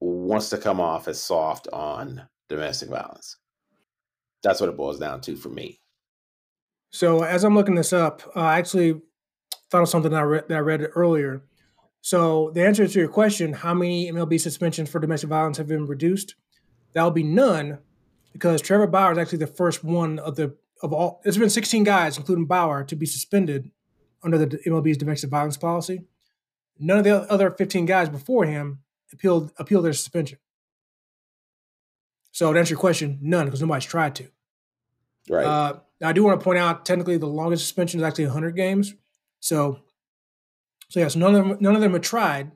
wants 0.00 0.50
to 0.50 0.58
come 0.58 0.80
off 0.80 1.08
as 1.08 1.22
soft 1.22 1.68
on 1.72 2.22
domestic 2.48 2.88
violence. 2.88 3.36
That's 4.42 4.60
what 4.60 4.68
it 4.68 4.76
boils 4.76 4.98
down 4.98 5.20
to 5.22 5.36
for 5.36 5.48
me. 5.48 5.80
So 6.90 7.22
as 7.22 7.44
I'm 7.44 7.54
looking 7.54 7.74
this 7.74 7.92
up, 7.92 8.22
uh, 8.36 8.40
I 8.40 8.58
actually 8.58 9.00
thought 9.70 9.82
of 9.82 9.88
something 9.88 10.10
that 10.10 10.20
I, 10.20 10.24
read, 10.24 10.48
that 10.48 10.56
I 10.56 10.60
read 10.60 10.86
earlier. 10.94 11.42
So 12.00 12.50
the 12.54 12.66
answer 12.66 12.86
to 12.86 12.98
your 12.98 13.08
question, 13.08 13.52
how 13.52 13.74
many 13.74 14.10
MLB 14.10 14.40
suspensions 14.40 14.90
for 14.90 14.98
domestic 14.98 15.30
violence 15.30 15.56
have 15.58 15.68
been 15.68 15.86
reduced? 15.86 16.34
That 16.92 17.02
will 17.02 17.12
be 17.12 17.22
none, 17.22 17.78
because 18.32 18.60
Trevor 18.60 18.86
Bauer 18.86 19.12
is 19.12 19.18
actually 19.18 19.38
the 19.38 19.46
first 19.46 19.82
one 19.82 20.18
of 20.18 20.36
the 20.36 20.56
of 20.82 20.92
all. 20.92 21.20
There's 21.22 21.38
been 21.38 21.48
16 21.48 21.84
guys, 21.84 22.18
including 22.18 22.46
Bauer, 22.46 22.84
to 22.84 22.96
be 22.96 23.06
suspended 23.06 23.70
under 24.22 24.38
the 24.38 24.58
MLB's 24.58 24.96
domestic 24.96 25.30
violence 25.30 25.56
policy. 25.56 26.02
None 26.78 26.98
of 26.98 27.04
the 27.04 27.30
other 27.30 27.50
15 27.50 27.86
guys 27.86 28.08
before 28.08 28.44
him 28.44 28.80
appealed 29.12 29.52
appealed 29.58 29.84
their 29.84 29.92
suspension. 29.92 30.38
So 32.32 32.52
to 32.52 32.58
answer 32.58 32.72
your 32.72 32.80
question, 32.80 33.18
none, 33.20 33.46
because 33.46 33.60
nobody's 33.60 33.84
tried 33.84 34.14
to. 34.16 34.28
Right. 35.28 35.44
Uh, 35.44 35.80
I 36.02 36.12
do 36.12 36.24
want 36.24 36.40
to 36.40 36.44
point 36.44 36.58
out, 36.58 36.84
technically, 36.84 37.18
the 37.18 37.26
longest 37.26 37.62
suspension 37.62 38.00
is 38.00 38.04
actually 38.04 38.24
100 38.24 38.56
games. 38.56 38.94
So, 39.40 39.80
so 40.88 41.00
yes, 41.00 41.14
none 41.14 41.34
of 41.34 41.46
them, 41.46 41.58
none 41.60 41.74
of 41.74 41.80
them 41.80 41.92
have 41.92 42.02
tried. 42.02 42.52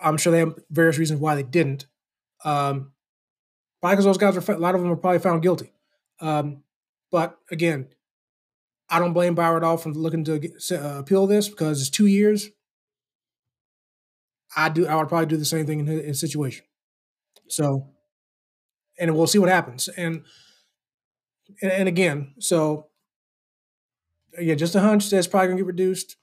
I'm 0.00 0.18
sure 0.18 0.30
they 0.30 0.38
have 0.38 0.58
various 0.70 0.98
reasons 0.98 1.20
why 1.20 1.34
they 1.34 1.42
didn't. 1.42 1.86
Um, 2.44 2.92
probably 3.80 3.94
because 3.94 4.04
those 4.04 4.18
guys 4.18 4.36
are 4.36 4.52
a 4.52 4.58
lot 4.58 4.74
of 4.74 4.82
them 4.82 4.90
are 4.90 4.96
probably 4.96 5.18
found 5.18 5.42
guilty. 5.42 5.72
Um, 6.20 6.62
but 7.10 7.38
again, 7.50 7.88
I 8.90 8.98
don't 8.98 9.12
blame 9.12 9.34
Bauer 9.34 9.56
at 9.56 9.64
all 9.64 9.76
for 9.76 9.90
looking 9.90 10.24
to 10.24 10.38
get, 10.38 10.52
uh, 10.72 10.98
appeal 10.98 11.26
this 11.26 11.48
because 11.48 11.80
it's 11.80 11.90
two 11.90 12.06
years. 12.06 12.48
I 14.56 14.70
do. 14.70 14.86
I 14.86 14.96
would 14.96 15.08
probably 15.08 15.26
do 15.26 15.36
the 15.36 15.44
same 15.44 15.66
thing 15.66 15.80
in 15.80 15.86
his 15.86 16.20
situation. 16.20 16.64
So 17.48 17.88
and 18.98 19.16
we'll 19.16 19.26
see 19.26 19.38
what 19.38 19.48
happens. 19.48 19.88
And 19.88 20.24
and, 21.62 21.72
and 21.72 21.88
again, 21.88 22.34
so 22.38 22.88
yeah, 24.38 24.54
just 24.54 24.74
a 24.74 24.80
hunch 24.80 25.08
that's 25.08 25.26
probably 25.26 25.48
gonna 25.48 25.58
get 25.58 25.66
reduced. 25.66 26.16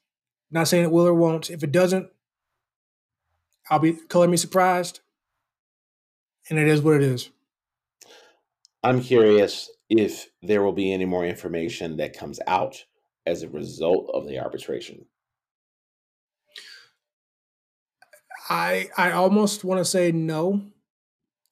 Not 0.51 0.67
saying 0.67 0.83
it 0.83 0.91
will 0.91 1.07
or 1.07 1.13
won't. 1.13 1.49
If 1.49 1.63
it 1.63 1.71
doesn't, 1.71 2.09
I'll 3.69 3.79
be 3.79 3.93
color 3.93 4.27
me 4.27 4.37
surprised. 4.37 4.99
And 6.49 6.59
it 6.59 6.67
is 6.67 6.81
what 6.81 6.95
it 6.95 7.01
is. 7.01 7.29
I'm 8.83 9.01
curious 9.01 9.71
if 9.89 10.29
there 10.41 10.63
will 10.63 10.73
be 10.73 10.91
any 10.91 11.05
more 11.05 11.25
information 11.25 11.97
that 11.97 12.17
comes 12.17 12.39
out 12.47 12.85
as 13.25 13.43
a 13.43 13.49
result 13.49 14.09
of 14.13 14.27
the 14.27 14.39
arbitration. 14.39 15.05
I 18.49 18.89
I 18.97 19.11
almost 19.11 19.63
want 19.63 19.79
to 19.79 19.85
say 19.85 20.11
no 20.11 20.71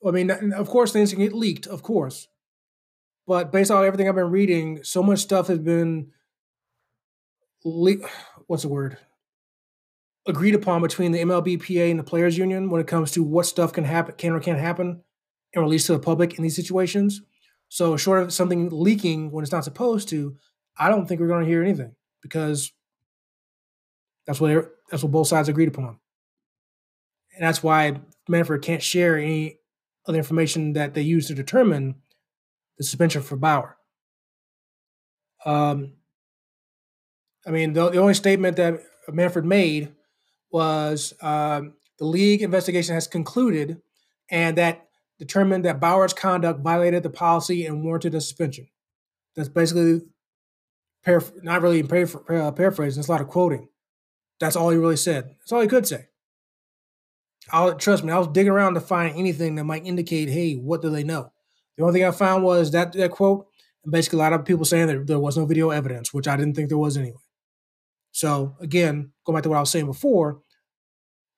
I 0.05 0.11
mean, 0.11 0.53
of 0.53 0.69
course, 0.69 0.91
things 0.91 1.11
can 1.11 1.21
get 1.21 1.33
leaked, 1.33 1.67
of 1.67 1.81
course. 1.81 2.27
But 3.25 3.51
based 3.51 3.71
on 3.71 3.85
everything 3.85 4.09
I've 4.09 4.15
been 4.15 4.31
reading, 4.31 4.83
so 4.83 5.01
much 5.01 5.19
stuff 5.19 5.47
has 5.47 5.59
been 5.59 6.11
le- 7.63 8.07
what's 8.47 8.63
the 8.63 8.69
word? 8.69 8.97
Agreed 10.27 10.55
upon 10.55 10.81
between 10.81 11.11
the 11.11 11.19
MLBPA 11.19 11.89
and 11.89 11.99
the 11.99 12.03
players 12.03 12.37
union 12.37 12.69
when 12.69 12.81
it 12.81 12.87
comes 12.87 13.11
to 13.11 13.23
what 13.23 13.45
stuff 13.45 13.71
can 13.71 13.85
happen, 13.85 14.15
can 14.15 14.33
or 14.33 14.39
can't 14.39 14.59
happen, 14.59 15.03
and 15.53 15.63
released 15.63 15.87
to 15.87 15.93
the 15.93 15.99
public 15.99 16.37
in 16.37 16.43
these 16.43 16.55
situations. 16.55 17.21
So, 17.73 17.97
short 17.97 18.21
of 18.21 18.31
something 18.31 18.69
leaking 18.69 19.31
when 19.31 19.41
it's 19.41 19.51
not 19.51 19.63
supposed 19.63 20.07
to, 20.09 20.37
I 20.77 20.89
don't 20.89 21.07
think 21.07 21.19
we're 21.19 21.27
going 21.27 21.43
to 21.43 21.49
hear 21.49 21.63
anything 21.63 21.95
because 22.21 22.71
that's 24.27 24.39
what 24.39 24.69
that's 24.91 25.01
what 25.01 25.11
both 25.11 25.27
sides 25.27 25.49
agreed 25.49 25.69
upon, 25.69 25.97
and 27.35 27.43
that's 27.43 27.63
why 27.63 27.99
Manfred 28.29 28.61
can't 28.61 28.83
share 28.83 29.17
any 29.17 29.57
of 30.05 30.13
the 30.13 30.19
information 30.19 30.73
that 30.73 30.93
they 30.93 31.01
use 31.01 31.25
to 31.29 31.33
determine 31.33 31.95
the 32.77 32.83
suspension 32.83 33.23
for 33.23 33.37
Bauer. 33.37 33.75
Um, 35.43 35.93
I 37.47 37.49
mean, 37.49 37.73
the, 37.73 37.89
the 37.89 37.97
only 37.97 38.13
statement 38.13 38.55
that 38.57 38.83
Manfred 39.11 39.45
made 39.45 39.95
was 40.51 41.15
um, 41.23 41.73
the 41.97 42.05
league 42.05 42.43
investigation 42.43 42.93
has 42.93 43.07
concluded 43.07 43.81
and 44.29 44.59
that 44.59 44.89
determined 45.23 45.65
that 45.65 45.79
Bauer's 45.79 46.13
conduct 46.13 46.61
violated 46.61 47.03
the 47.03 47.09
policy 47.09 47.65
and 47.65 47.83
warranted 47.83 48.15
a 48.15 48.21
suspension. 48.21 48.67
That's 49.35 49.49
basically 49.49 50.01
not 51.41 51.61
really 51.61 51.83
paraph- 51.83 52.29
uh, 52.29 52.51
paraphrasing, 52.51 52.99
it's 52.99 53.09
a 53.09 53.11
lot 53.11 53.21
of 53.21 53.27
quoting. 53.27 53.67
That's 54.39 54.55
all 54.55 54.69
he 54.69 54.77
really 54.77 54.97
said. 54.97 55.35
That's 55.39 55.51
all 55.51 55.61
he 55.61 55.67
could 55.67 55.87
say. 55.87 56.07
I'll, 57.51 57.75
trust 57.75 58.03
me, 58.03 58.11
I 58.11 58.17
was 58.17 58.27
digging 58.29 58.51
around 58.51 58.75
to 58.75 58.81
find 58.81 59.15
anything 59.17 59.55
that 59.55 59.65
might 59.65 59.85
indicate, 59.85 60.29
hey, 60.29 60.55
what 60.55 60.81
do 60.81 60.89
they 60.89 61.03
know? 61.03 61.31
The 61.77 61.83
only 61.83 61.99
thing 61.99 62.07
I 62.07 62.11
found 62.11 62.43
was 62.43 62.71
that, 62.71 62.93
that 62.93 63.11
quote, 63.11 63.47
and 63.83 63.91
basically 63.91 64.19
a 64.19 64.21
lot 64.21 64.33
of 64.33 64.45
people 64.45 64.65
saying 64.65 64.87
that 64.87 65.07
there 65.07 65.19
was 65.19 65.37
no 65.37 65.45
video 65.45 65.69
evidence, 65.69 66.13
which 66.13 66.27
I 66.27 66.37
didn't 66.37 66.55
think 66.55 66.69
there 66.69 66.77
was 66.77 66.97
anyway. 66.97 67.17
So 68.11 68.55
again, 68.61 69.11
going 69.25 69.35
back 69.35 69.43
to 69.43 69.49
what 69.49 69.57
I 69.57 69.61
was 69.61 69.71
saying 69.71 69.87
before, 69.87 70.41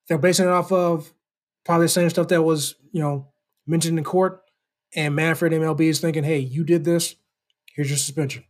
they're 0.08 0.18
basing 0.18 0.46
it 0.46 0.52
off 0.52 0.70
of 0.70 1.12
probably 1.64 1.86
the 1.86 1.90
same 1.90 2.10
stuff 2.10 2.28
that 2.28 2.42
was, 2.42 2.76
you 2.92 3.00
know, 3.00 3.32
mentioned 3.66 3.98
in 3.98 4.04
court. 4.04 4.42
And 4.94 5.14
Manfred 5.14 5.52
MLB 5.52 5.82
is 5.82 6.00
thinking, 6.00 6.24
hey, 6.24 6.38
you 6.38 6.64
did 6.64 6.84
this, 6.84 7.16
here's 7.74 7.90
your 7.90 7.98
suspension. 7.98 8.44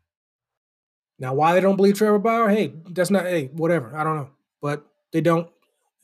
Now, 1.19 1.35
why 1.35 1.55
they 1.55 1.61
don't 1.61 1.77
believe 1.77 1.97
Trevor 1.97 2.19
Bauer, 2.19 2.49
hey, 2.51 2.75
that's 2.91 3.11
not, 3.11 3.25
hey, 3.25 3.47
whatever. 3.53 3.97
I 3.97 4.05
don't 4.05 4.17
know. 4.17 4.31
But 4.61 4.87
they 5.13 5.21
don't, 5.21 5.49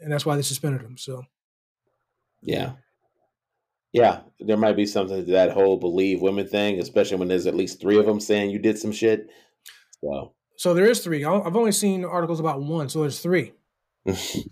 and 0.01 0.11
that's 0.11 0.25
why 0.25 0.37
they 0.37 0.43
suspended 0.43 0.81
him. 0.81 0.97
So, 0.97 1.25
yeah. 2.43 2.73
Yeah, 3.93 4.21
there 4.41 4.57
might 4.57 4.77
be 4.77 4.87
something 4.87 5.27
to 5.27 5.33
that 5.33 5.53
whole 5.53 5.77
believe 5.77 6.23
women 6.23 6.47
thing, 6.49 6.81
especially 6.81 7.19
when 7.19 7.29
there's 7.29 7.47
at 7.47 7.55
least 7.55 7.81
three 7.81 7.99
of 7.99 8.07
them 8.07 8.21
saying 8.21 8.51
you 8.51 8.59
did 8.59 8.79
some 8.79 8.93
shit. 8.93 9.29
So, 10.01 10.33
so 10.57 10.75
there 10.75 10.87
is 10.87 11.01
three. 11.01 11.25
I've 11.25 11.57
only 11.57 11.73
seen 11.73 12.05
articles 12.05 12.41
about 12.41 12.63
one, 12.63 12.89
so 12.89 13.03
there's 13.03 13.21
three. 13.21 13.53
is 14.07 14.47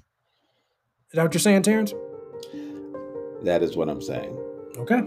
that 1.14 1.22
what 1.22 1.32
you're 1.32 1.40
saying, 1.40 1.62
Terrence? 1.62 1.94
That 3.42 3.62
is 3.62 3.76
what 3.76 3.88
I'm 3.88 4.02
saying. 4.02 4.36
Okay. 4.76 5.02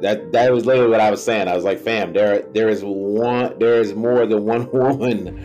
That 0.00 0.32
that 0.32 0.52
was 0.52 0.66
literally 0.66 0.90
what 0.90 1.00
I 1.00 1.10
was 1.10 1.22
saying. 1.22 1.48
I 1.48 1.54
was 1.54 1.64
like, 1.64 1.78
fam, 1.78 2.12
there 2.12 2.42
there 2.52 2.68
is 2.68 2.82
one 2.82 3.58
there 3.58 3.80
is 3.80 3.94
more 3.94 4.26
than 4.26 4.44
one 4.44 4.70
woman 4.72 5.38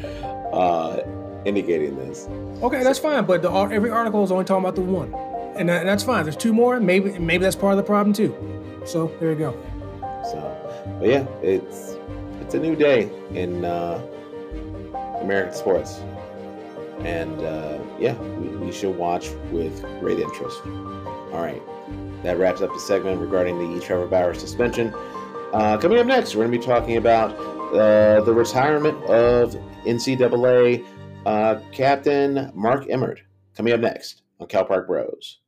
uh 0.53 0.99
indicating 1.45 1.95
this. 1.97 2.27
Okay, 2.61 2.83
that's 2.83 2.99
fine. 2.99 3.25
But 3.25 3.41
the, 3.41 3.51
every 3.51 3.89
article 3.89 4.23
is 4.23 4.31
only 4.31 4.45
talking 4.45 4.63
about 4.63 4.75
the 4.75 4.81
one, 4.81 5.13
and, 5.57 5.67
that, 5.69 5.81
and 5.81 5.89
that's 5.89 6.03
fine. 6.03 6.23
There's 6.23 6.37
two 6.37 6.53
more. 6.53 6.79
Maybe 6.79 7.17
maybe 7.19 7.43
that's 7.43 7.55
part 7.55 7.73
of 7.73 7.77
the 7.77 7.83
problem 7.83 8.13
too. 8.13 8.35
So 8.85 9.11
there 9.19 9.29
you 9.29 9.37
go. 9.37 9.51
So, 10.31 10.97
but 10.99 11.09
yeah, 11.09 11.25
it's 11.41 11.95
it's 12.41 12.53
a 12.53 12.59
new 12.59 12.75
day 12.75 13.09
in 13.33 13.65
uh, 13.65 14.01
American 15.21 15.53
sports, 15.53 16.01
and 16.99 17.39
uh, 17.41 17.79
yeah, 17.99 18.13
we, 18.21 18.47
we 18.57 18.71
should 18.71 18.97
watch 18.97 19.29
with 19.51 19.81
great 19.99 20.19
interest. 20.19 20.59
All 20.65 21.41
right, 21.41 21.61
that 22.23 22.37
wraps 22.37 22.61
up 22.61 22.73
the 22.73 22.79
segment 22.79 23.21
regarding 23.21 23.57
the 23.57 23.79
Trevor 23.79 24.07
Bauer 24.07 24.33
suspension. 24.33 24.93
Uh, 25.53 25.77
coming 25.77 25.99
up 25.99 26.07
next, 26.07 26.35
we're 26.35 26.45
going 26.45 26.51
to 26.51 26.57
be 26.57 26.65
talking 26.65 26.97
about 26.97 27.31
uh, 27.75 28.21
the 28.21 28.33
retirement 28.33 29.01
of 29.05 29.55
NCAA 29.85 30.85
uh, 31.25 31.59
Captain 31.71 32.51
Mark 32.53 32.85
Emmert. 32.89 33.21
Coming 33.55 33.73
up 33.73 33.81
next 33.81 34.23
on 34.39 34.47
Cal 34.47 34.65
Park 34.65 34.87
Bros. 34.87 35.39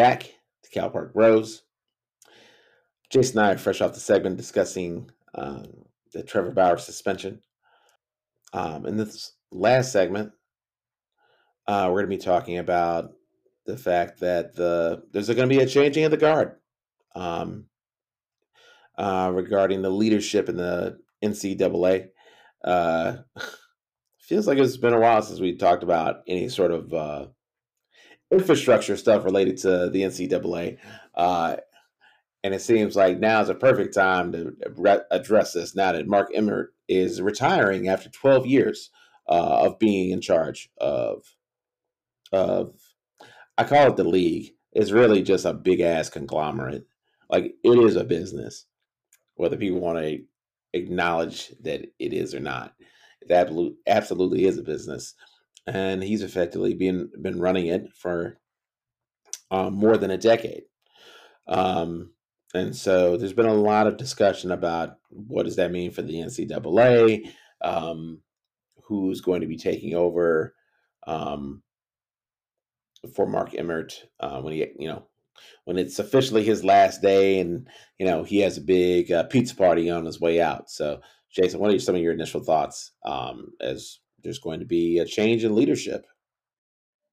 Back 0.00 0.22
to 0.62 0.70
Cal 0.70 0.88
Park 0.88 1.12
Bros. 1.12 1.60
Jason 3.10 3.38
and 3.38 3.48
I 3.48 3.52
are 3.52 3.58
fresh 3.58 3.82
off 3.82 3.92
the 3.92 4.00
segment 4.00 4.38
discussing 4.38 5.10
um, 5.34 5.66
the 6.14 6.22
Trevor 6.22 6.52
Bauer 6.52 6.78
suspension. 6.78 7.42
Um, 8.54 8.86
in 8.86 8.96
this 8.96 9.34
last 9.52 9.92
segment, 9.92 10.32
uh, 11.66 11.88
we're 11.88 12.00
going 12.00 12.10
to 12.12 12.16
be 12.16 12.22
talking 12.22 12.56
about 12.56 13.10
the 13.66 13.76
fact 13.76 14.20
that 14.20 14.56
the 14.56 15.02
there's 15.12 15.26
going 15.26 15.46
to 15.46 15.54
be 15.54 15.62
a 15.62 15.66
changing 15.66 16.04
of 16.04 16.12
the 16.12 16.16
guard 16.16 16.52
um, 17.14 17.66
uh, 18.96 19.30
regarding 19.34 19.82
the 19.82 19.90
leadership 19.90 20.48
in 20.48 20.56
the 20.56 20.98
NCAA. 21.22 22.08
Uh, 22.64 23.16
feels 24.18 24.46
like 24.46 24.56
it's 24.56 24.78
been 24.78 24.94
a 24.94 24.98
while 25.00 25.20
since 25.20 25.40
we 25.40 25.56
talked 25.56 25.82
about 25.82 26.22
any 26.26 26.48
sort 26.48 26.70
of 26.70 26.90
uh, 26.94 27.26
infrastructure 28.30 28.96
stuff 28.96 29.24
related 29.24 29.56
to 29.58 29.90
the 29.90 30.02
NCAA. 30.02 30.78
Uh, 31.14 31.56
and 32.42 32.54
it 32.54 32.62
seems 32.62 32.96
like 32.96 33.18
now 33.18 33.40
is 33.40 33.48
a 33.48 33.54
perfect 33.54 33.94
time 33.94 34.32
to 34.32 34.54
re- 34.76 35.00
address 35.10 35.52
this 35.52 35.74
now 35.74 35.92
that 35.92 36.06
Mark 36.06 36.30
Emmert 36.34 36.74
is 36.88 37.20
retiring 37.20 37.88
after 37.88 38.08
12 38.08 38.46
years 38.46 38.90
uh, 39.28 39.66
of 39.66 39.78
being 39.78 40.10
in 40.10 40.20
charge 40.20 40.70
of, 40.78 41.24
of, 42.32 42.74
I 43.58 43.64
call 43.64 43.88
it 43.88 43.96
the 43.96 44.04
league. 44.04 44.54
It's 44.72 44.92
really 44.92 45.22
just 45.22 45.44
a 45.44 45.52
big 45.52 45.80
ass 45.80 46.08
conglomerate. 46.08 46.86
Like 47.28 47.54
it 47.62 47.78
is 47.78 47.96
a 47.96 48.04
business, 48.04 48.64
whether 49.34 49.56
people 49.56 49.80
want 49.80 49.98
to 49.98 50.22
acknowledge 50.72 51.52
that 51.62 51.82
it 51.98 52.12
is 52.12 52.34
or 52.34 52.40
not. 52.40 52.74
It 53.20 53.74
absolutely 53.86 54.46
is 54.46 54.56
a 54.56 54.62
business 54.62 55.14
and 55.70 56.02
he's 56.02 56.22
effectively 56.22 56.74
been 56.74 57.10
been 57.22 57.40
running 57.40 57.66
it 57.66 57.88
for 57.94 58.38
um, 59.50 59.74
more 59.74 59.96
than 59.96 60.10
a 60.10 60.18
decade. 60.18 60.64
Um, 61.46 62.10
and 62.54 62.74
so 62.74 63.16
there's 63.16 63.32
been 63.32 63.46
a 63.46 63.54
lot 63.54 63.86
of 63.86 63.96
discussion 63.96 64.50
about 64.50 64.96
what 65.10 65.44
does 65.44 65.56
that 65.56 65.70
mean 65.70 65.92
for 65.92 66.02
the 66.02 66.14
NCAA, 66.14 67.30
um, 67.62 68.20
who's 68.84 69.20
going 69.20 69.42
to 69.42 69.46
be 69.46 69.56
taking 69.56 69.94
over 69.94 70.54
um, 71.06 71.62
for 73.14 73.26
Mark 73.26 73.54
Emmert 73.54 74.06
uh, 74.18 74.40
when 74.40 74.54
he, 74.54 74.66
you 74.76 74.88
know, 74.88 75.06
when 75.64 75.78
it's 75.78 76.00
officially 76.00 76.42
his 76.42 76.64
last 76.64 77.00
day, 77.00 77.38
and 77.38 77.68
you 77.98 78.06
know 78.06 78.24
he 78.24 78.40
has 78.40 78.58
a 78.58 78.62
big 78.62 79.12
uh, 79.12 79.22
pizza 79.24 79.54
party 79.54 79.88
on 79.88 80.04
his 80.04 80.20
way 80.20 80.40
out. 80.40 80.68
So, 80.68 81.00
Jason, 81.30 81.60
what 81.60 81.72
are 81.72 81.78
some 81.78 81.94
of 81.94 82.02
your 82.02 82.12
initial 82.12 82.42
thoughts 82.42 82.90
um, 83.04 83.52
as 83.60 84.00
there's 84.22 84.38
going 84.38 84.60
to 84.60 84.66
be 84.66 84.98
a 84.98 85.04
change 85.04 85.44
in 85.44 85.54
leadership. 85.54 86.06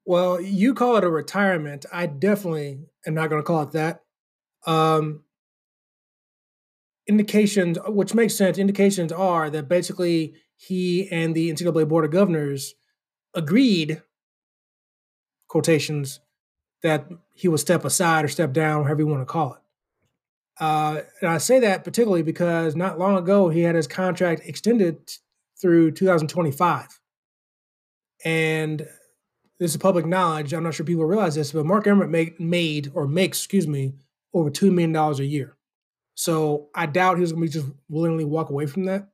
Well, 0.06 0.40
you 0.40 0.74
call 0.74 0.98
it 0.98 1.04
a 1.04 1.10
retirement. 1.10 1.86
I 1.92 2.06
definitely 2.06 2.80
am 3.06 3.14
not 3.14 3.30
going 3.30 3.42
to 3.42 3.46
call 3.46 3.64
it 3.64 3.72
that. 3.72 4.04
Um, 4.66 5.24
indications, 7.08 7.78
which 7.88 8.14
makes 8.14 8.36
sense, 8.36 8.58
indications 8.58 9.12
are 9.12 9.50
that 9.50 9.68
basically 9.68 10.36
he 10.56 11.10
and 11.12 11.36
the 11.36 11.52
NCAA 11.52 11.88
Board 11.88 12.06
of 12.06 12.12
Governors 12.12 12.76
agreed, 13.34 14.02
quotations, 15.48 16.20
that 16.84 17.08
he 17.34 17.48
would 17.48 17.60
step 17.60 17.86
aside 17.86 18.26
or 18.26 18.28
step 18.28 18.54
down, 18.54 18.84
however 18.84 19.02
you 19.02 19.08
want 19.08 19.22
to 19.22 19.26
call 19.26 19.54
it. 19.54 19.62
Uh, 20.60 21.02
and 21.22 21.30
I 21.30 21.38
say 21.38 21.60
that 21.60 21.84
particularly 21.84 22.24
because 22.24 22.76
not 22.76 22.98
long 22.98 23.18
ago 23.18 23.50
he 23.50 23.62
had 23.62 23.76
his 23.76 23.88
contract 23.88 24.42
extended 24.46 25.12
through 25.62 25.92
2025. 25.92 26.97
And 28.26 28.88
this 29.60 29.72
is 29.72 29.78
public 29.78 30.06
knowledge. 30.06 30.54
I'm 30.54 30.64
not 30.64 30.74
sure 30.74 30.86
people 30.86 31.06
realize 31.06 31.36
this, 31.36 31.52
but 31.52 31.66
Mark 31.66 31.88
Emmert 31.88 32.40
made 32.40 32.92
or 32.94 33.08
makes, 33.08 33.40
excuse 33.40 33.68
me, 33.68 33.94
over 34.34 34.52
$2 34.52 34.72
million 34.72 34.96
a 34.96 35.24
year. 35.24 35.58
So 36.14 36.70
I 36.76 36.86
doubt 36.86 37.20
he's 37.20 37.32
going 37.32 37.48
to 37.48 37.48
be 37.48 37.60
just 37.62 37.74
willingly 37.90 38.26
walk 38.26 38.50
away 38.50 38.66
from 38.66 38.86
that. 38.86 39.10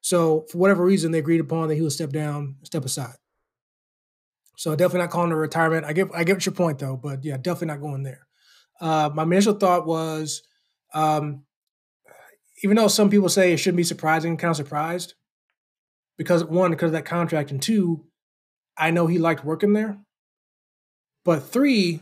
So 0.00 0.46
for 0.50 0.58
whatever 0.58 0.84
reason, 0.84 1.12
they 1.12 1.18
agreed 1.18 1.40
upon 1.40 1.68
that 1.68 1.76
he 1.76 1.80
would 1.80 1.92
step 1.92 2.10
down, 2.10 2.56
step 2.62 2.84
aside. 2.84 3.14
So 4.56 4.76
definitely 4.76 5.00
not 5.00 5.10
calling 5.10 5.32
a 5.32 5.36
retirement. 5.36 5.86
I 5.86 5.92
get 5.92 6.08
I 6.14 6.22
get 6.22 6.44
your 6.46 6.54
point 6.54 6.78
though, 6.78 6.96
but 6.96 7.24
yeah, 7.24 7.36
definitely 7.36 7.68
not 7.68 7.80
going 7.80 8.02
there. 8.02 8.26
Uh, 8.80 9.10
my 9.12 9.22
initial 9.22 9.54
thought 9.54 9.86
was, 9.86 10.42
um, 10.92 11.44
even 12.62 12.76
though 12.76 12.88
some 12.88 13.10
people 13.10 13.28
say 13.28 13.52
it 13.52 13.56
shouldn't 13.56 13.78
be 13.78 13.82
surprising, 13.82 14.36
kind 14.36 14.50
of 14.50 14.56
surprised 14.56 15.14
because 16.16 16.44
one, 16.44 16.70
because 16.70 16.88
of 16.88 16.92
that 16.92 17.04
contract, 17.04 17.50
and 17.50 17.60
two, 17.60 18.04
I 18.76 18.90
know 18.90 19.06
he 19.06 19.18
liked 19.18 19.44
working 19.44 19.72
there. 19.72 19.98
But 21.24 21.44
three, 21.44 22.00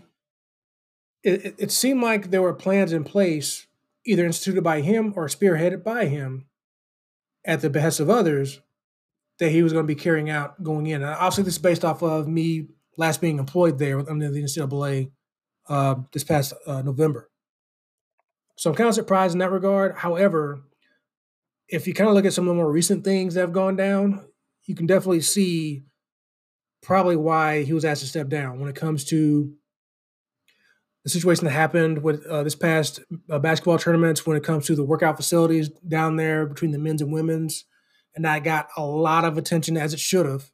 it, 1.23 1.55
it 1.59 1.71
seemed 1.71 2.03
like 2.03 2.31
there 2.31 2.43
were 2.43 2.55
plans 2.55 2.93
in 2.93 3.05
place, 3.05 3.67
either 4.05 4.27
instituted 4.27 4.63
by 4.63 4.81
him 4.81 5.13
or 5.17 5.27
spearheaded 5.29 5.85
by 5.85 6.07
him, 6.07 6.47
at 7.45 7.61
the 7.61 7.71
behest 7.71 8.01
of 8.01 8.09
others, 8.09 8.61
that 9.39 9.51
he 9.51 9.63
was 9.63 9.73
going 9.73 9.85
to 9.85 9.95
be 9.95 10.01
carrying 10.01 10.31
out 10.31 10.63
going 10.63 10.87
in. 10.87 11.03
And 11.03 11.11
obviously, 11.11 11.45
this 11.45 11.55
is 11.55 11.59
based 11.59 11.85
off 11.85 12.03
of 12.03 12.29
me 12.29 12.69
last 12.97 13.21
being 13.21 13.39
employed 13.39 13.79
there 13.79 13.99
under 13.99 14.31
the 14.31 14.43
NCAA 14.43 15.11
uh, 15.69 15.97
this 16.13 16.25
past 16.25 16.53
uh, 16.67 16.83
November. 16.83 17.29
So 18.57 18.71
I'm 18.71 18.77
kind 18.77 18.89
of 18.89 18.95
surprised 18.95 19.35
in 19.35 19.39
that 19.39 19.51
regard. 19.51 19.97
However, 19.97 20.63
if 21.73 21.87
you 21.87 21.95
kind 21.95 22.09
of 22.09 22.15
look 22.15 22.27
at 22.27 22.35
some 22.35 22.45
of 22.45 22.49
the 22.49 22.55
more 22.55 22.71
recent 22.71 23.03
things 23.03 23.35
that 23.35 23.41
have 23.41 23.53
gone 23.53 23.77
down, 23.77 24.25
you 24.67 24.75
can 24.75 24.87
definitely 24.87 25.23
see 25.23 25.83
probably 26.83 27.17
why 27.17 27.63
he 27.63 27.73
was 27.73 27.85
asked 27.85 28.03
to 28.03 28.07
step 28.07 28.29
down 28.29 28.61
when 28.61 28.69
it 28.69 28.77
comes 28.77 29.05
to 29.05 29.53
the 31.03 31.11
situation 31.11 31.47
that 31.47 31.53
happened 31.53 32.03
with 32.03 32.25
uh, 32.27 32.43
this 32.43 32.55
past 32.55 33.01
uh, 33.31 33.39
basketball 33.39 33.79
tournaments 33.79 34.27
when 34.27 34.37
it 34.37 34.45
comes 34.45 34.67
to 34.67 34.77
the 34.77 34.85
workout 34.85 35.17
facilities 35.17 35.71
down 35.89 36.17
there 36.17 36.47
between 36.47 36.73
the 36.73 36.79
men's 36.79 37.01
and 37.01 37.13
women's 37.13 37.65
and 38.15 38.25
that 38.27 38.45
got 38.45 38.69
a 38.77 38.85
lot 38.85 39.25
of 39.25 39.39
attention 39.39 39.77
as 39.79 39.95
it 39.95 40.01
should 40.01 40.27
have. 40.27 40.51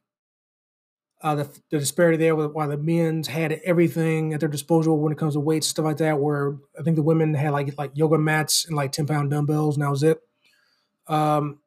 Uh, 1.21 1.35
the, 1.35 1.59
the, 1.69 1.79
disparity 1.79 2.15
there 2.15 2.33
while 2.33 2.69
the 2.69 2.77
men's 2.77 3.27
had 3.27 3.51
everything 3.65 4.33
at 4.33 4.39
their 4.39 4.47
disposal 4.47 4.97
when 4.97 5.11
it 5.11 5.17
comes 5.17 5.33
to 5.33 5.39
weights 5.41 5.67
stuff 5.67 5.83
like 5.83 5.97
that 5.97 6.17
where 6.17 6.55
i 6.79 6.81
think 6.81 6.95
the 6.95 7.03
women 7.03 7.33
had 7.33 7.51
like 7.51 7.77
like 7.77 7.91
yoga 7.93 8.17
mats 8.17 8.63
and 8.65 8.77
like 8.77 8.93
10 8.93 9.05
pound 9.05 9.29
dumbbells 9.29 9.75
and 9.75 9.83
that 9.83 9.89
was 9.89 10.01
it 10.01 10.21
um, 11.09 11.59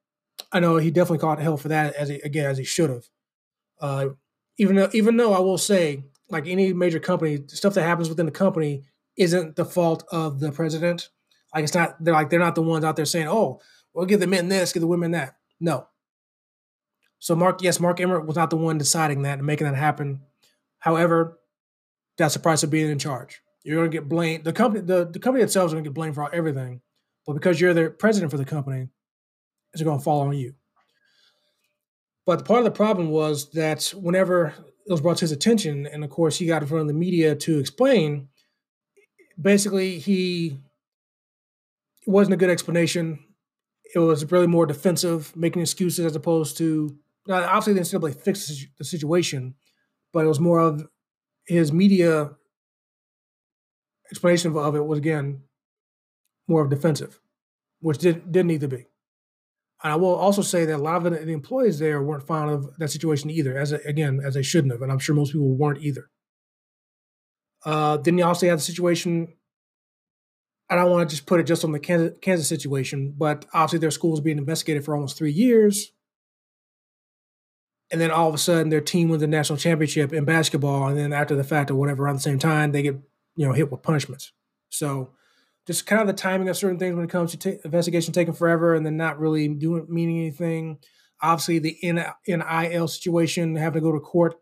i 0.52 0.58
know 0.58 0.76
he 0.76 0.90
definitely 0.90 1.18
caught 1.18 1.38
hell 1.38 1.56
for 1.56 1.68
that 1.68 1.94
as 1.94 2.08
he 2.08 2.16
again 2.20 2.46
as 2.46 2.58
he 2.58 2.64
should 2.64 2.90
have 2.90 3.04
uh, 3.80 4.08
even 4.58 4.76
though 4.76 4.88
even 4.92 5.16
though 5.16 5.32
i 5.32 5.38
will 5.38 5.58
say 5.58 6.04
like 6.32 6.48
any 6.48 6.72
major 6.72 6.98
company, 6.98 7.40
stuff 7.46 7.74
that 7.74 7.82
happens 7.82 8.08
within 8.08 8.26
the 8.26 8.32
company 8.32 8.82
isn't 9.16 9.54
the 9.54 9.66
fault 9.66 10.02
of 10.10 10.40
the 10.40 10.50
president. 10.50 11.10
Like 11.54 11.64
it's 11.64 11.74
not 11.74 12.02
they're 12.02 12.14
like 12.14 12.30
they're 12.30 12.40
not 12.40 12.54
the 12.54 12.62
ones 12.62 12.84
out 12.84 12.96
there 12.96 13.04
saying, 13.04 13.28
"Oh, 13.28 13.60
we'll 13.92 14.06
give 14.06 14.20
the 14.20 14.26
men 14.26 14.48
this, 14.48 14.72
give 14.72 14.80
the 14.80 14.86
women 14.86 15.10
that." 15.10 15.36
No. 15.60 15.86
So 17.18 17.36
Mark, 17.36 17.62
yes, 17.62 17.78
Mark 17.78 18.00
Emmert 18.00 18.26
was 18.26 18.36
not 18.36 18.50
the 18.50 18.56
one 18.56 18.78
deciding 18.78 19.22
that 19.22 19.38
and 19.38 19.46
making 19.46 19.66
that 19.66 19.76
happen. 19.76 20.22
However, 20.78 21.38
that's 22.16 22.34
the 22.34 22.40
price 22.40 22.62
of 22.62 22.70
being 22.70 22.90
in 22.90 22.98
charge. 22.98 23.42
You're 23.62 23.76
going 23.76 23.90
to 23.90 23.96
get 23.96 24.08
blamed. 24.08 24.42
The 24.42 24.52
company, 24.52 24.82
the, 24.82 25.04
the 25.04 25.20
company 25.20 25.44
itself 25.44 25.66
is 25.66 25.72
going 25.72 25.84
to 25.84 25.90
get 25.90 25.94
blamed 25.94 26.16
for 26.16 26.34
everything, 26.34 26.80
but 27.24 27.34
because 27.34 27.60
you're 27.60 27.74
the 27.74 27.90
president 27.90 28.32
for 28.32 28.38
the 28.38 28.44
company, 28.44 28.88
it's 29.72 29.82
going 29.82 29.98
to 29.98 30.04
fall 30.04 30.20
on 30.20 30.32
you. 30.32 30.54
But 32.26 32.44
part 32.44 32.60
of 32.60 32.64
the 32.64 32.70
problem 32.70 33.08
was 33.10 33.50
that 33.52 33.92
whenever 33.96 34.54
it 34.86 34.90
was 34.90 35.00
brought 35.00 35.16
to 35.18 35.22
his 35.22 35.32
attention, 35.32 35.86
and 35.86 36.04
of 36.04 36.10
course 36.10 36.38
he 36.38 36.46
got 36.46 36.62
in 36.62 36.68
front 36.68 36.82
of 36.82 36.88
the 36.88 36.94
media 36.94 37.34
to 37.34 37.58
explain. 37.58 38.28
Basically, 39.40 39.98
he 39.98 40.58
it 42.06 42.10
wasn't 42.10 42.34
a 42.34 42.36
good 42.36 42.50
explanation. 42.50 43.18
It 43.94 43.98
was 43.98 44.30
really 44.30 44.46
more 44.46 44.66
defensive, 44.66 45.34
making 45.36 45.62
excuses 45.62 46.04
as 46.04 46.16
opposed 46.16 46.56
to 46.58 46.96
now, 47.26 47.44
obviously 47.44 47.74
they 47.74 47.78
didn't 47.78 47.88
simply 47.88 48.12
fix 48.12 48.66
the 48.78 48.84
situation, 48.84 49.54
but 50.12 50.24
it 50.24 50.28
was 50.28 50.40
more 50.40 50.58
of 50.58 50.86
his 51.46 51.72
media 51.72 52.30
explanation 54.10 54.56
of 54.56 54.74
it 54.74 54.84
was 54.84 54.98
again 54.98 55.42
more 56.48 56.62
of 56.62 56.70
defensive, 56.70 57.20
which 57.80 57.98
did, 57.98 58.30
didn't 58.30 58.48
need 58.48 58.60
to 58.60 58.68
be. 58.68 58.86
And 59.82 59.92
I 59.92 59.96
will 59.96 60.14
also 60.14 60.42
say 60.42 60.64
that 60.64 60.76
a 60.76 60.78
lot 60.78 61.04
of 61.04 61.12
the 61.12 61.32
employees 61.32 61.78
there 61.78 62.02
weren't 62.02 62.26
fond 62.26 62.50
of 62.50 62.76
that 62.78 62.90
situation 62.90 63.30
either, 63.30 63.58
as 63.58 63.72
again 63.72 64.20
as 64.24 64.34
they 64.34 64.42
shouldn't 64.42 64.72
have, 64.72 64.82
and 64.82 64.92
I'm 64.92 65.00
sure 65.00 65.14
most 65.14 65.32
people 65.32 65.56
weren't 65.56 65.82
either. 65.82 66.08
Uh, 67.64 67.96
then 67.96 68.16
you 68.16 68.24
also 68.24 68.46
have 68.48 68.58
the 68.58 68.64
situation. 68.64 69.34
I 70.70 70.76
don't 70.76 70.90
want 70.90 71.08
to 71.08 71.14
just 71.14 71.26
put 71.26 71.40
it 71.40 71.44
just 71.44 71.64
on 71.64 71.72
the 71.72 71.80
Kansas, 71.80 72.16
Kansas 72.22 72.48
situation, 72.48 73.14
but 73.16 73.44
obviously 73.52 73.80
their 73.80 73.90
school 73.90 74.12
was 74.12 74.20
being 74.20 74.38
investigated 74.38 74.84
for 74.84 74.94
almost 74.94 75.18
three 75.18 75.32
years, 75.32 75.92
and 77.90 78.00
then 78.00 78.12
all 78.12 78.28
of 78.28 78.34
a 78.34 78.38
sudden 78.38 78.68
their 78.68 78.80
team 78.80 79.08
wins 79.08 79.20
the 79.20 79.26
national 79.26 79.58
championship 79.58 80.12
in 80.12 80.24
basketball, 80.24 80.86
and 80.86 80.96
then 80.96 81.12
after 81.12 81.34
the 81.34 81.44
fact 81.44 81.72
or 81.72 81.74
whatever, 81.74 82.04
around 82.04 82.16
the 82.16 82.22
same 82.22 82.38
time 82.38 82.70
they 82.70 82.82
get 82.82 82.96
you 83.34 83.46
know 83.46 83.52
hit 83.52 83.70
with 83.70 83.82
punishments. 83.82 84.32
So 84.68 85.10
just 85.66 85.86
kind 85.86 86.00
of 86.00 86.08
the 86.08 86.12
timing 86.12 86.48
of 86.48 86.56
certain 86.56 86.78
things 86.78 86.94
when 86.94 87.04
it 87.04 87.10
comes 87.10 87.30
to 87.32 87.36
t- 87.36 87.58
investigation 87.64 88.12
taking 88.12 88.34
forever 88.34 88.74
and 88.74 88.84
then 88.84 88.96
not 88.96 89.18
really 89.18 89.48
doing 89.48 89.86
meaning 89.88 90.18
anything. 90.18 90.78
Obviously, 91.20 91.58
the 91.58 91.78
NIL 92.26 92.88
situation 92.88 93.54
having 93.54 93.80
to 93.80 93.84
go 93.84 93.92
to 93.92 94.00
court 94.00 94.40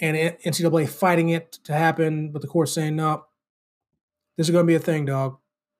and 0.00 0.16
NCAA 0.16 0.88
fighting 0.88 1.28
it 1.28 1.52
to 1.64 1.74
happen, 1.74 2.32
but 2.32 2.40
the 2.40 2.48
court 2.48 2.70
saying 2.70 2.96
no, 2.96 3.24
this 4.36 4.46
is 4.46 4.50
going 4.50 4.64
to 4.64 4.70
be 4.70 4.74
a 4.74 4.80
thing, 4.80 5.04
dog. 5.04 5.36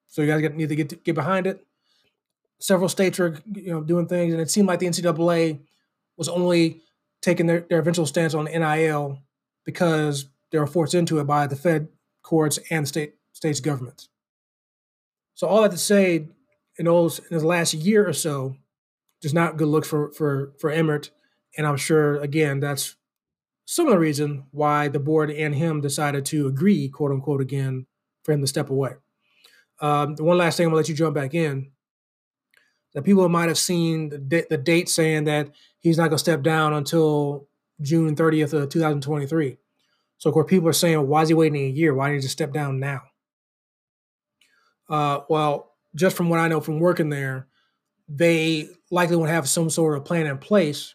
So 0.08 0.20
you 0.20 0.28
guys 0.28 0.54
need 0.54 0.68
to 0.68 0.76
get 0.76 0.88
to, 0.90 0.96
get 0.96 1.14
behind 1.14 1.46
it. 1.46 1.64
Several 2.58 2.90
states 2.90 3.18
are 3.18 3.38
you 3.54 3.72
know 3.72 3.82
doing 3.82 4.06
things, 4.06 4.34
and 4.34 4.42
it 4.42 4.50
seemed 4.50 4.68
like 4.68 4.80
the 4.80 4.86
NCAA 4.86 5.60
was 6.18 6.28
only 6.28 6.82
taking 7.22 7.46
their, 7.46 7.60
their 7.60 7.78
eventual 7.78 8.04
stance 8.04 8.34
on 8.34 8.44
NIL 8.44 9.18
because 9.64 10.26
they 10.50 10.58
were 10.58 10.66
forced 10.66 10.94
into 10.94 11.18
it 11.18 11.24
by 11.24 11.46
the 11.46 11.56
Fed 11.56 11.88
courts 12.22 12.58
and 12.70 12.86
state 12.86 13.14
states 13.32 13.60
governments. 13.60 14.10
So 15.34 15.46
all 15.46 15.62
that 15.62 15.70
to 15.70 15.78
say, 15.78 16.28
in 16.78 16.86
those 16.86 17.18
in 17.18 17.38
the 17.38 17.46
last 17.46 17.74
year 17.74 18.08
or 18.08 18.12
so, 18.12 18.56
just 19.22 19.34
not 19.34 19.56
good 19.56 19.68
looks 19.68 19.88
for 19.88 20.12
for 20.12 20.52
for 20.58 20.70
Emmert, 20.70 21.10
and 21.56 21.66
I'm 21.66 21.76
sure 21.76 22.16
again 22.16 22.60
that's 22.60 22.96
some 23.66 23.86
of 23.86 23.92
the 23.92 23.98
reason 23.98 24.46
why 24.50 24.88
the 24.88 24.98
board 24.98 25.30
and 25.30 25.54
him 25.54 25.80
decided 25.80 26.24
to 26.26 26.48
agree, 26.48 26.88
quote 26.88 27.12
unquote, 27.12 27.40
again 27.40 27.86
for 28.24 28.32
him 28.32 28.40
to 28.40 28.46
step 28.46 28.70
away. 28.70 28.94
Um, 29.80 30.16
the 30.16 30.24
one 30.24 30.38
last 30.38 30.56
thing 30.56 30.66
I'm 30.66 30.70
gonna 30.70 30.78
let 30.78 30.88
you 30.88 30.94
jump 30.94 31.14
back 31.14 31.34
in. 31.34 31.70
That 32.94 33.02
people 33.02 33.28
might 33.28 33.48
have 33.48 33.58
seen 33.58 34.08
the, 34.08 34.44
the 34.50 34.58
date 34.58 34.88
saying 34.88 35.24
that 35.24 35.50
he's 35.78 35.96
not 35.96 36.08
gonna 36.08 36.18
step 36.18 36.42
down 36.42 36.72
until 36.72 37.46
June 37.80 38.16
30th 38.16 38.52
of 38.52 38.68
2023. 38.68 39.56
So 40.18 40.28
of 40.28 40.34
course 40.34 40.50
people 40.50 40.68
are 40.68 40.72
saying, 40.72 41.06
why 41.06 41.22
is 41.22 41.28
he 41.28 41.34
waiting 41.34 41.64
a 41.64 41.68
year? 41.68 41.94
Why 41.94 42.08
didn't 42.08 42.18
he 42.18 42.22
just 42.22 42.32
step 42.32 42.52
down 42.52 42.80
now? 42.80 43.02
Uh, 44.90 45.20
well, 45.28 45.72
just 45.94 46.16
from 46.16 46.28
what 46.28 46.40
I 46.40 46.48
know 46.48 46.60
from 46.60 46.80
working 46.80 47.08
there, 47.08 47.46
they 48.08 48.68
likely 48.90 49.16
will 49.16 49.24
have 49.24 49.48
some 49.48 49.70
sort 49.70 49.96
of 49.96 50.04
plan 50.04 50.26
in 50.26 50.38
place 50.38 50.94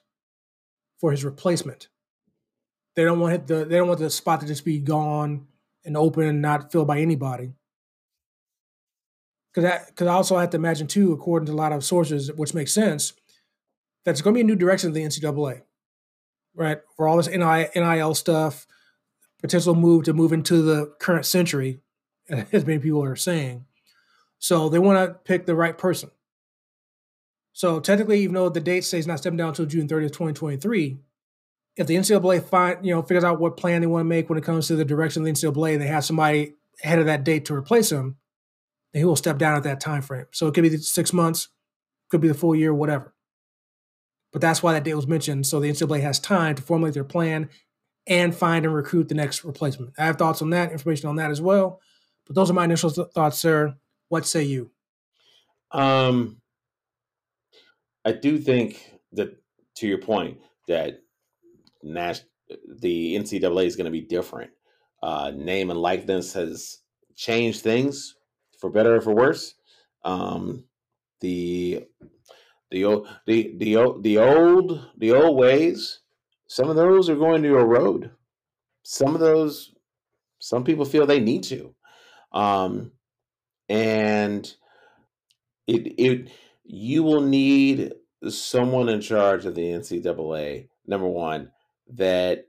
for 1.00 1.12
his 1.12 1.24
replacement. 1.24 1.88
They 2.96 3.04
don't 3.04 3.20
want 3.20 3.48
the 3.48 3.66
they 3.66 3.78
don't 3.78 3.88
want 3.88 4.00
the 4.00 4.10
spot 4.10 4.42
to 4.42 4.48
just 4.48 4.66
be 4.66 4.80
gone 4.80 5.48
and 5.86 5.96
open 5.96 6.24
and 6.24 6.42
not 6.42 6.72
filled 6.72 6.88
by 6.88 7.00
anybody. 7.00 7.54
Because 9.54 9.86
because 9.88 10.08
I 10.08 10.14
also 10.14 10.38
have 10.38 10.50
to 10.52 10.58
imagine 10.58 10.88
too, 10.88 11.14
according 11.14 11.48
to 11.48 11.54
a 11.54 11.56
lot 11.56 11.72
of 11.72 11.84
sources, 11.84 12.32
which 12.34 12.54
makes 12.54 12.74
sense, 12.74 13.14
that 14.04 14.12
it's 14.12 14.22
going 14.22 14.34
to 14.34 14.38
be 14.38 14.42
a 14.42 14.46
new 14.46 14.56
direction 14.56 14.90
of 14.90 14.94
the 14.94 15.04
NCAA, 15.04 15.62
right? 16.54 16.80
For 16.98 17.08
all 17.08 17.18
this 17.18 17.28
NIL 17.28 18.16
stuff, 18.16 18.68
potential 19.42 19.76
move 19.76 20.04
to 20.06 20.14
move 20.14 20.34
into 20.34 20.62
the 20.62 20.94
current 21.00 21.26
century, 21.26 21.82
as 22.30 22.66
many 22.66 22.80
people 22.80 23.04
are 23.04 23.16
saying. 23.16 23.66
So 24.40 24.70
they 24.70 24.80
want 24.80 25.08
to 25.08 25.14
pick 25.14 25.46
the 25.46 25.56
right 25.56 25.78
person. 25.78 26.12
So 27.54 27.80
technically, 27.80 28.20
even 28.22 28.36
though 28.36 28.50
the 28.50 28.60
date 28.60 28.84
says 28.84 29.08
not 29.08 29.20
stepping 29.20 29.38
down 29.38 29.50
until 29.50 29.66
June 29.66 29.88
30th, 29.88 30.08
2023, 30.08 30.98
if 31.78 31.88
the 31.88 31.96
NCAA 31.96 32.44
find, 32.44 32.86
you 32.86 32.94
know, 32.94 33.02
figures 33.02 33.24
out 33.24 33.40
what 33.40 33.58
plan 33.58 33.82
they 33.82 33.88
want 33.88 34.02
to 34.02 34.10
make 34.10 34.30
when 34.30 34.38
it 34.38 34.44
comes 34.44 34.68
to 34.68 34.76
the 34.76 34.86
direction 34.86 35.22
of 35.22 35.26
the 35.26 35.32
NCAA, 35.32 35.80
they 35.80 35.88
have 35.88 36.06
somebody 36.06 36.56
ahead 36.84 37.00
of 37.00 37.06
that 37.06 37.24
date 37.24 37.46
to 37.46 37.54
replace 37.54 37.92
him, 37.92 38.18
then 38.92 39.02
he 39.02 39.06
will 39.06 39.16
step 39.16 39.38
down 39.38 39.56
at 39.56 39.64
that 39.64 39.80
time 39.80 40.02
frame. 40.02 40.26
So 40.32 40.48
it 40.48 40.54
could 40.54 40.64
be 40.64 40.78
six 40.78 41.14
months, 41.14 41.50
could 42.10 42.22
be 42.22 42.28
the 42.28 42.34
full 42.34 42.56
year, 42.56 42.74
whatever. 42.74 43.14
But 44.32 44.42
that's 44.42 44.62
why 44.62 44.74
that 44.74 44.84
date 44.84 44.96
was 44.96 45.08
mentioned. 45.08 45.48
So 45.48 45.60
the 45.60 45.70
NCAA 45.70 46.02
has 46.02 46.20
time 46.20 46.56
to 46.56 46.62
formulate 46.62 46.94
their 46.94 47.06
plan 47.06 47.50
and 48.08 48.36
find 48.36 48.66
and 48.66 48.76
recruit 48.76 49.08
the 49.08 49.16
next 49.16 49.44
replacement. 49.44 49.94
I 49.98 50.06
have 50.06 50.18
thoughts 50.18 50.42
on 50.42 50.50
that, 50.52 50.72
information 50.72 51.10
on 51.10 51.16
that 51.16 51.32
as 51.32 51.42
well. 51.42 51.80
But 52.28 52.36
those 52.36 52.50
are 52.50 52.54
my 52.54 52.66
initial 52.66 52.92
th- 52.92 53.08
thoughts, 53.14 53.40
sir. 53.40 53.76
What 54.10 54.26
say 54.26 54.44
you? 54.44 54.72
Um, 55.72 56.42
I 58.04 58.12
do 58.12 58.38
think 58.38 59.00
that, 59.14 59.36
to 59.78 59.88
your 59.88 60.00
point, 60.00 60.40
that 60.68 61.02
Nash, 61.84 62.22
the 62.68 63.16
NCAA 63.16 63.66
is 63.66 63.76
going 63.76 63.86
to 63.86 63.92
be 63.92 64.02
different. 64.02 64.52
Uh, 65.02 65.32
name 65.36 65.70
and 65.70 65.80
likeness 65.80 66.34
has 66.34 66.80
changed 67.16 67.62
things 67.62 68.16
for 68.60 68.70
better 68.70 68.96
or 68.96 69.02
for 69.02 69.14
worse. 69.14 69.56
Um, 70.04 70.66
the 71.22 71.86
the 72.72 72.86
old 72.86 73.08
the 73.26 73.56
the 73.58 73.76
the 74.02 74.18
old 74.18 74.92
the 74.98 75.12
old 75.12 75.38
ways 75.38 76.02
some 76.48 76.70
of 76.70 76.76
those 76.76 77.10
are 77.10 77.16
going 77.16 77.42
to 77.44 77.58
erode 77.58 78.12
some 78.84 79.14
of 79.16 79.22
those 79.22 79.76
some 80.40 80.64
people 80.64 80.86
feel 80.86 81.06
they 81.06 81.20
need 81.20 81.44
to 81.44 81.76
um 82.34 82.92
and 83.70 84.56
it 85.68 86.00
it 86.00 86.32
you 86.64 87.04
will 87.04 87.22
need 87.22 87.94
someone 88.30 88.90
in 88.90 89.02
charge 89.02 89.46
of 89.46 89.56
the 89.56 89.62
ncaa 89.62 90.68
number 90.88 91.08
one 91.08 91.52
that 91.88 92.48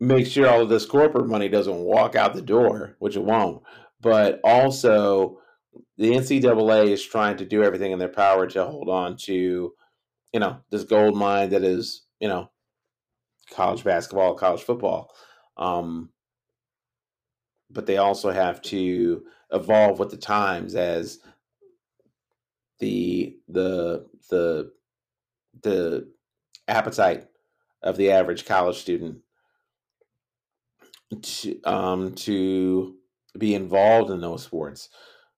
makes 0.00 0.30
sure 0.30 0.48
all 0.48 0.62
of 0.62 0.68
this 0.68 0.86
corporate 0.86 1.28
money 1.28 1.48
doesn't 1.48 1.78
walk 1.78 2.14
out 2.14 2.34
the 2.34 2.42
door 2.42 2.96
which 2.98 3.16
it 3.16 3.24
won't 3.24 3.62
but 4.00 4.40
also 4.44 5.38
the 5.96 6.10
NCAA 6.10 6.90
is 6.90 7.04
trying 7.04 7.36
to 7.38 7.44
do 7.44 7.62
everything 7.62 7.92
in 7.92 7.98
their 7.98 8.08
power 8.08 8.46
to 8.48 8.64
hold 8.64 8.88
on 8.88 9.16
to, 9.18 9.72
you 10.32 10.40
know, 10.40 10.58
this 10.70 10.84
gold 10.84 11.16
mine 11.16 11.50
that 11.50 11.62
is, 11.62 12.04
you 12.20 12.28
know, 12.28 12.50
college 13.50 13.84
basketball, 13.84 14.34
college 14.34 14.62
football. 14.62 15.14
Um, 15.56 16.10
but 17.74 17.86
they 17.86 17.98
also 17.98 18.30
have 18.30 18.62
to 18.62 19.24
evolve 19.52 19.98
with 19.98 20.10
the 20.10 20.16
times 20.16 20.74
as 20.74 21.18
the 22.78 23.36
the 23.48 24.06
the 24.30 24.72
the 25.62 26.08
appetite 26.68 27.26
of 27.82 27.96
the 27.96 28.10
average 28.10 28.44
college 28.46 28.78
student 28.78 29.18
to 31.22 31.60
um, 31.64 32.14
to 32.14 32.96
be 33.38 33.54
involved 33.54 34.10
in 34.10 34.20
those 34.20 34.42
sports. 34.42 34.88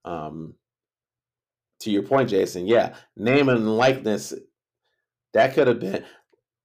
Um, 0.04 0.54
to 1.80 1.90
your 1.90 2.02
point, 2.02 2.30
Jason, 2.30 2.66
yeah, 2.66 2.94
name 3.16 3.48
and 3.48 3.76
likeness, 3.76 4.32
that 5.34 5.54
could 5.54 5.66
have 5.66 5.80
been, 5.80 6.04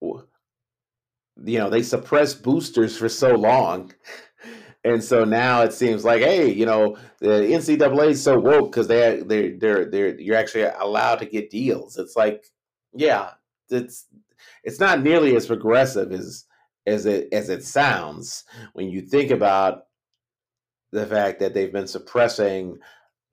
you 0.02 1.60
know, 1.60 1.70
they 1.70 1.84
suppressed 1.84 2.44
boosters 2.44 2.98
for 2.98 3.10
so 3.10 3.36
long. 3.36 3.94
And 4.84 5.04
so 5.04 5.24
now 5.24 5.62
it 5.62 5.74
seems 5.74 6.04
like, 6.04 6.22
hey, 6.22 6.52
you 6.52 6.66
know, 6.66 6.98
the 7.20 7.28
NCAA 7.28 8.10
is 8.10 8.24
so 8.24 8.40
woke 8.40 8.72
because 8.72 8.88
they 8.88 9.22
they 9.22 9.52
they're 9.52 9.86
they're 9.86 10.20
you're 10.20 10.36
actually 10.36 10.64
allowed 10.64 11.20
to 11.20 11.26
get 11.26 11.52
deals. 11.52 11.98
It's 11.98 12.16
like, 12.16 12.48
yeah, 12.94 13.32
it's 13.70 14.08
it's 14.64 14.80
not 14.80 15.04
nearly 15.04 15.36
as 15.36 15.46
progressive 15.46 16.12
as 16.12 16.46
as 16.88 17.06
it 17.06 17.28
as 17.32 17.50
it 17.50 17.64
sounds 17.64 18.44
when 18.74 18.90
you 18.90 19.02
think 19.02 19.30
about 19.30 19.84
the 20.92 21.06
fact 21.06 21.40
that 21.40 21.54
they've 21.54 21.72
been 21.72 21.88
suppressing 21.88 22.78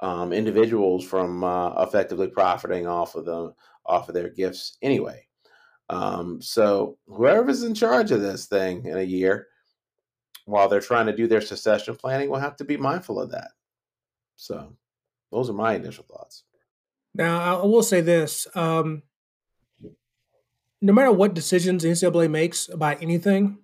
um, 0.00 0.32
individuals 0.32 1.04
from 1.04 1.42
uh, 1.42 1.82
effectively 1.82 2.28
profiting 2.28 2.86
off 2.86 3.14
of 3.14 3.24
them 3.24 3.54
off 3.86 4.08
of 4.08 4.14
their 4.14 4.28
gifts 4.28 4.76
anyway. 4.82 5.26
Um, 5.90 6.42
so 6.42 6.98
whoever's 7.06 7.62
in 7.62 7.74
charge 7.74 8.10
of 8.10 8.20
this 8.20 8.46
thing 8.46 8.84
in 8.84 8.98
a 8.98 9.02
year, 9.02 9.46
while 10.48 10.68
they're 10.68 10.80
trying 10.80 11.06
to 11.06 11.16
do 11.16 11.26
their 11.26 11.40
succession 11.40 11.94
planning, 11.96 12.30
we'll 12.30 12.40
have 12.40 12.56
to 12.56 12.64
be 12.64 12.76
mindful 12.76 13.20
of 13.20 13.30
that. 13.30 13.50
So 14.36 14.76
those 15.30 15.50
are 15.50 15.54
my 15.54 15.74
initial 15.74 16.04
thoughts. 16.04 16.44
Now 17.14 17.60
I 17.60 17.64
will 17.64 17.82
say 17.82 18.00
this: 18.00 18.46
um, 18.54 19.02
no 20.80 20.92
matter 20.92 21.12
what 21.12 21.34
decisions 21.34 21.82
the 21.82 21.90
NCAA 21.90 22.30
makes 22.30 22.68
about 22.68 23.02
anything, 23.02 23.58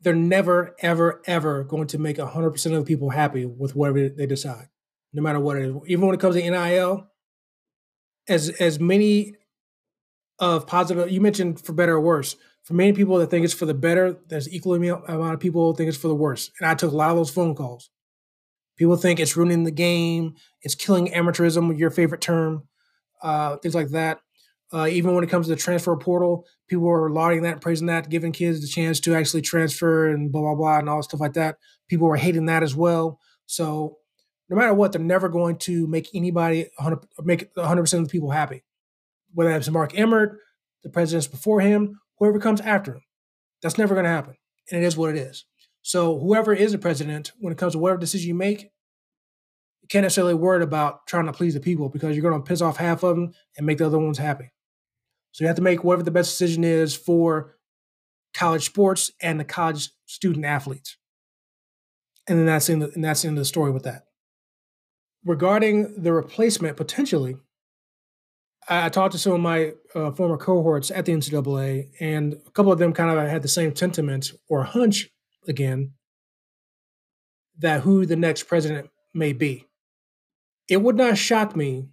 they're 0.00 0.14
never, 0.14 0.74
ever, 0.80 1.22
ever 1.26 1.64
going 1.64 1.86
to 1.88 1.98
make 1.98 2.16
100% 2.16 2.66
of 2.66 2.72
the 2.72 2.82
people 2.84 3.10
happy 3.10 3.44
with 3.44 3.76
whatever 3.76 4.08
they 4.08 4.26
decide 4.26 4.68
no 5.12 5.22
matter 5.22 5.40
what 5.40 5.56
it 5.56 5.68
is. 5.68 5.76
Even 5.86 6.06
when 6.06 6.14
it 6.14 6.20
comes 6.20 6.36
to 6.36 6.50
NIL, 6.50 7.08
as 8.28 8.48
as 8.48 8.78
many 8.78 9.36
of 10.40 10.66
positive 10.66 11.10
you 11.10 11.20
mentioned 11.20 11.60
for 11.60 11.72
better 11.72 11.96
or 11.96 12.00
worse. 12.00 12.36
For 12.62 12.74
many 12.74 12.92
people 12.92 13.18
that 13.18 13.30
think 13.30 13.44
it's 13.44 13.54
for 13.54 13.66
the 13.66 13.74
better, 13.74 14.16
there's 14.28 14.52
equally 14.52 14.88
amount 14.88 15.34
of 15.34 15.40
people 15.40 15.74
think 15.74 15.88
it's 15.88 15.98
for 15.98 16.08
the 16.08 16.14
worse. 16.14 16.50
And 16.60 16.68
I 16.68 16.74
took 16.74 16.92
a 16.92 16.96
lot 16.96 17.10
of 17.10 17.16
those 17.16 17.30
phone 17.30 17.54
calls. 17.54 17.90
People 18.76 18.96
think 18.96 19.20
it's 19.20 19.36
ruining 19.36 19.64
the 19.64 19.70
game, 19.70 20.34
it's 20.62 20.74
killing 20.74 21.08
amateurism, 21.08 21.78
your 21.78 21.90
favorite 21.90 22.20
term, 22.20 22.68
uh, 23.22 23.56
things 23.56 23.74
like 23.74 23.90
that. 23.90 24.20
Uh, 24.72 24.86
even 24.86 25.14
when 25.14 25.24
it 25.24 25.30
comes 25.30 25.46
to 25.46 25.54
the 25.54 25.60
transfer 25.60 25.96
portal, 25.96 26.46
people 26.68 26.88
are 26.88 27.10
lauding 27.10 27.42
that, 27.42 27.60
praising 27.60 27.88
that, 27.88 28.08
giving 28.08 28.30
kids 28.30 28.60
the 28.60 28.68
chance 28.68 29.00
to 29.00 29.14
actually 29.14 29.42
transfer 29.42 30.08
and 30.08 30.30
blah 30.30 30.40
blah 30.40 30.54
blah 30.54 30.78
and 30.78 30.88
all 30.88 31.02
stuff 31.02 31.20
like 31.20 31.32
that. 31.32 31.56
People 31.88 32.08
are 32.08 32.16
hating 32.16 32.46
that 32.46 32.62
as 32.62 32.74
well. 32.74 33.18
So 33.46 33.98
no 34.48 34.56
matter 34.56 34.74
what, 34.74 34.92
they're 34.92 35.00
never 35.00 35.28
going 35.28 35.56
to 35.58 35.86
make 35.86 36.08
anybody 36.14 36.68
100, 36.76 37.00
make 37.22 37.54
100% 37.54 37.94
of 37.94 38.04
the 38.04 38.10
people 38.10 38.30
happy. 38.30 38.64
Whether 39.32 39.50
it's 39.52 39.68
Mark 39.68 39.96
Emmert, 39.98 40.38
the 40.82 40.88
presidents 40.88 41.28
before 41.28 41.60
him, 41.60 42.00
whoever 42.20 42.38
comes 42.38 42.60
after 42.60 42.94
him. 42.94 43.02
That's 43.62 43.78
never 43.78 43.94
going 43.94 44.04
to 44.04 44.10
happen. 44.10 44.36
And 44.70 44.82
it 44.82 44.86
is 44.86 44.96
what 44.96 45.10
it 45.10 45.16
is. 45.16 45.44
So 45.82 46.18
whoever 46.18 46.54
is 46.54 46.72
the 46.72 46.78
president, 46.78 47.32
when 47.40 47.52
it 47.52 47.58
comes 47.58 47.72
to 47.72 47.78
whatever 47.78 47.98
decision 47.98 48.28
you 48.28 48.34
make, 48.34 48.62
you 48.62 49.88
can't 49.88 50.04
necessarily 50.04 50.34
worry 50.34 50.62
about 50.62 51.06
trying 51.08 51.26
to 51.26 51.32
please 51.32 51.54
the 51.54 51.60
people 51.60 51.88
because 51.88 52.14
you're 52.14 52.30
going 52.30 52.40
to 52.40 52.48
piss 52.48 52.60
off 52.60 52.76
half 52.76 53.02
of 53.02 53.16
them 53.16 53.32
and 53.56 53.66
make 53.66 53.78
the 53.78 53.86
other 53.86 53.98
ones 53.98 54.18
happy. 54.18 54.52
So 55.32 55.42
you 55.42 55.48
have 55.48 55.56
to 55.56 55.62
make 55.62 55.82
whatever 55.82 56.04
the 56.04 56.10
best 56.10 56.30
decision 56.30 56.62
is 56.62 56.94
for 56.94 57.56
college 58.34 58.66
sports 58.66 59.10
and 59.20 59.40
the 59.40 59.44
college 59.44 59.90
student 60.06 60.44
athletes. 60.44 60.96
And 62.28 62.38
then 62.38 62.46
that's 62.46 62.68
in 62.68 62.78
the, 62.78 62.92
and 62.94 63.02
that's 63.02 63.24
in 63.24 63.34
the 63.34 63.44
story 63.44 63.72
with 63.72 63.84
that 63.84 64.04
regarding 65.24 66.02
the 66.02 66.12
replacement 66.12 66.76
potentially, 66.76 67.36
I, 68.70 68.86
I 68.86 68.88
talked 68.88 69.12
to 69.12 69.18
some 69.18 69.32
of 69.32 69.40
my 69.40 69.72
uh, 69.94 70.12
former 70.12 70.38
cohorts 70.38 70.90
at 70.90 71.04
the 71.04 71.12
NCAA, 71.12 71.90
and 72.00 72.34
a 72.46 72.50
couple 72.52 72.72
of 72.72 72.78
them 72.78 72.94
kind 72.94 73.10
of 73.10 73.28
had 73.28 73.42
the 73.42 73.48
same 73.48 73.74
sentiment 73.76 74.32
or 74.48 74.62
hunch 74.62 75.10
again 75.46 75.92
that 77.58 77.82
who 77.82 78.06
the 78.06 78.16
next 78.16 78.44
president 78.44 78.88
may 79.12 79.32
be. 79.34 79.66
It 80.68 80.80
would 80.80 80.96
not 80.96 81.18
shock 81.18 81.56
me, 81.56 81.88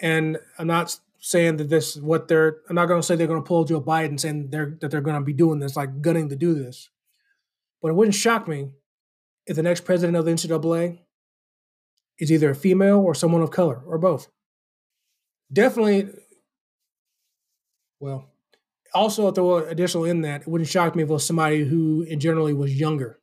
and 0.00 0.38
I'm 0.58 0.66
not 0.66 0.98
saying 1.20 1.58
that 1.58 1.68
this 1.68 1.96
what 1.96 2.28
they're. 2.28 2.58
I'm 2.68 2.74
not 2.74 2.86
going 2.86 3.00
to 3.00 3.06
say 3.06 3.14
they're 3.14 3.26
going 3.26 3.42
to 3.42 3.46
pull 3.46 3.64
Joe 3.64 3.80
Biden 3.80 4.18
saying 4.18 4.48
they're 4.50 4.76
that 4.80 4.90
they're 4.90 5.02
going 5.02 5.20
to 5.20 5.24
be 5.24 5.34
doing 5.34 5.58
this, 5.58 5.76
like 5.76 6.00
gunning 6.00 6.30
to 6.30 6.36
do 6.36 6.54
this. 6.54 6.88
But 7.82 7.88
it 7.88 7.94
wouldn't 7.94 8.14
shock 8.14 8.48
me 8.48 8.70
if 9.46 9.54
the 9.54 9.62
next 9.62 9.84
president 9.84 10.16
of 10.16 10.24
the 10.24 10.32
NCAA 10.32 10.98
is 12.18 12.32
either 12.32 12.50
a 12.50 12.54
female 12.54 12.98
or 12.98 13.14
someone 13.14 13.42
of 13.42 13.50
color 13.50 13.82
or 13.86 13.98
both. 13.98 14.28
Definitely, 15.52 16.10
well, 18.00 18.26
also 18.94 19.30
throw 19.30 19.58
additional 19.58 20.04
in 20.04 20.22
that, 20.22 20.42
it 20.42 20.48
wouldn't 20.48 20.68
shock 20.68 20.94
me 20.94 21.02
if 21.02 21.08
it 21.08 21.12
was 21.12 21.26
somebody 21.26 21.64
who 21.64 22.02
in 22.02 22.20
generally 22.20 22.54
was 22.54 22.78
younger. 22.78 23.18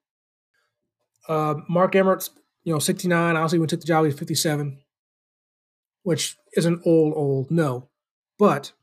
Uh, 1.28 1.56
Mark 1.70 1.96
Emmert's, 1.96 2.30
you 2.64 2.74
know, 2.74 2.80
69. 2.80 3.36
Obviously, 3.36 3.60
when 3.60 3.68
he 3.68 3.70
took 3.70 3.82
the 3.82 3.88
job, 3.88 4.04
he 4.04 4.08
was 4.08 4.20
57, 4.20 4.80
which 6.04 6.36
isn't 6.56 6.82
old, 6.86 7.14
old, 7.16 7.52
no. 7.52 7.90
But 8.38 8.74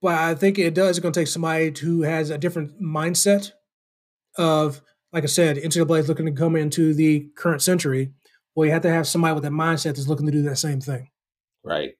but 0.00 0.14
I 0.14 0.34
think 0.34 0.58
it 0.58 0.74
does. 0.74 0.90
It's 0.90 0.98
going 0.98 1.12
to 1.12 1.20
take 1.20 1.28
somebody 1.28 1.72
who 1.80 2.02
has 2.02 2.30
a 2.30 2.38
different 2.38 2.82
mindset 2.82 3.52
of, 4.36 4.82
like 5.12 5.22
I 5.22 5.26
said, 5.26 5.58
NCAA 5.58 6.00
is 6.00 6.08
looking 6.08 6.26
to 6.26 6.32
come 6.32 6.56
into 6.56 6.92
the 6.92 7.28
current 7.36 7.62
century 7.62 8.12
well, 8.54 8.66
you 8.66 8.72
have 8.72 8.82
to 8.82 8.90
have 8.90 9.06
somebody 9.06 9.34
with 9.34 9.44
that 9.44 9.52
mindset 9.52 9.96
that's 9.96 10.08
looking 10.08 10.26
to 10.26 10.32
do 10.32 10.42
that 10.42 10.56
same 10.56 10.80
thing. 10.80 11.08
Right. 11.64 11.92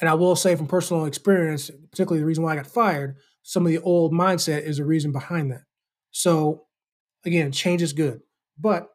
And 0.00 0.10
I 0.10 0.14
will 0.14 0.36
say 0.36 0.56
from 0.56 0.66
personal 0.66 1.06
experience, 1.06 1.70
particularly 1.90 2.20
the 2.20 2.26
reason 2.26 2.44
why 2.44 2.52
I 2.52 2.56
got 2.56 2.66
fired, 2.66 3.16
some 3.42 3.64
of 3.64 3.72
the 3.72 3.78
old 3.78 4.12
mindset 4.12 4.62
is 4.62 4.76
the 4.76 4.84
reason 4.84 5.12
behind 5.12 5.50
that. 5.52 5.62
So 6.10 6.66
again, 7.24 7.52
change 7.52 7.82
is 7.82 7.92
good. 7.92 8.20
But 8.58 8.88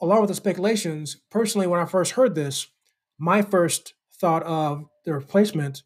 along 0.00 0.20
with 0.20 0.28
the 0.28 0.34
speculations, 0.34 1.16
personally, 1.30 1.66
when 1.66 1.80
I 1.80 1.84
first 1.84 2.12
heard 2.12 2.34
this, 2.34 2.66
my 3.18 3.42
first 3.42 3.94
thought 4.20 4.42
of 4.44 4.84
the 5.04 5.12
replacement 5.12 5.82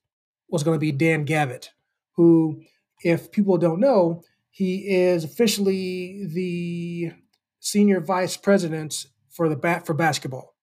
was 0.51 0.63
going 0.63 0.75
to 0.75 0.81
be 0.81 0.93
Dan 0.93 1.25
Gavitt, 1.25 1.71
who, 2.17 2.63
if 3.03 3.31
people 3.31 3.59
don't 3.59 3.81
know, 3.81 4.23
he 4.51 4.89
is 4.89 5.25
officially 5.25 6.27
the 6.27 7.13
senior 7.61 8.01
vice 8.01 8.37
president 8.37 9.07
for 9.31 9.49
the 9.49 9.57
bat 9.57 9.87
for 9.87 9.95
basketball. 9.95 10.55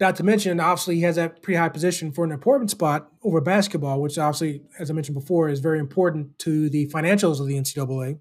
Not 0.00 0.14
to 0.16 0.22
mention, 0.22 0.60
obviously, 0.60 0.96
he 0.96 1.02
has 1.02 1.16
that 1.16 1.42
pretty 1.42 1.58
high 1.58 1.68
position 1.68 2.12
for 2.12 2.24
an 2.24 2.30
important 2.30 2.70
spot 2.70 3.10
over 3.24 3.40
basketball, 3.40 4.00
which 4.00 4.16
obviously, 4.16 4.62
as 4.78 4.90
I 4.90 4.94
mentioned 4.94 5.16
before, 5.18 5.48
is 5.48 5.58
very 5.58 5.80
important 5.80 6.38
to 6.40 6.70
the 6.70 6.86
financials 6.88 7.40
of 7.40 7.48
the 7.48 7.56
NCAA. 7.56 8.20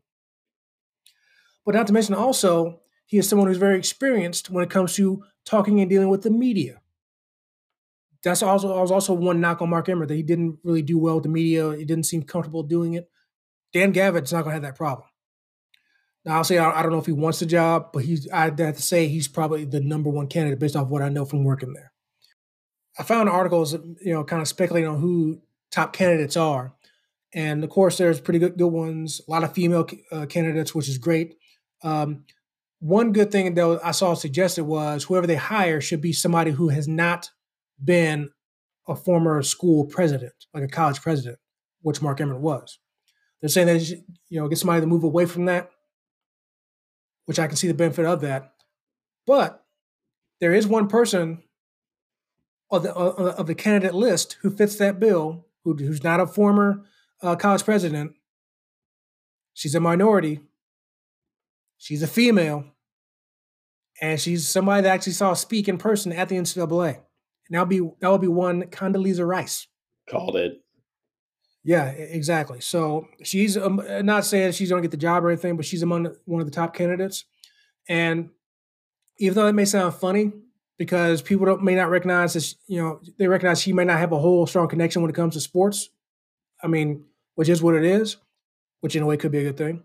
But 1.66 1.76
not 1.76 1.86
to 1.88 1.94
mention 1.94 2.16
also, 2.16 2.80
he 3.06 3.18
is 3.18 3.30
someone 3.30 3.48
who's 3.48 3.58
very 3.58 3.78
experienced 3.78 4.50
when 4.50 4.64
it 4.64 4.72
comes 4.72 4.96
to 4.96 5.24
talking 5.46 5.80
and 5.80 5.90
dealing 5.90 6.10
with 6.10 6.24
the 6.24 6.32
media. 6.32 6.82
That's 8.24 8.42
also 8.42 8.80
was 8.80 8.92
also 8.92 9.14
one 9.14 9.40
knock 9.40 9.62
on 9.62 9.70
Mark 9.70 9.88
Emmert 9.88 10.08
that 10.08 10.16
he 10.16 10.24
didn't 10.24 10.58
really 10.64 10.82
do 10.82 10.98
well 10.98 11.16
with 11.16 11.24
the 11.24 11.30
media. 11.30 11.76
He 11.76 11.86
didn't 11.86 12.06
seem 12.06 12.24
comfortable 12.24 12.64
doing 12.64 12.96
it. 12.96 13.10
Dan 13.72 13.94
Gavitt's 13.94 14.34
not 14.34 14.44
going 14.44 14.52
to 14.52 14.54
have 14.56 14.62
that 14.64 14.76
problem. 14.76 15.08
Now 16.28 16.36
I'll 16.36 16.44
say 16.44 16.58
I, 16.58 16.80
I, 16.80 16.84
don't 16.84 16.92
know 16.92 16.98
if 16.98 17.06
he 17.06 17.14
wants 17.14 17.40
the 17.40 17.46
job, 17.46 17.92
but 17.94 18.04
he's 18.04 18.28
I'd 18.34 18.60
have 18.60 18.76
to 18.76 18.82
say 18.82 19.08
he's 19.08 19.30
probably 19.30 19.64
the 19.64 19.80
number 19.80 20.10
one 20.10 20.28
candidate 20.28 20.60
based 20.60 20.76
off 20.76 20.90
what 20.90 21.02
I 21.02 21.08
know 21.08 21.24
from 21.24 21.46
working 21.46 21.72
there. 21.72 21.94
I 23.00 23.04
found 23.04 23.30
articles, 23.30 23.74
you 23.74 24.12
know, 24.14 24.26
kind 24.26 24.42
of 24.42 24.48
speculating 24.50 24.90
on 24.90 25.00
who 25.00 25.40
top 25.72 25.94
candidates 25.94 26.36
are, 26.36 26.74
and 27.34 27.64
of 27.64 27.70
course 27.70 27.98
there's 27.98 28.20
pretty 28.20 28.40
good 28.40 28.58
good 28.58 28.68
ones. 28.68 29.22
A 29.26 29.32
lot 29.32 29.46
of 29.46 29.54
female 29.54 29.88
uh, 30.12 30.26
candidates, 30.26 30.76
which 30.76 30.90
is 30.90 30.98
great. 30.98 31.38
Um, 31.82 32.26
one 32.80 33.14
good 33.14 33.32
thing 33.32 33.54
that 33.54 33.80
I 33.82 33.92
saw 33.92 34.14
suggested 34.14 34.66
was 34.66 35.06
whoever 35.06 35.28
they 35.28 35.36
hire 35.36 35.80
should 35.80 36.02
be 36.02 36.12
somebody 36.12 36.52
who 36.52 36.68
has 36.68 36.90
not 36.90 37.32
been 37.82 38.32
a 38.86 38.98
former 38.98 39.42
school 39.44 39.86
president, 39.86 40.34
like 40.54 40.64
a 40.64 40.68
college 40.68 41.02
president, 41.02 41.40
which 41.84 42.02
Mark 42.02 42.20
Emmert 42.20 42.42
was. 42.42 42.80
They're 43.40 43.48
saying 43.48 43.68
that 43.68 43.90
you 44.28 44.42
know 44.42 44.50
get 44.50 44.58
somebody 44.58 44.82
to 44.82 44.88
move 44.88 45.06
away 45.06 45.26
from 45.26 45.46
that, 45.46 45.70
which 47.28 47.40
I 47.40 47.48
can 47.48 47.58
see 47.58 47.68
the 47.68 47.74
benefit 47.74 48.06
of 48.06 48.22
that. 48.22 48.54
But 49.28 49.64
there 50.40 50.54
is 50.54 50.66
one 50.66 50.88
person 50.88 51.44
of 52.72 52.84
the 52.84 52.94
of 52.94 53.48
the 53.48 53.56
candidate 53.56 53.94
list 53.94 54.38
who 54.42 54.50
fits 54.50 54.78
that 54.78 55.00
bill, 55.00 55.46
who, 55.64 55.76
who's 55.76 56.04
not 56.04 56.20
a 56.20 56.26
former 56.26 56.86
uh, 57.22 57.36
college 57.36 57.64
president. 57.64 58.14
She's 59.54 59.76
a 59.76 59.80
minority. 59.80 60.40
She's 61.78 62.02
a 62.02 62.08
female, 62.08 62.66
and 64.02 64.20
she's 64.20 64.48
somebody 64.48 64.84
that 64.84 64.94
actually 64.94 65.14
saw 65.14 65.34
speak 65.34 65.68
in 65.68 65.78
person 65.78 66.12
at 66.12 66.30
the 66.30 66.36
NCAA. 66.36 66.96
And 66.96 67.04
that'll 67.52 67.66
be 67.66 67.80
that 68.00 68.10
will 68.10 68.18
be 68.18 68.28
one 68.28 68.64
Condoleezza 68.64 69.28
Rice. 69.28 69.68
Called 70.10 70.38
it. 70.38 70.64
Yeah, 71.68 71.88
exactly. 71.90 72.62
So 72.62 73.10
she's 73.24 73.58
um, 73.58 73.82
not 74.04 74.24
saying 74.24 74.54
she's 74.54 74.70
going 74.70 74.82
to 74.82 74.88
get 74.88 74.92
the 74.92 74.96
job 74.96 75.26
or 75.26 75.30
anything, 75.30 75.58
but 75.58 75.66
she's 75.66 75.82
among 75.82 76.16
one 76.24 76.40
of 76.40 76.48
the 76.48 76.52
top 76.52 76.74
candidates. 76.74 77.26
And 77.90 78.30
even 79.20 79.36
though 79.36 79.48
it 79.48 79.54
may 79.54 79.66
sound 79.66 79.94
funny, 79.96 80.32
because 80.78 81.22
people 81.22 81.46
don't, 81.46 81.62
may 81.62 81.76
not 81.76 81.90
recognize 81.90 82.36
this, 82.36 82.56
you 82.68 82.82
know, 82.82 83.02
they 83.20 83.28
recognize 83.28 83.62
she 83.62 83.74
may 83.74 83.84
not 83.84 84.00
have 84.00 84.14
a 84.14 84.18
whole 84.18 84.48
strong 84.48 84.70
connection 84.70 85.02
when 85.02 85.12
it 85.12 85.16
comes 85.16 85.34
to 85.34 85.42
sports. 85.42 85.90
I 86.64 86.68
mean, 86.68 87.04
which 87.36 87.50
is 87.50 87.62
what 87.62 87.76
it 87.76 87.84
is, 87.84 88.16
which 88.80 88.96
in 88.96 89.04
a 89.04 89.06
way 89.06 89.18
could 89.18 89.34
be 89.34 89.40
a 89.40 89.44
good 89.44 89.58
thing. 89.58 89.84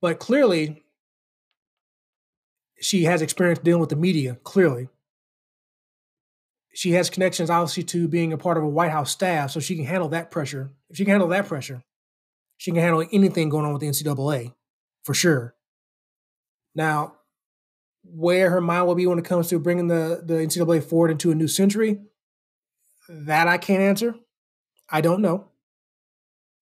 But 0.00 0.20
clearly, 0.20 0.82
she 2.80 3.04
has 3.04 3.20
experience 3.20 3.58
dealing 3.58 3.82
with 3.82 3.90
the 3.90 3.96
media, 3.96 4.38
clearly. 4.42 4.88
She 6.72 6.92
has 6.92 7.10
connections, 7.10 7.50
obviously, 7.50 7.82
to 7.84 8.08
being 8.08 8.32
a 8.32 8.38
part 8.38 8.56
of 8.56 8.62
a 8.62 8.68
White 8.68 8.92
House 8.92 9.10
staff, 9.10 9.50
so 9.50 9.60
she 9.60 9.76
can 9.76 9.84
handle 9.84 10.08
that 10.10 10.30
pressure. 10.30 10.70
If 10.88 10.96
she 10.96 11.04
can 11.04 11.12
handle 11.12 11.28
that 11.28 11.46
pressure, 11.46 11.82
she 12.58 12.70
can 12.70 12.80
handle 12.80 13.06
anything 13.12 13.48
going 13.48 13.64
on 13.64 13.72
with 13.72 13.80
the 13.80 13.88
NCAA, 13.88 14.54
for 15.02 15.14
sure. 15.14 15.54
Now, 16.74 17.16
where 18.04 18.50
her 18.50 18.60
mind 18.60 18.86
will 18.86 18.94
be 18.94 19.06
when 19.06 19.18
it 19.18 19.24
comes 19.24 19.48
to 19.48 19.58
bringing 19.58 19.88
the, 19.88 20.22
the 20.24 20.34
NCAA 20.34 20.84
forward 20.84 21.10
into 21.10 21.30
a 21.30 21.34
new 21.34 21.48
century, 21.48 22.00
that 23.08 23.48
I 23.48 23.58
can't 23.58 23.82
answer. 23.82 24.14
I 24.88 25.00
don't 25.00 25.22
know. 25.22 25.48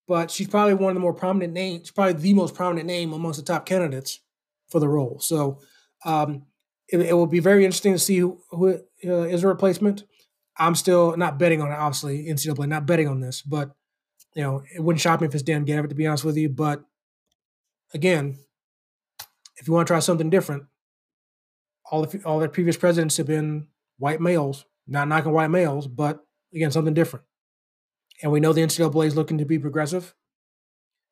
But 0.07 0.31
she's 0.31 0.49
probably 0.49 0.75
one 0.75 0.91
of 0.91 0.95
the 0.95 1.01
more 1.01 1.13
prominent 1.13 1.53
names, 1.53 1.91
probably 1.91 2.15
the 2.15 2.33
most 2.33 2.55
prominent 2.55 2.87
name 2.87 3.13
amongst 3.13 3.39
the 3.39 3.45
top 3.45 3.67
candidates 3.67 4.21
for 4.69 4.81
the 4.81 4.89
role. 4.89 5.19
So 5.21 5.61
um, 6.05 6.45
it, 6.89 7.01
it, 7.01 7.13
will 7.13 7.27
be 7.27 7.41
very 7.41 7.65
interesting 7.65 7.93
to 7.93 7.99
see 7.99 8.19
who, 8.19 8.41
who 8.51 8.81
uh, 9.05 9.23
is 9.23 9.45
a 9.45 9.49
replacement. 9.49 10.05
I'm 10.57 10.75
still 10.75 11.17
not 11.17 11.39
betting 11.39 11.63
on 11.63 11.71
it, 11.71 11.77
obviously, 11.77 12.27
NCAA, 12.27 12.69
not 12.69 12.87
betting 12.87 13.09
on 13.09 13.21
this, 13.21 13.43
but 13.43 13.71
you 14.35 14.43
know, 14.43 14.63
it 14.75 14.83
wouldn't 14.83 15.01
shock 15.01 15.21
me 15.21 15.27
if 15.27 15.35
it's 15.35 15.43
Dan 15.43 15.65
Gavitt, 15.65 15.91
to 15.91 15.95
be 15.95 16.07
honest 16.07 16.25
with 16.25 16.37
you. 16.37 16.49
But 16.49 16.85
again, 17.95 18.39
if 19.57 19.67
you 19.67 19.75
want 19.75 19.87
to 19.87 19.93
try 19.93 20.01
something 20.01 20.31
different, 20.31 20.65
all 21.91 22.05
the 22.05 22.23
all 22.25 22.39
their 22.39 22.49
previous 22.49 22.77
presidents 22.77 23.17
have 23.17 23.27
been 23.27 23.69
white 23.99 24.21
males. 24.21 24.65
Not 24.87 25.09
knocking 25.09 25.33
white 25.33 25.51
males, 25.51 25.87
but 25.87 26.25
again, 26.55 26.71
something 26.71 26.95
different. 26.95 27.25
And 28.23 28.33
we 28.33 28.41
know 28.41 28.53
the 28.53 28.63
NCAA 28.63 29.07
is 29.07 29.17
looking 29.17 29.39
to 29.39 29.45
be 29.45 29.59
progressive. 29.59 30.15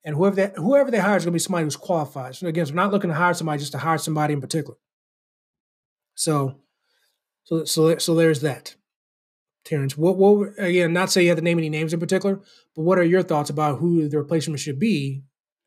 And 0.04 0.14
whoever 0.14 0.36
they, 0.36 0.52
whoever 0.56 0.90
they 0.90 0.98
hire 0.98 1.16
is 1.16 1.24
going 1.24 1.32
to 1.32 1.36
be 1.36 1.40
somebody 1.40 1.64
who's 1.64 1.76
qualified. 1.76 2.36
So 2.36 2.46
again, 2.46 2.66
we're 2.68 2.74
not 2.74 2.92
looking 2.92 3.10
to 3.10 3.16
hire 3.16 3.34
somebody 3.34 3.58
just 3.58 3.72
to 3.72 3.78
hire 3.78 3.98
somebody 3.98 4.32
in 4.32 4.40
particular. 4.40 4.76
So, 6.14 6.60
so, 7.46 7.64
so, 7.64 7.96
so 7.98 8.14
there's 8.14 8.40
that. 8.40 8.74
Terrence, 9.64 9.96
what, 9.96 10.16
what, 10.16 10.50
again, 10.58 10.92
not 10.92 11.10
say 11.10 11.22
you 11.22 11.28
have 11.30 11.38
to 11.38 11.44
name 11.44 11.58
any 11.58 11.68
names 11.68 11.92
in 11.92 11.98
particular, 11.98 12.40
but 12.76 12.82
what 12.82 12.98
are 12.98 13.04
your 13.04 13.22
thoughts 13.22 13.50
about 13.50 13.78
who 13.78 14.08
the 14.08 14.18
replacement 14.18 14.60
should 14.60 14.78
be? 14.78 15.22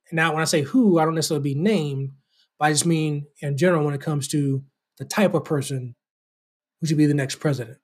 And 0.09 0.17
now, 0.17 0.31
when 0.31 0.41
I 0.41 0.45
say 0.45 0.61
who, 0.61 0.99
I 0.99 1.05
don't 1.05 1.15
necessarily 1.15 1.53
be 1.53 1.59
named, 1.59 2.11
but 2.57 2.65
I 2.65 2.71
just 2.71 2.85
mean 2.85 3.25
in 3.41 3.57
general 3.57 3.83
when 3.83 3.93
it 3.93 4.01
comes 4.01 4.27
to 4.29 4.63
the 4.97 5.05
type 5.05 5.33
of 5.33 5.45
person 5.45 5.95
who 6.79 6.87
should 6.87 6.97
be 6.97 7.05
the 7.05 7.13
next 7.13 7.35
president? 7.35 7.77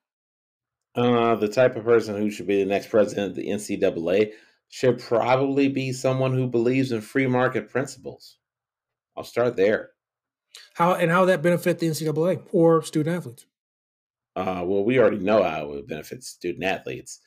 Uh, 0.93 1.36
the 1.36 1.48
type 1.48 1.76
of 1.76 1.84
person 1.84 2.16
who 2.16 2.30
should 2.30 2.48
be 2.48 2.64
the 2.64 2.70
next 2.70 2.89
president 2.89 3.32
of 3.32 3.36
the 3.36 3.48
NCAA 3.48 4.32
should 4.70 5.00
probably 5.00 5.68
be 5.68 5.91
someone 5.91 6.34
who 6.34 6.48
believes 6.48 6.91
in 6.91 7.02
free 7.02 7.28
market 7.28 7.70
principles. 7.70 8.38
I'll 9.16 9.24
start 9.24 9.56
there. 9.56 9.91
How 10.76 10.93
and 10.93 11.12
how 11.12 11.22
would 11.22 11.30
that 11.30 11.41
benefit 11.41 11.80
the 11.80 11.88
NCAA 11.88 12.43
or 12.52 12.82
student 12.82 13.16
athletes? 13.16 13.46
Uh, 14.36 14.64
well, 14.66 14.84
we 14.84 15.00
already 15.00 15.20
know 15.20 15.44
how 15.44 15.64
it 15.64 15.70
would 15.70 15.88
benefit 15.88 16.24
student 16.24 16.64
athletes, 16.64 17.22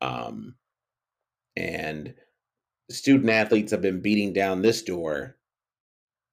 um, 0.00 0.56
and 1.56 2.14
student 2.90 3.30
athletes 3.30 3.70
have 3.70 3.82
been 3.82 4.00
beating 4.00 4.32
down 4.32 4.62
this 4.62 4.82
door 4.82 5.36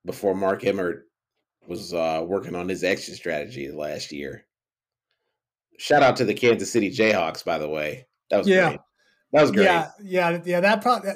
before 0.06 0.34
Mark 0.34 0.66
Emmert 0.66 1.08
was 1.68 1.94
uh, 1.94 2.24
working 2.26 2.56
on 2.56 2.70
his 2.70 2.84
exit 2.84 3.16
strategy 3.16 3.72
last 3.72 4.12
year. 4.12 4.46
Shout 5.78 6.04
out 6.04 6.16
to 6.18 6.26
the 6.26 6.34
Kansas 6.34 6.72
City 6.72 6.90
Jayhawks, 6.90 7.44
by 7.44 7.58
the 7.58 7.70
way. 7.70 8.08
That 8.30 8.38
was 8.38 8.48
yeah. 8.48 8.70
great. 8.70 8.80
That 9.34 9.42
was 9.42 9.52
great. 9.52 9.66
Yeah, 9.66 9.92
yeah, 10.02 10.42
yeah. 10.46 10.60
That 10.62 10.82
probably. 10.82 11.12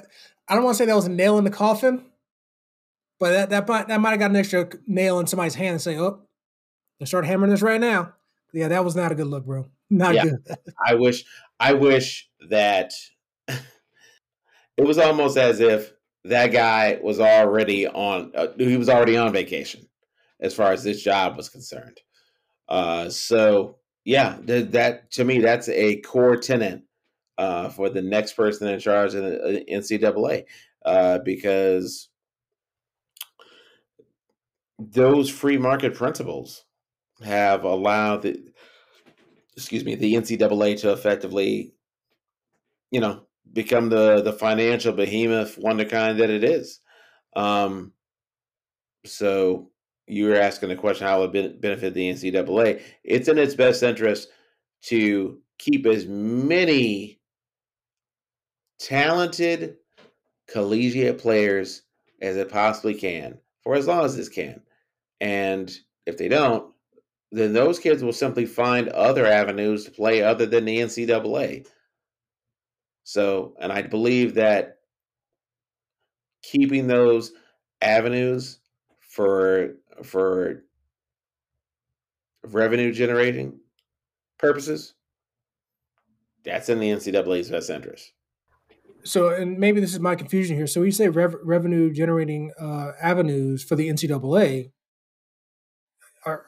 I 0.48 0.56
don't 0.56 0.64
want 0.64 0.76
to 0.76 0.78
say 0.80 0.86
that 0.86 0.96
was 0.96 1.06
a 1.06 1.10
nail 1.10 1.38
in 1.38 1.44
the 1.44 1.52
coffin, 1.52 2.06
but 3.20 3.32
that 3.32 3.50
that 3.52 3.68
might, 3.68 3.88
that 3.88 4.02
might 4.02 4.12
have 4.12 4.20
got 4.20 4.32
an 4.32 4.36
extra 4.36 4.68
nail 4.88 5.20
in 5.20 5.28
somebody's 5.28 5.56
hand 5.56 5.74
and 5.74 5.82
say, 5.82 5.98
"Oh, 5.98 6.22
let's 7.00 7.12
start 7.12 7.26
hammering 7.26 7.52
this 7.52 7.62
right 7.62 7.80
now." 7.80 8.14
Yeah, 8.54 8.68
that 8.70 8.84
was 8.84 8.96
not 8.96 9.12
a 9.12 9.16
good 9.16 9.28
look, 9.28 9.46
bro. 9.46 9.68
Not 9.90 10.16
yeah. 10.16 10.24
good. 10.24 10.58
I 10.88 10.96
wish. 10.96 11.26
I 11.60 11.74
wish 11.74 12.30
that 12.50 12.94
it 13.48 13.60
was 14.78 15.00
almost 15.00 15.36
as 15.36 15.60
if 15.60 15.92
that 16.26 16.52
guy 16.52 17.00
was 17.02 17.20
already 17.20 17.88
on. 17.88 18.32
Uh, 18.36 18.48
he 18.58 18.78
was 18.78 18.90
already 18.90 19.18
on 19.18 19.34
vacation 19.34 19.88
as 20.40 20.54
far 20.54 20.72
as 20.72 20.84
this 20.84 21.02
job 21.02 21.38
was 21.38 21.50
concerned. 21.50 22.00
Uh, 22.68 23.10
so 23.10 23.78
yeah, 24.06 24.38
th- 24.46 24.72
that 24.72 25.12
to 25.12 25.24
me 25.24 25.40
that's 25.40 25.70
a 25.70 26.02
core 26.02 26.38
tenet 26.38 26.84
uh, 27.38 27.70
for 27.70 27.90
the 27.90 28.02
next 28.02 28.34
person 28.34 28.68
in 28.68 28.80
charge 28.80 29.16
of 29.16 29.24
the 29.24 29.42
uh, 29.42 29.60
NCAA 29.72 30.46
uh, 30.86 31.20
because 31.20 32.10
those 34.78 35.30
free 35.30 35.58
market 35.58 35.94
principles 35.94 36.66
have 37.24 37.64
allowed 37.64 38.22
the 38.24 38.52
excuse 39.56 39.84
me 39.84 39.96
the 39.96 40.14
NCAA 40.14 40.80
to 40.82 40.92
effectively, 40.92 41.74
you 42.92 43.00
know, 43.00 43.24
become 43.52 43.90
the 43.90 44.22
the 44.22 44.34
financial 44.34 44.94
behemoth 44.94 45.58
wonder 45.58 45.86
kind 45.86 46.20
that 46.20 46.30
it 46.30 46.44
is. 46.44 46.80
Um, 47.36 47.94
so 49.06 49.72
you're 50.08 50.36
asking 50.36 50.70
the 50.70 50.76
question 50.76 51.08
how 51.08 51.24
it 51.24 51.32
would 51.32 51.62
benefit 51.62 51.94
the 51.94 52.10
NCAA. 52.10 52.82
It's 53.04 53.28
in 53.28 53.38
its 53.38 53.56
best 53.56 53.84
interest 53.84 54.30
to 54.84 55.40
keep 55.60 55.86
as 55.86 56.06
many 56.08 57.20
talented 58.80 59.76
collegiate 60.48 61.20
players 61.20 61.84
as 62.22 62.38
it 62.38 62.50
possibly 62.50 62.96
can 62.96 63.38
for 63.62 63.76
as 63.76 63.88
long 63.88 64.04
as 64.04 64.18
this 64.18 64.30
can. 64.30 64.62
And 65.22 65.72
if 66.06 66.18
they 66.18 66.28
don't, 66.28 66.74
then 67.32 67.54
those 67.54 67.80
kids 67.80 68.04
will 68.04 68.14
simply 68.14 68.46
find 68.46 68.90
other 68.90 69.26
avenues 69.26 69.86
to 69.86 69.92
play 69.92 70.24
other 70.24 70.46
than 70.46 70.66
the 70.66 70.78
NCAA. 70.78 71.68
So, 73.04 73.56
and 73.60 73.72
I 73.72 73.84
believe 73.84 74.36
that 74.36 74.78
keeping 76.42 76.88
those 76.88 77.32
avenues 77.82 78.60
for 79.00 79.76
for 80.04 80.64
revenue 82.44 82.94
generating 82.94 83.60
purposes, 84.38 84.96
that's 86.44 86.70
in 86.70 86.80
the 86.80 86.90
NCAA's 86.90 87.50
best 87.50 87.70
interest. 87.70 88.14
so, 89.04 89.30
and 89.30 89.58
maybe 89.58 89.80
this 89.82 89.94
is 89.94 90.00
my 90.00 90.16
confusion 90.16 90.56
here. 90.56 90.68
So, 90.68 90.82
you 90.84 90.92
say 90.92 91.10
rev- 91.10 91.36
revenue 91.44 91.92
generating 91.92 92.52
uh, 92.60 92.92
avenues 93.02 93.64
for 93.64 93.76
the 93.76 93.90
NCAA. 93.90 94.72
Are 96.26 96.46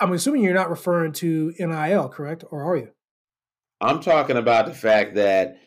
I'm 0.00 0.12
assuming 0.12 0.42
you're 0.42 0.54
not 0.54 0.70
referring 0.70 1.12
to 1.12 1.54
NIL, 1.58 2.08
correct? 2.08 2.44
Or 2.50 2.62
are 2.64 2.76
you? 2.76 2.90
I'm 3.80 4.00
talking 4.00 4.36
about 4.36 4.66
the 4.66 4.74
fact 4.74 5.14
that 5.14 5.58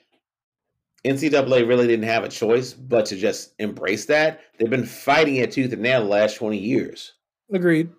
NCAA 1.06 1.68
really 1.68 1.88
didn't 1.88 2.06
have 2.06 2.24
a 2.24 2.30
choice 2.30 2.74
but 2.74 3.06
to 3.08 3.16
just 3.16 3.54
embrace 3.60 4.06
that. 4.06 4.42
They've 4.58 4.70
been 4.70 4.86
fighting 4.86 5.38
it 5.38 5.52
tooth 5.52 5.74
and 5.74 5.82
nail 5.82 6.04
the 6.04 6.10
last 6.10 6.36
20 6.36 6.58
years. 6.58 7.14
Agreed. 7.52 7.90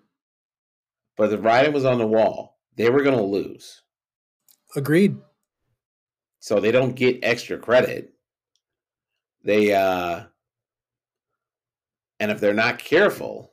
But 1.17 1.29
the 1.29 1.37
writing 1.37 1.73
was 1.73 1.85
on 1.85 1.97
the 1.97 2.07
wall. 2.07 2.59
They 2.75 2.89
were 2.89 3.03
going 3.03 3.17
to 3.17 3.23
lose. 3.23 3.81
Agreed. 4.75 5.17
So 6.39 6.59
they 6.59 6.71
don't 6.71 6.95
get 6.95 7.19
extra 7.23 7.57
credit. 7.57 8.13
They, 9.43 9.73
uh, 9.73 10.23
and 12.19 12.31
if 12.31 12.39
they're 12.39 12.53
not 12.53 12.79
careful, 12.79 13.51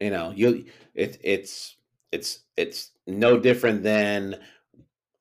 you 0.00 0.10
know, 0.10 0.32
you 0.34 0.66
it, 0.94 1.18
it's 1.22 1.76
it's 2.12 2.40
it's 2.56 2.92
no 3.06 3.38
different 3.38 3.82
than 3.82 4.36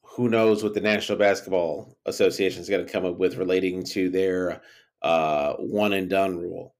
who 0.03 0.29
knows 0.29 0.63
what 0.63 0.73
the 0.75 0.81
National 0.81 1.17
Basketball 1.17 1.97
Association 2.05 2.61
is 2.61 2.69
going 2.69 2.85
to 2.85 2.91
come 2.91 3.05
up 3.05 3.17
with 3.17 3.37
relating 3.37 3.83
to 3.83 4.09
their 4.09 4.61
uh, 5.01 5.53
one 5.53 5.93
and 5.93 6.09
done 6.09 6.37
rule. 6.37 6.75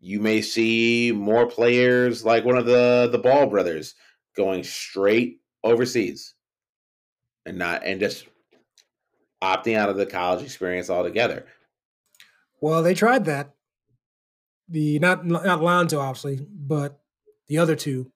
You 0.00 0.20
may 0.20 0.40
see 0.40 1.12
more 1.14 1.46
players 1.46 2.24
like 2.24 2.44
one 2.44 2.56
of 2.56 2.66
the 2.66 3.08
the 3.12 3.18
Ball 3.18 3.46
brothers 3.46 3.94
going 4.36 4.64
straight 4.64 5.40
overseas 5.64 6.34
and 7.44 7.58
not 7.58 7.84
and 7.84 8.00
just 8.00 8.26
opting 9.42 9.76
out 9.76 9.88
of 9.88 9.96
the 9.96 10.06
college 10.06 10.42
experience 10.42 10.88
altogether. 10.88 11.46
Well, 12.60 12.82
they 12.82 12.94
tried 12.94 13.26
that. 13.26 13.54
The 14.68 14.98
not 14.98 15.26
not 15.26 15.62
Lonzo 15.62 16.00
obviously, 16.00 16.46
but 16.50 17.00
the 17.48 17.58
other 17.58 17.76
two. 17.76 18.12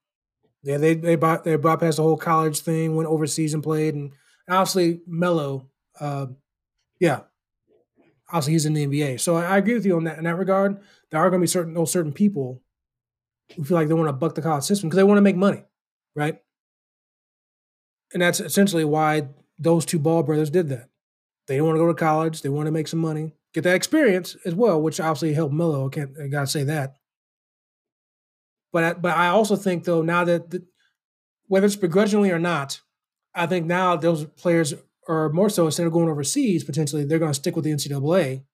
Yeah, 0.63 0.79
they 0.79 0.95
they 0.95 1.17
bought 1.17 1.45
they 1.45 1.57
bypassed 1.57 1.97
the 1.97 2.03
whole 2.03 2.17
college 2.17 2.61
thing, 2.61 2.95
went 2.95 3.09
overseas 3.09 3.53
and 3.53 3.63
played, 3.63 3.95
and 3.95 4.13
obviously 4.49 5.01
Melo, 5.07 5.69
uh, 5.99 6.27
yeah, 7.01 7.21
obviously 8.29 8.53
he's 8.53 8.67
in 8.67 8.75
the 8.75 8.87
NBA. 8.87 9.21
So 9.21 9.37
I, 9.37 9.45
I, 9.45 9.59
agree 9.59 9.75
with 9.75 9.87
you 9.87 9.97
on 9.97 10.05
that 10.05 10.19
in 10.19 10.25
that 10.25 10.37
regard. 10.37 10.81
There 11.11 11.21
are 11.21 11.31
going 11.31 11.41
to 11.41 11.45
be 11.45 11.49
certain 11.49 11.75
those 11.75 11.91
certain 11.91 12.13
people 12.13 12.63
who 13.57 13.65
feel 13.65 13.77
like 13.77 13.89
they 13.89 13.95
want 13.95 14.09
to 14.09 14.13
buck 14.13 14.35
the 14.35 14.43
college 14.43 14.65
system 14.65 14.89
because 14.89 14.97
they 14.97 15.05
want 15.05 15.19
to 15.19 15.23
make 15.23 15.37
money, 15.37 15.65
right? 16.15 16.41
And 18.13 18.23
that's 18.23 18.41
essentially 18.41 18.85
why 18.85 19.29
those 19.59 19.85
two 19.85 19.99
Ball 19.99 20.23
brothers 20.23 20.51
did 20.51 20.69
that. 20.69 20.89
They 21.47 21.55
didn't 21.55 21.67
want 21.67 21.77
to 21.77 21.81
go 21.81 21.89
to 21.89 21.95
college. 21.95 22.43
They 22.43 22.49
want 22.49 22.67
to 22.67 22.73
make 22.73 22.89
some 22.89 23.01
money, 23.01 23.35
get 23.53 23.65
that 23.65 23.75
experience 23.75 24.37
as 24.45 24.55
well, 24.55 24.81
which 24.81 25.01
obviously 25.01 25.35
helped 25.35 25.55
Melo. 25.55 25.87
I 25.87 25.91
can't 25.91 26.11
I 26.23 26.29
gotta 26.29 26.47
say 26.47 26.65
that. 26.65 26.97
But 28.73 29.03
but 29.03 29.17
I 29.17 29.29
also 29.29 29.57
think 29.57 29.85
though 29.85 30.03
now 30.03 30.25
that 30.25 30.51
the, 30.51 30.65
whether 31.47 31.67
it's 31.67 31.77
begrudgingly 31.77 32.31
or 32.31 32.39
not, 32.39 32.81
I 33.35 33.47
think 33.47 33.67
now 33.67 33.97
those 33.97 34.25
players 34.25 34.75
are 35.09 35.29
more 35.31 35.51
so 35.51 35.67
instead 35.67 35.87
of 35.87 35.93
going 35.93 36.09
overseas 36.09 36.65
potentially 36.65 37.05
they're 37.05 37.19
going 37.19 37.31
to 37.31 37.39
stick 37.39 37.57
with 37.57 37.65
the 37.65 37.73
NCAA 37.73 38.45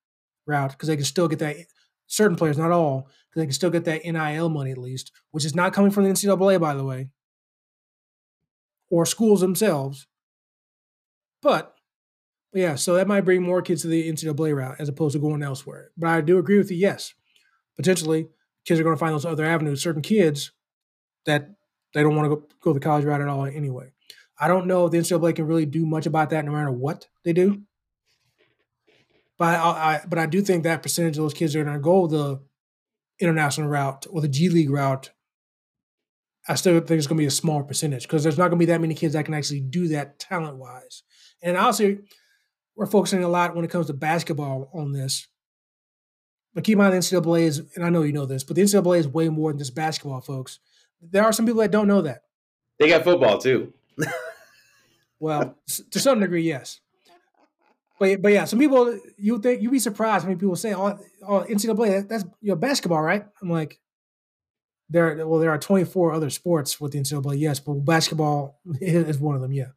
route 0.47 0.71
because 0.73 0.89
they 0.89 0.97
can 0.97 1.05
still 1.05 1.29
get 1.29 1.39
that 1.41 1.57
certain 2.07 2.37
players 2.37 2.57
not 2.57 2.73
all 2.73 3.03
because 3.29 3.41
they 3.41 3.47
can 3.47 3.53
still 3.53 3.71
get 3.71 3.85
that 3.85 4.05
NIL 4.05 4.49
money 4.49 4.71
at 4.71 4.79
least, 4.79 5.13
which 5.31 5.45
is 5.45 5.55
not 5.55 5.73
coming 5.73 5.91
from 5.91 6.05
the 6.05 6.11
NCAA 6.11 6.61
by 6.61 6.75
the 6.75 6.85
way, 6.85 7.11
or 8.91 9.07
schools 9.07 9.41
themselves. 9.41 10.07
But 11.43 11.75
yeah, 12.53 12.75
so 12.75 12.95
that 12.95 13.07
might 13.07 13.21
bring 13.25 13.43
more 13.43 13.63
kids 13.63 13.83
to 13.83 13.89
the 13.89 14.11
NCAA 14.11 14.57
route 14.57 14.77
as 14.79 14.89
opposed 14.89 15.13
to 15.13 15.21
going 15.21 15.43
elsewhere. 15.43 15.91
But 15.97 16.09
I 16.09 16.21
do 16.23 16.39
agree 16.39 16.59
with 16.59 16.71
you. 16.71 16.79
Yes, 16.79 17.13
potentially 17.77 18.29
kids 18.65 18.79
are 18.81 18.83
going 18.83 18.97
to 18.97 19.01
find 19.01 19.15
those 19.15 19.25
other 19.25 19.45
avenues. 19.45 19.83
Certain 19.83 20.03
kids 20.03 20.53
that 21.27 21.51
they 21.95 22.03
don't 22.03 22.17
want 22.17 22.31
to 22.31 22.37
go, 22.37 22.43
go 22.61 22.73
the 22.73 22.81
college 22.81 23.05
route 23.05 23.21
at 23.21 23.29
all 23.29 23.45
anyway. 23.45 23.93
I 24.41 24.49
don't 24.49 24.67
know 24.67 24.87
if 24.87 24.93
the 24.93 24.99
NCAA 24.99 25.37
can 25.37 25.47
really 25.47 25.67
do 25.67 25.85
much 25.85 26.07
about 26.07 26.31
that, 26.31 26.45
no 26.45 26.53
matter 26.53 26.71
what 26.71 27.09
they 27.25 27.33
do. 27.33 27.63
But 29.39 29.59
I, 29.59 29.69
I 29.69 30.01
but 30.09 30.19
I 30.19 30.27
do 30.27 30.43
think 30.43 30.65
that 30.65 30.83
percentage 30.83 31.17
of 31.17 31.25
those 31.25 31.35
kids 31.35 31.55
are 31.55 31.65
going 31.65 31.77
to 31.77 31.81
go 31.81 32.07
the 32.07 32.41
international 33.21 33.69
route 33.69 34.07
or 34.11 34.21
the 34.21 34.29
G 34.29 34.49
League 34.49 34.71
route. 34.71 35.11
I 36.49 36.55
still 36.55 36.75
think 36.81 36.99
it's 36.99 37.07
going 37.07 37.19
to 37.19 37.23
be 37.23 37.27
a 37.27 37.31
small 37.31 37.63
percentage 37.63 38.05
because 38.05 38.23
there's 38.23 38.39
not 38.39 38.49
going 38.49 38.59
to 38.59 38.67
be 38.67 38.73
that 38.73 38.81
many 38.81 38.95
kids 38.95 39.13
that 39.13 39.25
can 39.25 39.35
actually 39.35 39.61
do 39.61 39.89
that 39.89 40.19
talent 40.19 40.57
wise. 40.57 41.03
And 41.43 41.57
also, 41.57 41.99
we're 42.75 42.87
focusing 42.87 43.23
a 43.23 43.29
lot 43.29 43.55
when 43.55 43.65
it 43.65 43.71
comes 43.71 43.87
to 43.89 43.93
basketball 43.93 44.71
on 44.73 44.93
this 44.93 45.27
but 46.55 46.65
keep 46.65 46.75
in 46.75 46.79
mind, 46.79 46.95
the 46.95 46.99
NCAA 46.99 47.43
is, 47.43 47.63
and 47.75 47.85
I 47.85 47.91
know 47.91 48.03
you 48.03 48.13
know 48.13 48.27
this, 48.27 48.45
but 48.45 48.57
the 48.57 48.63
NCAA 48.63 48.99
is 48.99 49.09
way 49.09 49.29
more 49.29 49.51
than 49.51 49.59
just 49.59 49.75
basketball, 49.75 50.21
folks. 50.21 50.59
There 51.01 51.25
are 51.25 51.33
some 51.33 51.47
people 51.47 51.61
that 51.61 51.71
don't 51.71 51.89
know 51.89 52.03
that. 52.03 52.23
They 52.79 52.89
got 52.89 53.05
football 53.05 53.39
too. 53.39 53.73
well, 55.21 55.57
to 55.91 56.01
some 56.01 56.21
degree, 56.21 56.43
yes. 56.43 56.81
But 57.99 58.23
but 58.23 58.33
yeah, 58.33 58.45
some 58.45 58.59
people 58.59 58.99
you 59.17 59.39
think 59.41 59.61
you'd 59.61 59.73
be 59.73 59.79
surprised 59.79 60.27
when 60.27 60.39
people 60.39 60.57
say, 60.57 60.73
"Oh, 60.75 60.99
oh 61.27 61.45
NCAA, 61.49 62.09
that's 62.09 62.25
you 62.41 62.51
know 62.51 62.57
basketball, 62.57 63.03
right?" 63.03 63.25
I'm 63.43 63.51
like, 63.51 63.81
there. 64.89 65.27
Well, 65.27 65.41
there 65.41 65.51
are 65.51 65.59
24 65.59 66.13
other 66.13 66.31
sports 66.31 66.81
with 66.81 66.93
the 66.93 67.01
NCAA, 67.01 67.39
yes, 67.39 67.59
but 67.61 67.75
basketball 67.75 68.61
is 68.81 69.19
one 69.19 69.35
of 69.35 69.43
them, 69.43 69.53
yeah. 69.53 69.71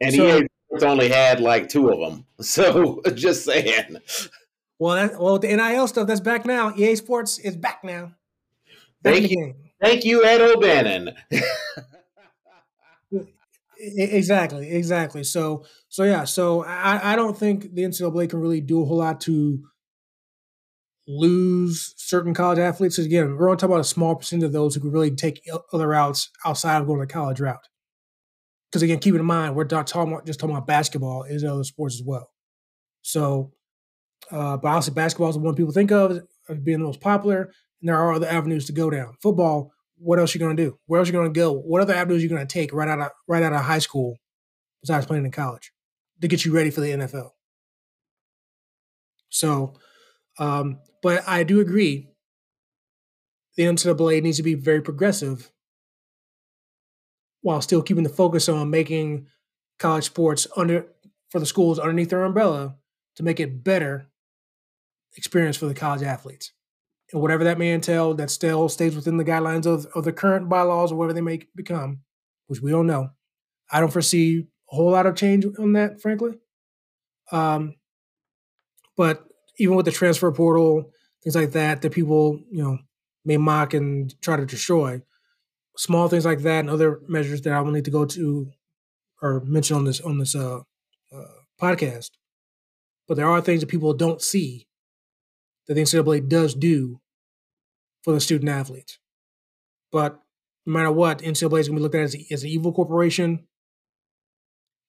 And 0.00 0.14
so, 0.14 0.38
EA 0.38 0.46
only 0.82 1.08
had 1.08 1.40
like 1.40 1.68
two 1.68 1.90
of 1.90 1.98
them, 2.00 2.26
so 2.40 3.00
just 3.14 3.44
saying. 3.44 3.98
Well, 4.78 4.94
that, 4.94 5.20
well, 5.20 5.38
the 5.38 5.48
NIL 5.48 5.88
stuff 5.88 6.06
that's 6.06 6.20
back 6.20 6.46
now. 6.46 6.72
EA 6.76 6.94
Sports 6.96 7.38
is 7.38 7.56
back 7.56 7.82
now. 7.82 8.12
Back 9.02 9.14
Thank 9.14 9.30
you, 9.30 9.54
thank 9.80 10.04
you, 10.04 10.24
Ed 10.24 10.40
O'Bannon. 10.40 11.14
exactly, 13.78 14.70
exactly. 14.70 15.24
So, 15.24 15.64
so 15.88 16.04
yeah. 16.04 16.24
So 16.24 16.64
I, 16.64 17.12
I 17.12 17.16
don't 17.16 17.36
think 17.36 17.74
the 17.74 17.82
NCAA 17.82 18.30
can 18.30 18.40
really 18.40 18.60
do 18.60 18.82
a 18.82 18.84
whole 18.84 18.98
lot 18.98 19.20
to 19.22 19.64
lose 21.08 21.94
certain 21.96 22.34
college 22.34 22.58
athletes. 22.58 22.98
Again, 22.98 23.36
we're 23.36 23.48
only 23.48 23.56
talking 23.56 23.72
about 23.72 23.80
a 23.80 23.84
small 23.84 24.14
percent 24.14 24.42
of 24.42 24.52
those 24.52 24.74
who 24.74 24.80
could 24.80 24.92
really 24.92 25.10
take 25.10 25.42
other 25.72 25.88
routes 25.88 26.30
outside 26.44 26.80
of 26.80 26.86
going 26.86 27.00
the 27.00 27.06
college 27.06 27.40
route. 27.40 27.66
Because 28.70 28.82
again, 28.82 28.98
keep 28.98 29.14
in 29.14 29.24
mind, 29.24 29.56
we're 29.56 29.66
not 29.70 29.86
talking 29.86 30.12
about 30.12 30.26
just 30.26 30.38
talking 30.38 30.54
about 30.54 30.66
basketball; 30.66 31.22
is 31.22 31.42
other 31.42 31.64
sports 31.64 31.94
as 31.94 32.02
well. 32.04 32.30
So 33.02 33.52
uh, 34.30 34.56
but 34.56 34.68
obviously, 34.68 34.94
basketball 34.94 35.30
is 35.30 35.36
the 35.36 35.40
one 35.40 35.54
people 35.54 35.72
think 35.72 35.90
of 35.90 36.20
as 36.48 36.58
being 36.58 36.78
the 36.78 36.84
most 36.84 37.00
popular, 37.00 37.52
and 37.80 37.88
there 37.88 37.96
are 37.96 38.12
other 38.12 38.26
avenues 38.26 38.66
to 38.66 38.72
go 38.72 38.90
down. 38.90 39.14
Football, 39.22 39.72
what 39.96 40.18
else 40.18 40.34
are 40.34 40.38
you 40.38 40.44
going 40.44 40.56
to 40.56 40.62
do? 40.62 40.78
Where 40.86 41.00
else 41.00 41.08
are 41.08 41.12
you 41.12 41.18
going 41.18 41.32
to 41.32 41.38
go? 41.38 41.52
What 41.52 41.80
other 41.80 41.94
avenues 41.94 42.20
are 42.20 42.24
you 42.24 42.28
going 42.28 42.46
to 42.46 42.52
take 42.52 42.72
right 42.72 42.88
out 42.88 43.00
of 43.00 43.10
right 43.26 43.42
out 43.42 43.52
of 43.52 43.62
high 43.62 43.78
school, 43.78 44.16
besides 44.82 45.06
playing 45.06 45.24
in 45.24 45.30
college, 45.30 45.72
to 46.20 46.28
get 46.28 46.44
you 46.44 46.52
ready 46.52 46.70
for 46.70 46.80
the 46.80 46.90
NFL? 46.90 47.30
So, 49.30 49.74
um, 50.38 50.80
but 51.02 51.26
I 51.26 51.42
do 51.42 51.60
agree. 51.60 52.08
The 53.56 53.64
NCAA 53.64 54.22
needs 54.22 54.36
to 54.36 54.44
be 54.44 54.54
very 54.54 54.80
progressive 54.80 55.50
while 57.40 57.60
still 57.60 57.82
keeping 57.82 58.04
the 58.04 58.08
focus 58.08 58.48
on 58.48 58.70
making 58.70 59.26
college 59.78 60.04
sports 60.04 60.46
under 60.56 60.86
for 61.30 61.40
the 61.40 61.46
schools 61.46 61.78
underneath 61.78 62.10
their 62.10 62.24
umbrella 62.24 62.76
to 63.18 63.24
make 63.24 63.40
it 63.40 63.64
better 63.64 64.06
experience 65.16 65.56
for 65.56 65.66
the 65.66 65.74
college 65.74 66.04
athletes. 66.04 66.52
And 67.12 67.20
whatever 67.20 67.42
that 67.44 67.58
may 67.58 67.72
entail, 67.72 68.14
that 68.14 68.30
still 68.30 68.68
stays 68.68 68.94
within 68.94 69.16
the 69.16 69.24
guidelines 69.24 69.66
of, 69.66 69.86
of 69.96 70.04
the 70.04 70.12
current 70.12 70.48
bylaws 70.48 70.92
or 70.92 70.96
whatever 70.96 71.14
they 71.14 71.20
may 71.20 71.40
become, 71.56 72.02
which 72.46 72.60
we 72.60 72.70
don't 72.70 72.86
know. 72.86 73.10
I 73.72 73.80
don't 73.80 73.92
foresee 73.92 74.46
a 74.70 74.76
whole 74.76 74.92
lot 74.92 75.06
of 75.06 75.16
change 75.16 75.44
on 75.58 75.72
that, 75.72 76.00
frankly. 76.00 76.34
Um, 77.32 77.74
but 78.96 79.24
even 79.58 79.74
with 79.74 79.86
the 79.86 79.92
transfer 79.92 80.30
portal, 80.30 80.92
things 81.24 81.34
like 81.34 81.50
that, 81.52 81.82
that 81.82 81.92
people, 81.92 82.40
you 82.52 82.62
know, 82.62 82.78
may 83.24 83.36
mock 83.36 83.74
and 83.74 84.14
try 84.22 84.36
to 84.36 84.46
destroy, 84.46 85.02
small 85.76 86.06
things 86.08 86.24
like 86.24 86.42
that 86.42 86.60
and 86.60 86.70
other 86.70 87.00
measures 87.08 87.42
that 87.42 87.52
I 87.52 87.60
will 87.62 87.72
need 87.72 87.84
to 87.86 87.90
go 87.90 88.04
to 88.04 88.52
or 89.20 89.40
mention 89.40 89.76
on 89.76 89.84
this 89.84 90.00
on 90.00 90.18
this 90.18 90.36
uh, 90.36 90.60
uh, 91.12 91.24
podcast. 91.60 92.10
But 93.08 93.16
there 93.16 93.28
are 93.28 93.40
things 93.40 93.60
that 93.60 93.68
people 93.68 93.94
don't 93.94 94.20
see 94.20 94.68
that 95.66 95.74
the 95.74 95.80
NCAA 95.80 96.28
does 96.28 96.54
do 96.54 97.00
for 98.02 98.12
the 98.12 98.20
student 98.20 98.50
athletes. 98.50 98.98
But 99.90 100.20
no 100.66 100.74
matter 100.74 100.92
what, 100.92 101.20
NCAA 101.20 101.32
is 101.32 101.40
going 101.40 101.62
to 101.62 101.72
be 101.72 101.80
looked 101.80 101.94
at 101.94 102.02
as, 102.02 102.16
as 102.30 102.42
an 102.42 102.50
evil 102.50 102.72
corporation. 102.72 103.46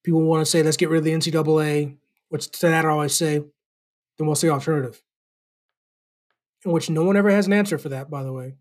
People 0.04 0.22
want 0.24 0.42
to 0.42 0.46
say, 0.46 0.62
let's 0.62 0.78
get 0.78 0.90
rid 0.90 1.00
of 1.00 1.04
the 1.06 1.14
NCAA, 1.14 1.96
which 2.28 2.50
to 2.52 2.68
that 2.68 2.86
I 2.86 2.90
always 2.90 3.16
say, 3.16 3.40
then 4.18 4.28
what's 4.28 4.42
the 4.42 4.50
alternative? 4.50 5.02
In 6.66 6.72
which 6.72 6.90
no 6.90 7.06
one 7.06 7.16
ever 7.16 7.30
has 7.30 7.48
an 7.48 7.54
answer 7.54 7.78
for 7.78 7.90
that, 7.90 8.10
by 8.10 8.24
the 8.24 8.34
way. 8.34 8.56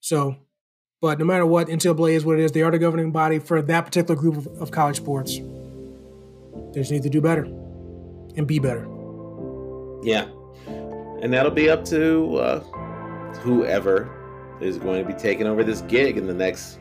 So, 0.00 0.36
but 1.02 1.18
no 1.18 1.26
matter 1.26 1.44
what, 1.44 1.68
NCAA 1.68 2.12
is 2.12 2.24
what 2.24 2.38
it 2.38 2.44
is. 2.44 2.52
They 2.52 2.62
are 2.62 2.70
the 2.70 2.78
governing 2.78 3.12
body 3.12 3.38
for 3.38 3.60
that 3.60 3.84
particular 3.84 4.18
group 4.18 4.36
of, 4.38 4.46
of 4.62 4.70
college 4.70 4.96
sports. 4.96 5.36
They 5.36 6.80
just 6.80 6.90
need 6.90 7.02
to 7.02 7.10
do 7.10 7.20
better 7.20 7.46
and 8.38 8.46
be 8.46 8.58
better. 8.58 8.88
Yeah, 10.02 10.28
and 11.20 11.32
that'll 11.32 11.50
be 11.50 11.68
up 11.68 11.84
to 11.86 12.36
uh, 12.36 12.60
whoever 13.40 14.14
is 14.60 14.78
going 14.78 15.04
to 15.04 15.12
be 15.12 15.18
taking 15.18 15.46
over 15.46 15.62
this 15.62 15.82
gig 15.82 16.16
in 16.16 16.26
the 16.26 16.34
next 16.34 16.78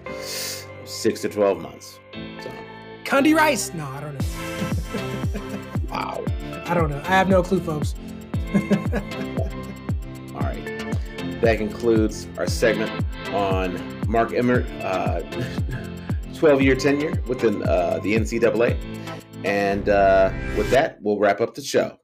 six 0.85 1.21
to 1.21 1.29
twelve 1.29 1.59
months. 1.59 1.99
So. 2.41 2.51
Condi 3.03 3.35
Rice? 3.35 3.73
No, 3.73 3.85
I 3.85 3.99
don't 3.99 4.13
know. 4.13 4.21
wow. 5.89 6.23
I 6.65 6.73
don't 6.73 6.89
know. 6.89 7.01
I 7.05 7.07
have 7.07 7.29
no 7.29 7.41
clue, 7.41 7.61
folks. 7.61 7.95
All 10.35 10.41
right. 10.41 10.95
That 11.39 11.57
concludes 11.57 12.27
our 12.37 12.47
segment 12.47 13.05
on 13.29 13.79
Mark 14.09 14.33
Emmert, 14.33 14.65
uh, 14.81 15.21
12 16.35 16.61
year 16.61 16.75
tenure 16.75 17.21
within 17.27 17.63
uh, 17.63 17.99
the 18.03 18.13
NCAA. 18.15 18.77
And 19.43 19.89
uh, 19.89 20.31
with 20.57 20.69
that, 20.71 20.97
we'll 21.01 21.19
wrap 21.19 21.41
up 21.41 21.55
the 21.55 21.61
show. 21.61 21.97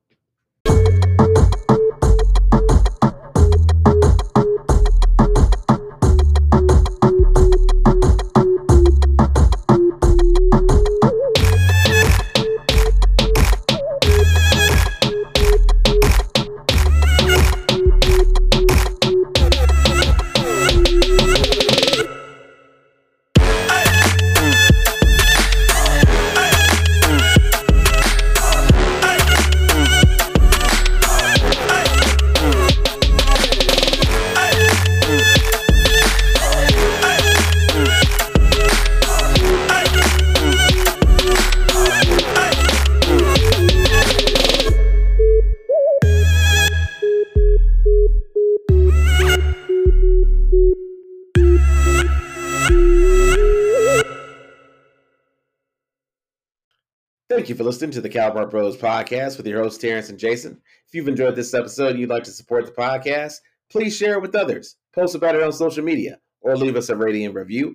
Thank 57.34 57.50
you 57.50 57.56
for 57.56 57.64
listening 57.64 57.90
to 57.90 58.02
the 58.02 58.12
Park 58.12 58.52
Bros 58.52 58.78
podcast 58.78 59.38
with 59.38 59.48
your 59.48 59.64
hosts, 59.64 59.80
Terrence 59.80 60.10
and 60.10 60.20
Jason. 60.20 60.62
If 60.88 60.94
you've 60.94 61.08
enjoyed 61.08 61.36
this 61.36 61.56
episode 61.56 61.90
and 61.90 62.00
you'd 62.00 62.12
like 62.12 62.26
to 62.26 62.32
support 62.32 62.68
the 62.68 62.72
podcast, 62.72 63.38
please 63.72 63.98
share 63.98 64.14
it 64.14 64.22
with 64.22 64.36
others, 64.36 64.76
post 64.94 65.16
about 65.16 65.34
it 65.34 65.42
on 65.42 65.52
social 65.52 65.84
media, 65.84 66.20
or 66.42 66.56
leave 66.56 66.76
us 66.76 66.90
a 66.90 66.96
rating 66.96 67.26
and 67.26 67.34
review. 67.34 67.74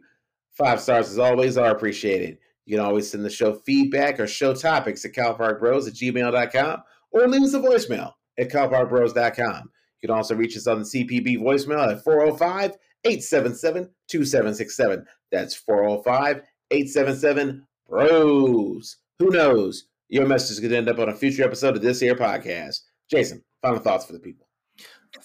Five 0.53 0.81
stars, 0.81 1.11
as 1.11 1.19
always, 1.19 1.59
are 1.59 1.73
appreciated. 1.73 2.39
You 2.67 2.77
can 2.77 2.87
always 2.87 3.11
send 3.11 3.25
the 3.25 3.31
show 3.31 3.53
feedback 3.53 4.21
or 4.21 4.29
show 4.29 4.55
topics 4.55 5.05
at 5.05 5.13
calparkbros 5.13 5.89
at 5.89 5.95
gmail.com 5.95 6.83
or 7.11 7.27
leave 7.27 7.43
us 7.43 7.55
a 7.55 7.59
voicemail 7.59 8.13
at 8.39 8.51
calparkbros.com. 8.51 9.71
You 10.01 10.09
can 10.09 10.17
also 10.17 10.37
reach 10.37 10.57
us 10.57 10.69
on 10.69 10.79
the 10.79 10.85
CPB 10.85 11.39
voicemail 11.39 11.91
at 11.91 12.05
405 12.05 12.77
877 13.05 13.91
2767. 14.07 15.05
That's 15.33 15.57
405 15.57 16.43
877 16.71 17.67
BROS. 17.89 18.99
Who 19.19 19.31
knows? 19.31 19.85
Your 20.09 20.27
message 20.27 20.61
could 20.61 20.73
end 20.73 20.89
up 20.89 20.99
on 20.99 21.09
a 21.09 21.15
future 21.15 21.43
episode 21.43 21.77
of 21.77 21.83
this 21.83 22.01
here 22.01 22.15
podcast. 22.15 22.81
Jason, 23.11 23.43
final 23.61 23.81
thoughts 23.81 24.05
for 24.05 24.13
the 24.13 24.21
people. 24.21 24.47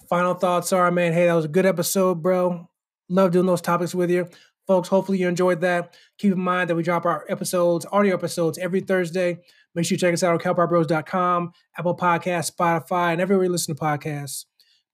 Final 0.10 0.34
thoughts 0.34 0.74
are, 0.74 0.90
man, 0.90 1.14
hey, 1.14 1.28
that 1.28 1.34
was 1.34 1.46
a 1.46 1.50
good 1.50 1.66
episode, 1.66 2.24
bro. 2.24 2.70
Love 3.10 3.32
doing 3.32 3.46
those 3.46 3.62
topics 3.62 3.94
with 3.94 4.10
you. 4.10 4.28
Folks, 4.66 4.88
hopefully 4.88 5.20
you 5.20 5.28
enjoyed 5.28 5.62
that. 5.62 5.96
Keep 6.18 6.34
in 6.34 6.40
mind 6.40 6.70
that 6.70 6.76
we 6.76 6.84
drop 6.84 7.06
our 7.06 7.26
episodes, 7.30 7.86
audio 7.92 8.16
episodes, 8.16 8.58
every 8.58 8.80
Thursday. 8.82 9.38
Make 9.76 9.86
sure 9.86 9.96
you 9.96 10.00
check 10.00 10.14
us 10.14 10.24
out 10.24 10.34
on 10.34 10.40
calparkbros.com, 10.40 11.52
Apple 11.78 11.98
Podcasts, 11.98 12.52
Spotify, 12.52 13.12
and 13.12 13.22
everywhere 13.22 13.46
you 13.46 13.52
listen 13.52 13.76
to 13.76 13.82
podcasts. 13.82 14.46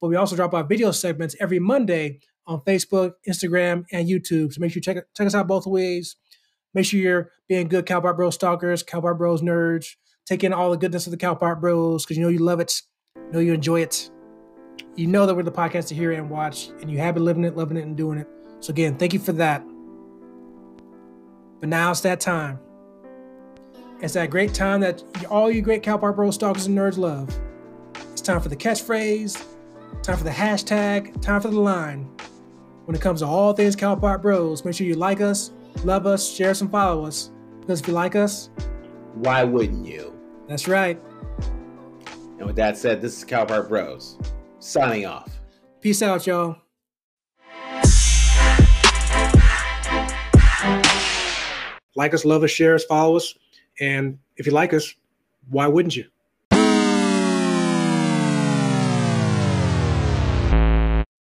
But 0.02 0.08
we 0.08 0.16
also 0.18 0.36
drop 0.36 0.54
our 0.54 0.64
video 0.64 0.92
segments 0.92 1.36
every 1.40 1.60
Monday 1.60 2.20
on 2.48 2.62
Facebook, 2.62 3.14
Instagram, 3.28 3.86
and 3.92 4.10
YouTube. 4.10 4.54
So 4.54 4.60
make 4.60 4.72
sure 4.72 4.78
you 4.78 4.82
check, 4.82 4.98
check 5.16 5.28
us 5.28 5.36
out 5.36 5.48
both 5.48 5.68
ways. 5.68 6.16
Make 6.74 6.86
sure 6.86 7.00
you're 7.00 7.32
being 7.48 7.68
good 7.68 7.86
Cal 7.86 8.02
Park 8.02 8.18
Bros 8.18 8.36
stalkers, 8.36 8.84
Cal 8.84 9.02
Park 9.02 9.18
Bros 9.18 9.42
nerds. 9.42 9.96
Take 10.26 10.44
in 10.44 10.54
all 10.54 10.70
the 10.70 10.78
goodness 10.78 11.08
of 11.08 11.12
the 11.12 11.18
Cal 11.18 11.36
Park 11.36 11.60
Bros 11.60 12.06
because 12.06 12.18
you 12.18 12.24
know 12.24 12.30
you 12.30 12.40
love 12.40 12.60
it, 12.60 12.82
you 13.16 13.32
know 13.32 13.40
you 13.40 13.54
enjoy 13.54 13.82
it. 13.82 14.10
You 14.96 15.08
know 15.08 15.26
that 15.26 15.36
we're 15.36 15.44
the 15.44 15.52
podcast 15.52 15.88
to 15.88 15.96
hear 15.96 16.12
and 16.12 16.30
watch, 16.30 16.70
and 16.82 16.92
you 16.92 17.00
have 17.00 17.16
been 17.16 17.26
living 17.26 17.44
it, 17.44 17.58
loving 17.58 17.78
it, 17.78 17.84
and 17.84 17.98
doing 17.98 18.20
it. 18.20 18.28
So 18.60 18.72
again, 18.72 18.96
thank 18.98 19.14
you 19.14 19.20
for 19.20 19.32
that. 19.34 19.64
But 21.60 21.70
now 21.70 21.92
it's 21.92 22.02
that 22.02 22.20
time. 22.20 22.60
It's 24.02 24.14
that 24.14 24.30
great 24.30 24.54
time 24.54 24.82
that 24.82 25.04
all 25.30 25.52
you 25.52 25.62
great 25.62 25.84
Cal 25.84 25.98
Park 25.98 26.16
Bros 26.16 26.36
stalkers 26.36 26.68
and 26.68 26.78
nerds 26.78 26.98
love. 26.98 27.38
It's 28.12 28.22
time 28.22 28.40
for 28.40 28.50
the 28.50 28.56
catchphrase, 28.56 29.44
time 30.04 30.18
for 30.18 30.24
the 30.24 30.30
hashtag, 30.30 31.22
time 31.22 31.42
for 31.42 31.50
the 31.50 31.60
line. 31.60 32.10
When 32.86 32.96
it 32.96 33.02
comes 33.02 33.20
to 33.22 33.26
all 33.26 33.54
things 33.54 33.76
Cal 33.76 33.98
Park 33.98 34.22
Bros, 34.22 34.64
make 34.64 34.76
sure 34.76 34.88
you 34.88 34.96
like 34.96 35.22
us, 35.22 35.52
love 35.84 36.06
us, 36.06 36.30
share 36.30 36.52
us, 36.52 36.62
and 36.62 36.72
follow 36.72 37.06
us. 37.06 37.32
Because 37.62 37.82
if 37.82 37.88
you 37.88 37.94
like 37.94 38.16
us, 38.16 38.50
why 39.16 39.44
wouldn't 39.44 39.86
you? 39.86 40.14
That's 40.48 40.68
right. 40.68 41.00
And 42.38 42.46
with 42.48 42.56
that 42.56 42.78
said, 42.78 43.02
this 43.02 43.18
is 43.18 43.24
Cal 43.24 43.46
Bros 43.46 44.18
signing 44.60 45.06
off. 45.06 45.30
Peace 45.82 46.02
out, 46.02 46.26
y'all. 46.26 46.58
Like 51.96 52.14
us, 52.14 52.24
love 52.24 52.44
us, 52.44 52.52
share 52.52 52.76
us, 52.76 52.86
follow 52.86 53.18
us. 53.18 53.34
And 53.80 54.20
if 54.38 54.46
you 54.46 54.52
like 54.52 54.74
us, 54.74 54.96
why 55.50 55.68
wouldn't 55.68 55.96
you? 55.96 56.06